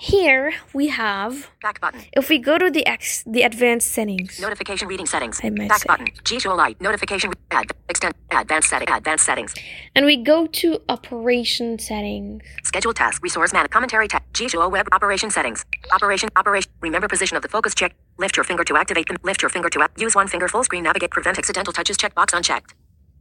here 0.00 0.52
we 0.72 0.88
have 0.88 1.50
Back 1.62 1.78
button. 1.80 2.00
if 2.14 2.28
we 2.30 2.38
go 2.38 2.56
to 2.56 2.70
the 2.70 2.86
X, 2.86 3.22
the 3.26 3.42
advanced 3.42 3.88
settings 3.92 4.40
Notification 4.40 4.88
reading 4.88 5.06
settings. 5.06 5.40
I 5.44 5.50
might 5.50 5.68
Back 5.68 5.80
say. 5.80 5.86
button. 5.88 6.06
G 6.24 6.38
show 6.40 6.54
light. 6.54 6.80
Notification. 6.80 7.32
Add. 7.50 7.66
Extend. 7.88 8.14
Advanced 8.30 8.70
setting. 8.70 8.88
Advanced 8.90 9.24
settings. 9.26 9.54
and 9.94 10.06
we 10.06 10.16
go 10.16 10.46
to 10.46 10.78
operation 10.88 11.78
settings 11.78 12.42
Schedule 12.62 12.94
task. 12.94 13.22
Resource 13.22 13.52
man. 13.52 13.66
Commentary 13.68 14.08
tab. 14.08 14.22
G 14.32 14.48
show 14.48 14.66
web 14.68 14.86
operation 14.92 15.30
settings. 15.30 15.64
Operation. 15.92 16.30
Operation. 16.36 16.70
Remember 16.80 17.06
position 17.08 17.36
of 17.36 17.42
the 17.42 17.48
focus 17.48 17.74
check. 17.74 17.94
Lift 18.18 18.36
your 18.36 18.44
finger 18.44 18.64
to 18.64 18.76
activate 18.76 19.06
them. 19.08 19.18
Lift 19.22 19.42
your 19.42 19.50
finger 19.50 19.68
to 19.68 19.82
act. 19.82 20.00
Use 20.00 20.14
one 20.14 20.28
finger 20.28 20.48
full 20.48 20.64
screen. 20.64 20.84
Navigate. 20.84 21.10
Prevent 21.10 21.36
accidental 21.38 21.72
touches. 21.72 21.96
Checkbox 21.98 22.32
unchecked. 22.34 22.74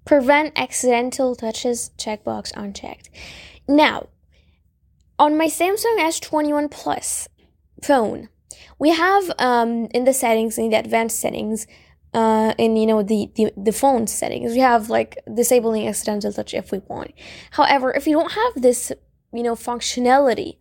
prevent 0.06 0.54
accidental 0.58 1.36
touches 1.36 1.92
checkbox 1.98 2.52
unchecked 2.56 3.10
now 3.68 4.08
on 5.20 5.38
my 5.38 5.48
samsung 5.48 5.98
s21 6.00 6.72
plus 6.72 7.28
phone 7.84 8.30
we 8.80 8.90
have 8.90 9.32
um 9.38 9.88
in 9.94 10.06
the 10.06 10.14
settings 10.14 10.58
in 10.58 10.70
the 10.70 10.80
advanced 10.80 11.20
settings 11.20 11.68
uh 12.14 12.54
in 12.58 12.76
you 12.76 12.88
know 12.88 13.04
the, 13.04 13.30
the 13.36 13.52
the 13.56 13.72
phone 13.72 14.08
settings 14.08 14.54
we 14.54 14.60
have 14.60 14.90
like 14.90 15.18
disabling 15.42 15.88
accidental 15.88 16.32
touch 16.34 16.54
if 16.54 16.72
we 16.72 16.80
want 16.88 17.12
however 17.52 17.94
if 17.94 18.08
you 18.08 18.16
don't 18.18 18.32
have 18.32 18.54
this 18.56 18.92
you 19.34 19.44
know 19.44 19.56
functionality 19.56 20.58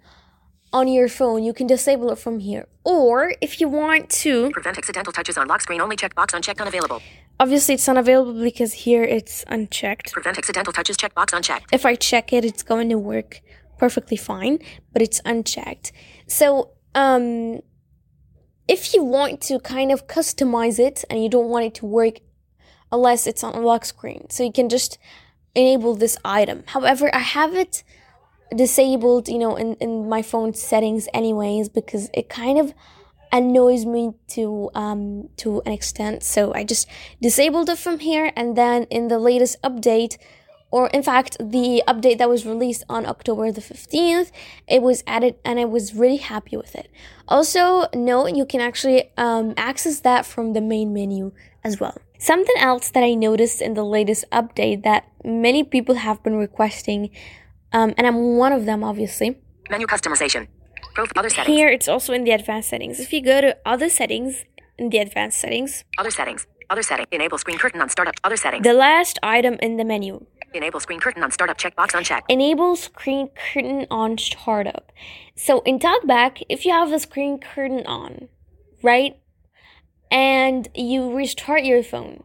on 0.73 0.87
your 0.87 1.09
phone 1.09 1.43
you 1.43 1.55
can 1.55 1.67
disable 1.67 2.11
it 2.11 2.19
from 2.19 2.41
here 2.41 2.67
or 2.85 3.33
if 3.41 3.61
you 3.61 3.69
want 3.69 4.11
to 4.11 4.51
Prevent 4.51 4.77
accidental 4.77 5.13
touches 5.13 5.39
on 5.39 5.47
lock 5.49 5.61
screen 5.63 5.81
only. 5.81 5.97
Checkbox 5.97 6.35
unchecked. 6.35 6.61
Unavailable. 6.61 7.01
obviously 7.41 7.75
it's 7.75 7.89
unavailable 7.89 8.43
because 8.43 8.73
here 8.85 9.03
it's 9.03 9.45
unchecked 9.49 10.13
Prevent 10.13 10.37
accidental 10.37 10.73
touches. 10.73 10.97
Checkbox 10.99 11.33
unchecked. 11.35 11.73
if 11.73 11.87
I 11.87 11.95
check 11.95 12.33
it, 12.35 12.45
it's 12.45 12.63
going 12.63 12.91
to 12.91 12.99
work 12.99 13.41
perfectly 13.79 14.17
fine, 14.17 14.59
but 14.93 15.03
it's 15.03 15.21
unchecked. 15.25 15.93
So, 16.27 16.73
um, 16.95 17.61
if 18.67 18.93
you 18.93 19.03
want 19.03 19.41
to 19.43 19.59
kind 19.61 19.91
of 19.91 20.07
customize 20.07 20.79
it 20.79 21.05
and 21.09 21.23
you 21.23 21.31
don't 21.31 21.49
want 21.49 21.65
it 21.65 21.75
to 21.77 21.87
work 21.87 22.21
unless 22.93 23.27
it's 23.27 23.43
on 23.43 23.55
a 23.55 23.61
lock 23.61 23.85
screen, 23.85 24.29
so 24.29 24.43
you 24.43 24.53
can 24.53 24.69
just 24.69 24.99
enable 25.55 25.95
this 25.95 26.19
item. 26.25 26.65
However, 26.67 27.15
I 27.15 27.21
have 27.21 27.55
it 27.55 27.83
disabled, 28.55 29.29
you 29.29 29.39
know, 29.39 29.57
in, 29.57 29.75
in 29.75 30.09
my 30.09 30.23
phone 30.23 30.55
settings 30.55 31.09
anyways, 31.15 31.69
because 31.69 32.11
it 32.13 32.29
kind 32.29 32.59
of 32.59 32.75
annoys 33.33 33.85
me 33.85 34.13
to 34.27 34.71
um 34.75 35.29
to 35.37 35.61
an 35.67 35.73
extent 35.73 36.23
so 36.23 36.55
i 36.55 36.65
just 36.65 36.89
disabled 37.21 37.69
it 37.69 37.77
from 37.77 37.99
here 37.99 38.33
and 38.35 38.57
then 38.57 38.85
in 38.85 39.09
the 39.09 39.19
latest 39.19 39.61
update 39.63 40.17
or 40.71 40.89
in 40.89 41.03
fact, 41.03 41.37
the 41.39 41.83
update 41.89 42.19
that 42.19 42.29
was 42.29 42.45
released 42.45 42.85
on 42.89 43.07
October 43.07 43.51
the 43.51 43.61
15th, 43.61 44.31
it 44.67 44.83
was 44.83 45.03
added 45.07 45.37
and 45.45 45.59
I 45.59 45.65
was 45.65 45.95
really 45.95 46.19
happy 46.19 46.57
with 46.57 46.75
it. 46.75 46.91
Also, 47.27 47.87
note 47.95 48.35
you 48.37 48.45
can 48.45 48.61
actually 48.61 49.11
um, 49.17 49.55
access 49.57 50.01
that 50.01 50.27
from 50.27 50.53
the 50.53 50.61
main 50.61 50.93
menu 50.93 51.33
as 51.65 51.81
well. 51.81 51.97
Something 52.19 52.57
else 52.59 52.91
that 52.91 53.03
I 53.03 53.15
noticed 53.15 53.63
in 53.63 53.75
the 53.75 53.85
latest 53.85 54.25
update 54.33 54.83
that 54.83 55.07
many 55.25 55.63
people 55.63 55.95
have 55.97 56.23
been 56.23 56.35
requesting, 56.37 57.11
um, 57.73 57.95
and 57.97 58.07
I'm 58.07 58.37
one 58.37 58.53
of 58.53 58.65
them, 58.67 58.83
obviously. 58.83 59.39
Menu 59.71 59.87
customization. 59.87 60.49
Prof- 60.95 61.13
other 61.17 61.29
settings. 61.31 61.57
Here, 61.57 61.69
it's 61.69 61.87
also 61.87 62.13
in 62.13 62.25
the 62.25 62.33
advanced 62.33 62.71
settings. 62.71 62.99
If 62.99 63.13
you 63.13 63.23
go 63.23 63.41
to 63.41 63.57
other 63.65 63.89
settings, 63.89 64.45
in 64.79 64.91
the 64.91 64.99
advanced 64.99 65.39
settings, 65.39 65.85
Other 65.97 66.11
settings. 66.11 66.47
Other 66.71 66.83
setting. 66.83 67.07
Enable 67.13 67.39
screen 67.39 67.57
curtain 67.59 67.81
on 67.81 67.89
startup. 67.89 68.15
Other 68.25 68.37
settings. 68.37 68.63
the 68.65 68.75
last 68.75 69.19
item 69.23 69.55
in 69.63 69.77
the 69.77 69.85
menu, 69.85 70.27
Enable 70.55 70.81
screen 70.81 71.01
curtain 71.01 71.23
on 71.23 71.31
startup. 71.31 71.59
Checkbox 71.59 71.95
unchecked. 71.95 72.31
enable 72.31 72.77
screen 72.77 73.29
curtain 73.29 73.87
on 73.91 74.19
startup. 74.19 74.93
So 75.37 75.61
in 75.61 75.79
TalkBack, 75.79 76.43
if 76.49 76.65
you 76.65 76.73
have 76.73 76.91
the 76.91 76.99
screen 76.99 77.39
curtain 77.39 77.87
on, 77.87 78.29
right, 78.83 79.19
and 80.11 80.69
you 80.75 81.15
restart 81.15 81.65
your 81.65 81.83
phone, 81.83 82.25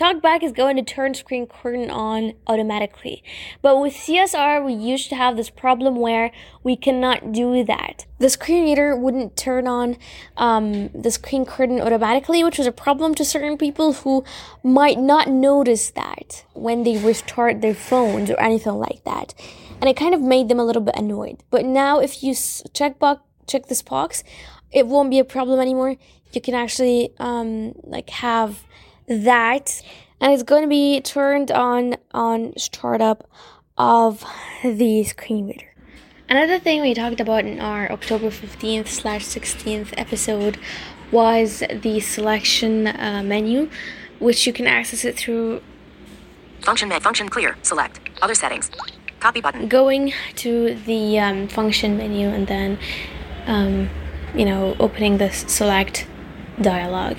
TalkBack 0.00 0.42
is 0.42 0.52
going 0.52 0.76
to 0.76 0.82
turn 0.82 1.12
screen 1.12 1.46
curtain 1.46 1.90
on 1.90 2.32
automatically. 2.46 3.22
But 3.60 3.78
with 3.78 3.92
CSR, 3.92 4.64
we 4.64 4.72
used 4.72 5.10
to 5.10 5.14
have 5.14 5.36
this 5.36 5.50
problem 5.50 5.96
where 5.96 6.30
we 6.62 6.74
cannot 6.74 7.32
do 7.32 7.62
that. 7.64 8.06
The 8.18 8.30
screen 8.30 8.64
reader 8.64 8.96
wouldn't 8.96 9.36
turn 9.36 9.66
on 9.66 9.98
um, 10.38 10.88
the 10.88 11.10
screen 11.10 11.44
curtain 11.44 11.82
automatically, 11.82 12.42
which 12.42 12.56
was 12.56 12.66
a 12.66 12.72
problem 12.72 13.14
to 13.16 13.26
certain 13.26 13.58
people 13.58 13.92
who 13.92 14.24
might 14.62 14.98
not 14.98 15.28
notice 15.28 15.90
that 15.90 16.46
when 16.54 16.82
they 16.82 16.96
restart 16.96 17.60
their 17.60 17.74
phones 17.74 18.30
or 18.30 18.40
anything 18.40 18.78
like 18.78 19.04
that. 19.04 19.34
And 19.82 19.90
it 19.90 19.98
kind 19.98 20.14
of 20.14 20.22
made 20.22 20.48
them 20.48 20.58
a 20.58 20.64
little 20.64 20.80
bit 20.80 20.96
annoyed. 20.96 21.44
But 21.50 21.66
now, 21.66 22.00
if 22.00 22.22
you 22.22 22.34
check, 22.72 22.98
box, 22.98 23.20
check 23.46 23.66
this 23.66 23.82
box, 23.82 24.24
it 24.72 24.86
won't 24.86 25.10
be 25.10 25.18
a 25.18 25.24
problem 25.24 25.60
anymore. 25.60 25.96
You 26.32 26.40
can 26.40 26.54
actually 26.54 27.12
um, 27.18 27.74
like 27.84 28.08
have 28.08 28.64
that 29.10 29.82
and 30.20 30.32
it's 30.32 30.42
going 30.42 30.62
to 30.62 30.68
be 30.68 31.00
turned 31.00 31.50
on 31.50 31.96
on 32.12 32.52
startup 32.56 33.28
of 33.76 34.24
the 34.62 35.04
screen 35.04 35.48
reader 35.48 35.74
another 36.28 36.58
thing 36.58 36.80
we 36.80 36.94
talked 36.94 37.20
about 37.20 37.44
in 37.44 37.60
our 37.60 37.90
october 37.92 38.28
15th 38.28 38.88
slash 38.88 39.24
16th 39.24 39.92
episode 39.98 40.58
was 41.12 41.62
the 41.82 42.00
selection 42.00 42.86
uh, 42.86 43.22
menu 43.22 43.68
which 44.18 44.46
you 44.46 44.52
can 44.52 44.66
access 44.66 45.04
it 45.04 45.16
through 45.16 45.60
Function 46.62 46.88
med. 46.88 47.02
Function 47.02 47.28
clear. 47.28 47.56
Select. 47.62 48.00
Other 48.20 48.34
settings. 48.34 48.70
Copy 49.18 49.40
button. 49.40 49.68
going 49.68 50.12
to 50.36 50.74
the 50.86 51.18
um, 51.18 51.48
function 51.48 51.96
menu 51.96 52.28
and 52.28 52.46
then 52.46 52.78
um, 53.46 53.90
you 54.34 54.44
know 54.44 54.76
opening 54.78 55.18
the 55.18 55.30
select 55.30 56.06
dialog 56.62 57.16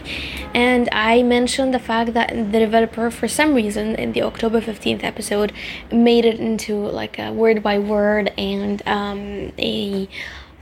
and 0.53 0.87
i 0.91 1.23
mentioned 1.23 1.73
the 1.73 1.79
fact 1.79 2.13
that 2.13 2.29
the 2.29 2.59
developer 2.59 3.09
for 3.09 3.27
some 3.27 3.53
reason 3.53 3.95
in 3.95 4.11
the 4.13 4.21
october 4.21 4.61
15th 4.61 5.03
episode 5.03 5.51
made 5.91 6.25
it 6.25 6.39
into 6.39 6.75
like 6.75 7.17
a 7.19 7.31
word 7.31 7.61
by 7.63 7.77
word 7.79 8.31
and 8.37 8.81
um, 8.87 9.51
a 9.57 10.07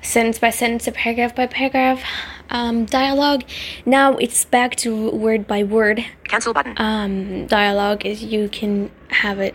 sentence 0.02 0.40
by 0.40 0.50
sentence 0.50 0.88
a 0.88 0.92
paragraph 0.92 1.36
by 1.36 1.46
paragraph 1.46 2.02
um, 2.50 2.86
dialogue 2.86 3.44
now 3.86 4.16
it's 4.18 4.46
back 4.46 4.76
to 4.76 5.10
word 5.12 5.46
by 5.46 5.62
word 5.64 6.04
Cancel 6.26 6.54
button. 6.54 6.74
um, 6.78 7.48
dialogue 7.48 8.06
is 8.06 8.24
you 8.24 8.48
can 8.50 8.90
have 9.10 9.40
it 9.40 9.54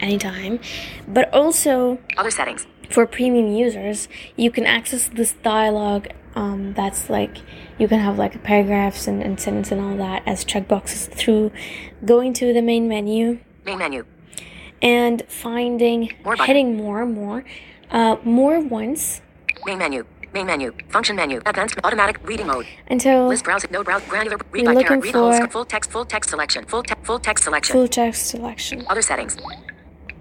anytime 0.00 0.60
but 1.08 1.32
also 1.32 1.98
Other 2.16 2.30
settings. 2.30 2.66
for 2.90 3.06
premium 3.06 3.48
users 3.52 4.08
you 4.36 4.50
can 4.50 4.66
access 4.66 5.08
this 5.08 5.32
dialogue 5.42 6.08
um, 6.36 6.74
that's 6.74 7.08
like 7.10 7.38
you 7.78 7.88
can 7.88 8.00
have 8.00 8.18
like 8.18 8.42
paragraphs 8.42 9.06
and, 9.06 9.22
and 9.22 9.38
sentences 9.40 9.72
and 9.72 9.80
all 9.80 9.96
that 9.96 10.22
as 10.26 10.44
checkboxes 10.44 11.08
through 11.10 11.50
going 12.04 12.32
to 12.34 12.52
the 12.52 12.62
main 12.62 12.88
menu 12.88 13.38
Main 13.64 13.78
menu. 13.78 14.04
and 14.82 15.22
finding 15.28 16.12
More 16.24 16.36
hitting 16.36 16.76
more 16.76 17.04
more 17.06 17.44
uh, 17.90 18.16
more 18.24 18.60
once 18.60 19.20
Main 19.66 19.78
menu. 19.78 20.04
Main 20.32 20.46
menu. 20.46 20.72
Function 20.90 21.16
menu. 21.16 21.40
Advanced 21.46 21.74
automatic 21.84 22.16
reading 22.28 22.46
mode. 22.46 22.66
until 22.88 23.26
List 23.28 23.44
browse. 23.44 23.64
No 23.70 23.82
browse. 23.82 24.02
Granular. 24.08 24.36
Read 24.52 24.66
by 24.66 24.72
looking 24.74 25.00
Read 25.00 25.12
for- 25.12 25.48
Full 25.48 25.64
text. 25.64 25.90
Full 25.90 26.04
text 26.04 26.28
selection. 26.30 26.64
Full 26.66 26.82
te- 26.82 26.94
full 27.02 27.18
text 27.18 27.44
selection. 27.44 27.72
full 27.72 27.88
text 27.88 28.26
selection 28.26 28.84
Other 28.88 29.00
settings. 29.02 29.36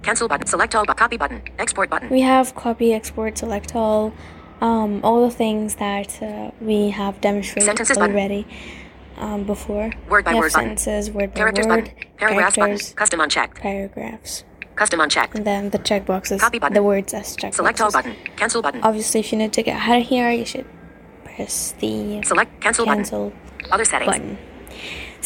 Cancel 0.04 0.28
button. 0.30 0.48
Select 0.48 0.74
all. 0.76 0.86
Copy 0.86 1.18
button. 1.18 1.42
Export 1.60 1.90
button. 1.90 2.10
we 2.10 2.22
have 2.22 2.56
copy 2.56 2.94
export 2.94 3.38
select 3.38 3.76
all 3.76 4.14
um, 4.62 5.02
all 5.04 5.24
the 5.28 5.32
things 5.36 5.76
that 5.76 6.22
uh, 6.22 6.52
we 6.60 6.90
have 6.90 7.20
demonstrated 7.22 7.64
Sentences 7.66 7.98
already 7.98 8.46
um, 9.18 9.44
before 9.44 9.92
Word 10.10 10.26
by 10.26 10.34
word 10.36 10.52
button. 10.54 10.78
sentences 10.78 11.12
word 11.12 11.34
by 11.34 11.38
Characters 11.40 11.68
word 11.68 11.86
button. 11.86 12.10
Paragraphs 12.18 12.56
button. 12.56 12.78
Custom 12.96 13.20
unchecked. 13.20 13.58
paragraphs 13.60 14.44
Custom 14.76 15.00
unchecked. 15.00 15.36
and 15.36 15.46
then 15.46 15.70
the 15.72 15.80
checkboxes 15.80 16.40
Copy 16.40 16.60
button. 16.60 16.74
the 16.76 16.84
words 16.84 17.14
as 17.14 17.36
checkboxes 17.36 17.54
Select 17.56 17.82
all 17.82 17.92
button. 17.92 18.16
Cancel 18.36 18.62
button. 18.62 18.82
obviously 18.84 19.20
if 19.22 19.32
you 19.32 19.38
need 19.38 19.54
to 19.54 19.64
get 19.64 19.78
out 19.80 20.02
of 20.02 20.08
here 20.08 20.30
you 20.32 20.46
should 20.46 20.66
press 21.24 21.74
the 21.80 22.22
Select 22.24 22.60
cancel, 22.62 22.86
cancel 22.86 23.30
button. 23.32 23.72
Other 23.72 23.86
settings. 23.86 24.12
button. 24.12 24.38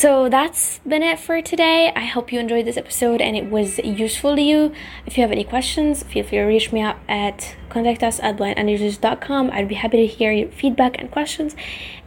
So 0.01 0.29
that's 0.29 0.79
been 0.79 1.03
it 1.03 1.19
for 1.19 1.43
today. 1.43 1.93
I 1.95 2.05
hope 2.05 2.33
you 2.33 2.39
enjoyed 2.39 2.65
this 2.65 2.75
episode 2.75 3.21
and 3.21 3.37
it 3.37 3.51
was 3.51 3.77
useful 3.77 4.35
to 4.35 4.41
you. 4.41 4.73
If 5.05 5.15
you 5.15 5.21
have 5.21 5.31
any 5.31 5.43
questions, 5.43 6.01
feel 6.01 6.23
free 6.23 6.39
to 6.39 6.45
reach 6.45 6.71
me 6.71 6.81
out 6.81 6.97
at 7.07 7.55
contact 7.69 8.01
us 8.01 8.19
at 8.19 8.35
blindandroidusers.com. 8.35 9.51
I'd 9.51 9.67
be 9.67 9.75
happy 9.75 9.97
to 9.97 10.07
hear 10.07 10.31
your 10.31 10.49
feedback 10.49 10.97
and 10.97 11.11
questions. 11.11 11.55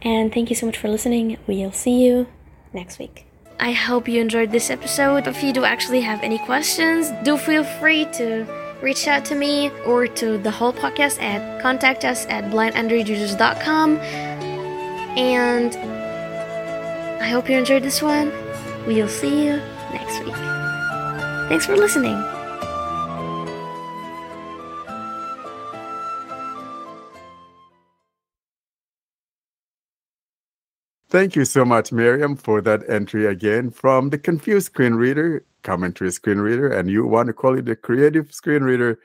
And 0.01 0.33
thank 0.33 0.49
you 0.49 0.57
so 0.57 0.65
much 0.65 0.77
for 0.77 0.89
listening. 0.89 1.37
We'll 1.47 1.71
see 1.71 2.03
you 2.05 2.27
next 2.73 2.99
week. 2.99 3.27
I 3.61 3.71
hope 3.71 4.09
you 4.09 4.19
enjoyed 4.19 4.51
this 4.51 4.69
episode. 4.69 5.25
If 5.25 5.41
you 5.41 5.53
do 5.53 5.63
actually 5.63 6.01
have 6.01 6.21
any 6.21 6.39
questions, 6.39 7.11
do 7.23 7.37
feel 7.37 7.63
free 7.63 8.07
to 8.15 8.45
reach 8.81 9.07
out 9.07 9.23
to 9.23 9.35
me 9.35 9.69
or 9.85 10.05
to 10.05 10.37
the 10.37 10.51
whole 10.51 10.73
podcast 10.73 11.21
at 11.21 11.61
contact 11.61 12.03
us 12.03 12.25
at 12.25 12.51
blindandroidusers.com. 12.51 13.99
And 15.15 15.94
I 17.19 17.29
hope 17.29 17.49
you 17.49 17.57
enjoyed 17.57 17.83
this 17.83 18.01
one. 18.01 18.31
We'll 18.85 19.07
see 19.07 19.45
you 19.45 19.57
next 19.91 20.19
week. 20.23 20.35
Thanks 21.49 21.65
for 21.65 21.75
listening. 21.75 22.21
Thank 31.09 31.35
you 31.37 31.45
so 31.45 31.63
much, 31.63 31.93
Miriam, 31.93 32.35
for 32.35 32.59
that 32.61 32.89
entry 32.89 33.27
again 33.27 33.71
from 33.71 34.09
the 34.09 34.17
confused 34.17 34.65
screen 34.65 34.95
reader, 34.95 35.45
commentary 35.63 36.11
screen 36.11 36.39
reader, 36.39 36.67
and 36.67 36.89
you 36.89 37.05
want 37.05 37.27
to 37.27 37.33
call 37.33 37.57
it 37.57 37.63
the 37.63 37.75
creative 37.75 38.33
screen 38.33 38.63
reader, 38.63 38.99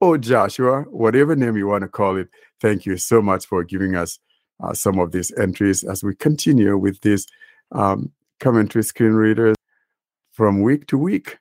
or 0.00 0.18
Joshua, 0.18 0.82
whatever 0.90 1.36
name 1.36 1.56
you 1.56 1.68
want 1.68 1.82
to 1.82 1.88
call 1.88 2.16
it. 2.16 2.28
Thank 2.60 2.84
you 2.84 2.96
so 2.96 3.22
much 3.22 3.46
for 3.46 3.62
giving 3.62 3.94
us 3.94 4.18
uh, 4.60 4.74
some 4.74 4.98
of 4.98 5.12
these 5.12 5.30
entries 5.38 5.84
as 5.84 6.02
we 6.02 6.16
continue 6.16 6.76
with 6.76 7.00
these 7.02 7.28
um, 7.72 8.12
commentary 8.40 8.84
screen 8.84 9.12
readers 9.12 9.56
from 10.32 10.62
week 10.62 10.86
to 10.86 10.98
week. 10.98 11.38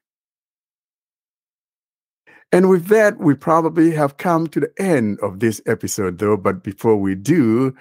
And 2.52 2.70
with 2.70 2.88
that, 2.88 3.18
we 3.18 3.34
probably 3.34 3.92
have 3.92 4.18
come 4.18 4.48
to 4.48 4.60
the 4.60 4.74
end 4.78 5.20
of 5.22 5.40
this 5.40 5.62
episode, 5.66 6.20
though. 6.20 6.36
But 6.36 6.64
before 6.64 6.98
we 6.98 7.16
do, 7.16 7.74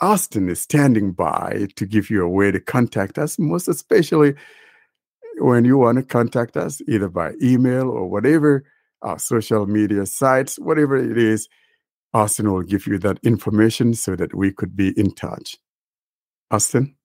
Austin 0.00 0.48
is 0.48 0.60
standing 0.60 1.12
by 1.12 1.68
to 1.76 1.86
give 1.86 2.10
you 2.10 2.22
a 2.22 2.28
way 2.28 2.50
to 2.50 2.60
contact 2.60 3.18
us, 3.18 3.38
most 3.38 3.68
especially 3.68 4.34
when 5.38 5.64
you 5.64 5.78
want 5.78 5.96
to 5.96 6.04
contact 6.04 6.56
us, 6.56 6.82
either 6.86 7.08
by 7.08 7.32
email 7.42 7.88
or 7.88 8.08
whatever, 8.08 8.64
our 9.02 9.18
social 9.18 9.66
media 9.66 10.04
sites, 10.04 10.58
whatever 10.58 10.96
it 10.96 11.16
is. 11.16 11.48
Austin 12.12 12.52
will 12.52 12.62
give 12.62 12.86
you 12.86 12.98
that 12.98 13.18
information 13.22 13.94
so 13.94 14.16
that 14.16 14.34
we 14.34 14.52
could 14.52 14.76
be 14.76 14.90
in 14.98 15.12
touch. 15.12 15.56
Austin? 16.50 16.96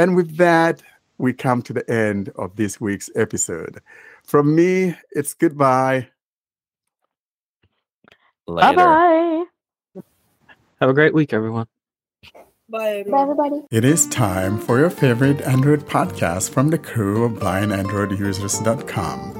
And 0.00 0.16
with 0.16 0.38
that, 0.38 0.82
we 1.18 1.34
come 1.34 1.60
to 1.60 1.74
the 1.74 1.90
end 1.90 2.32
of 2.36 2.56
this 2.56 2.80
week's 2.80 3.10
episode. 3.14 3.82
From 4.24 4.54
me, 4.54 4.96
it's 5.10 5.34
goodbye. 5.34 6.08
Bye 8.46 8.74
bye. 8.74 9.44
Have 10.80 10.88
a 10.88 10.94
great 10.94 11.12
week, 11.12 11.34
everyone. 11.34 11.66
Bye, 12.70 13.04
Bye, 13.06 13.20
everybody. 13.20 13.60
It 13.70 13.84
is 13.84 14.06
time 14.06 14.58
for 14.58 14.78
your 14.78 14.88
favorite 14.88 15.42
Android 15.42 15.80
podcast 15.80 16.48
from 16.48 16.70
the 16.70 16.78
crew 16.78 17.24
of 17.24 17.32
blindandroidusers.com. 17.32 19.39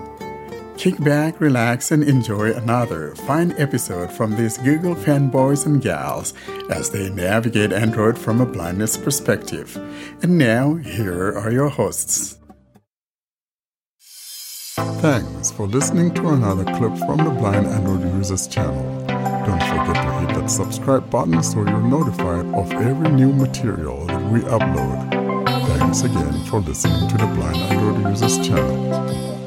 Kick 0.81 0.99
back, 1.05 1.43
relax, 1.43 1.91
and 1.91 2.03
enjoy 2.03 2.55
another 2.55 3.15
fine 3.15 3.53
episode 3.59 4.11
from 4.11 4.35
these 4.35 4.57
Google 4.57 4.95
fanboys 4.95 5.67
and 5.67 5.83
gals 5.83 6.33
as 6.71 6.89
they 6.89 7.11
navigate 7.11 7.71
Android 7.71 8.17
from 8.17 8.41
a 8.41 8.47
blindness 8.47 8.97
perspective. 8.97 9.77
And 10.23 10.39
now, 10.39 10.77
here 10.77 11.37
are 11.37 11.53
your 11.53 11.69
hosts. 11.69 12.39
Thanks 13.99 15.51
for 15.51 15.67
listening 15.67 16.15
to 16.15 16.31
another 16.31 16.65
clip 16.65 16.97
from 16.97 17.19
the 17.19 17.31
Blind 17.39 17.67
Android 17.67 18.15
Users 18.15 18.49
channel. 18.49 18.83
Don't 19.07 19.63
forget 19.63 19.97
to 19.97 20.13
hit 20.21 20.35
that 20.35 20.49
subscribe 20.49 21.11
button 21.11 21.43
so 21.43 21.59
you're 21.59 21.83
notified 21.83 22.47
of 22.55 22.73
every 22.73 23.11
new 23.11 23.35
material 23.35 24.07
that 24.07 24.33
we 24.33 24.41
upload. 24.41 25.11
Thanks 25.77 26.05
again 26.05 26.43
for 26.47 26.61
listening 26.61 27.07
to 27.11 27.19
the 27.19 27.27
Blind 27.27 27.59
Android 27.59 28.09
Users 28.09 28.39
channel. 28.39 29.40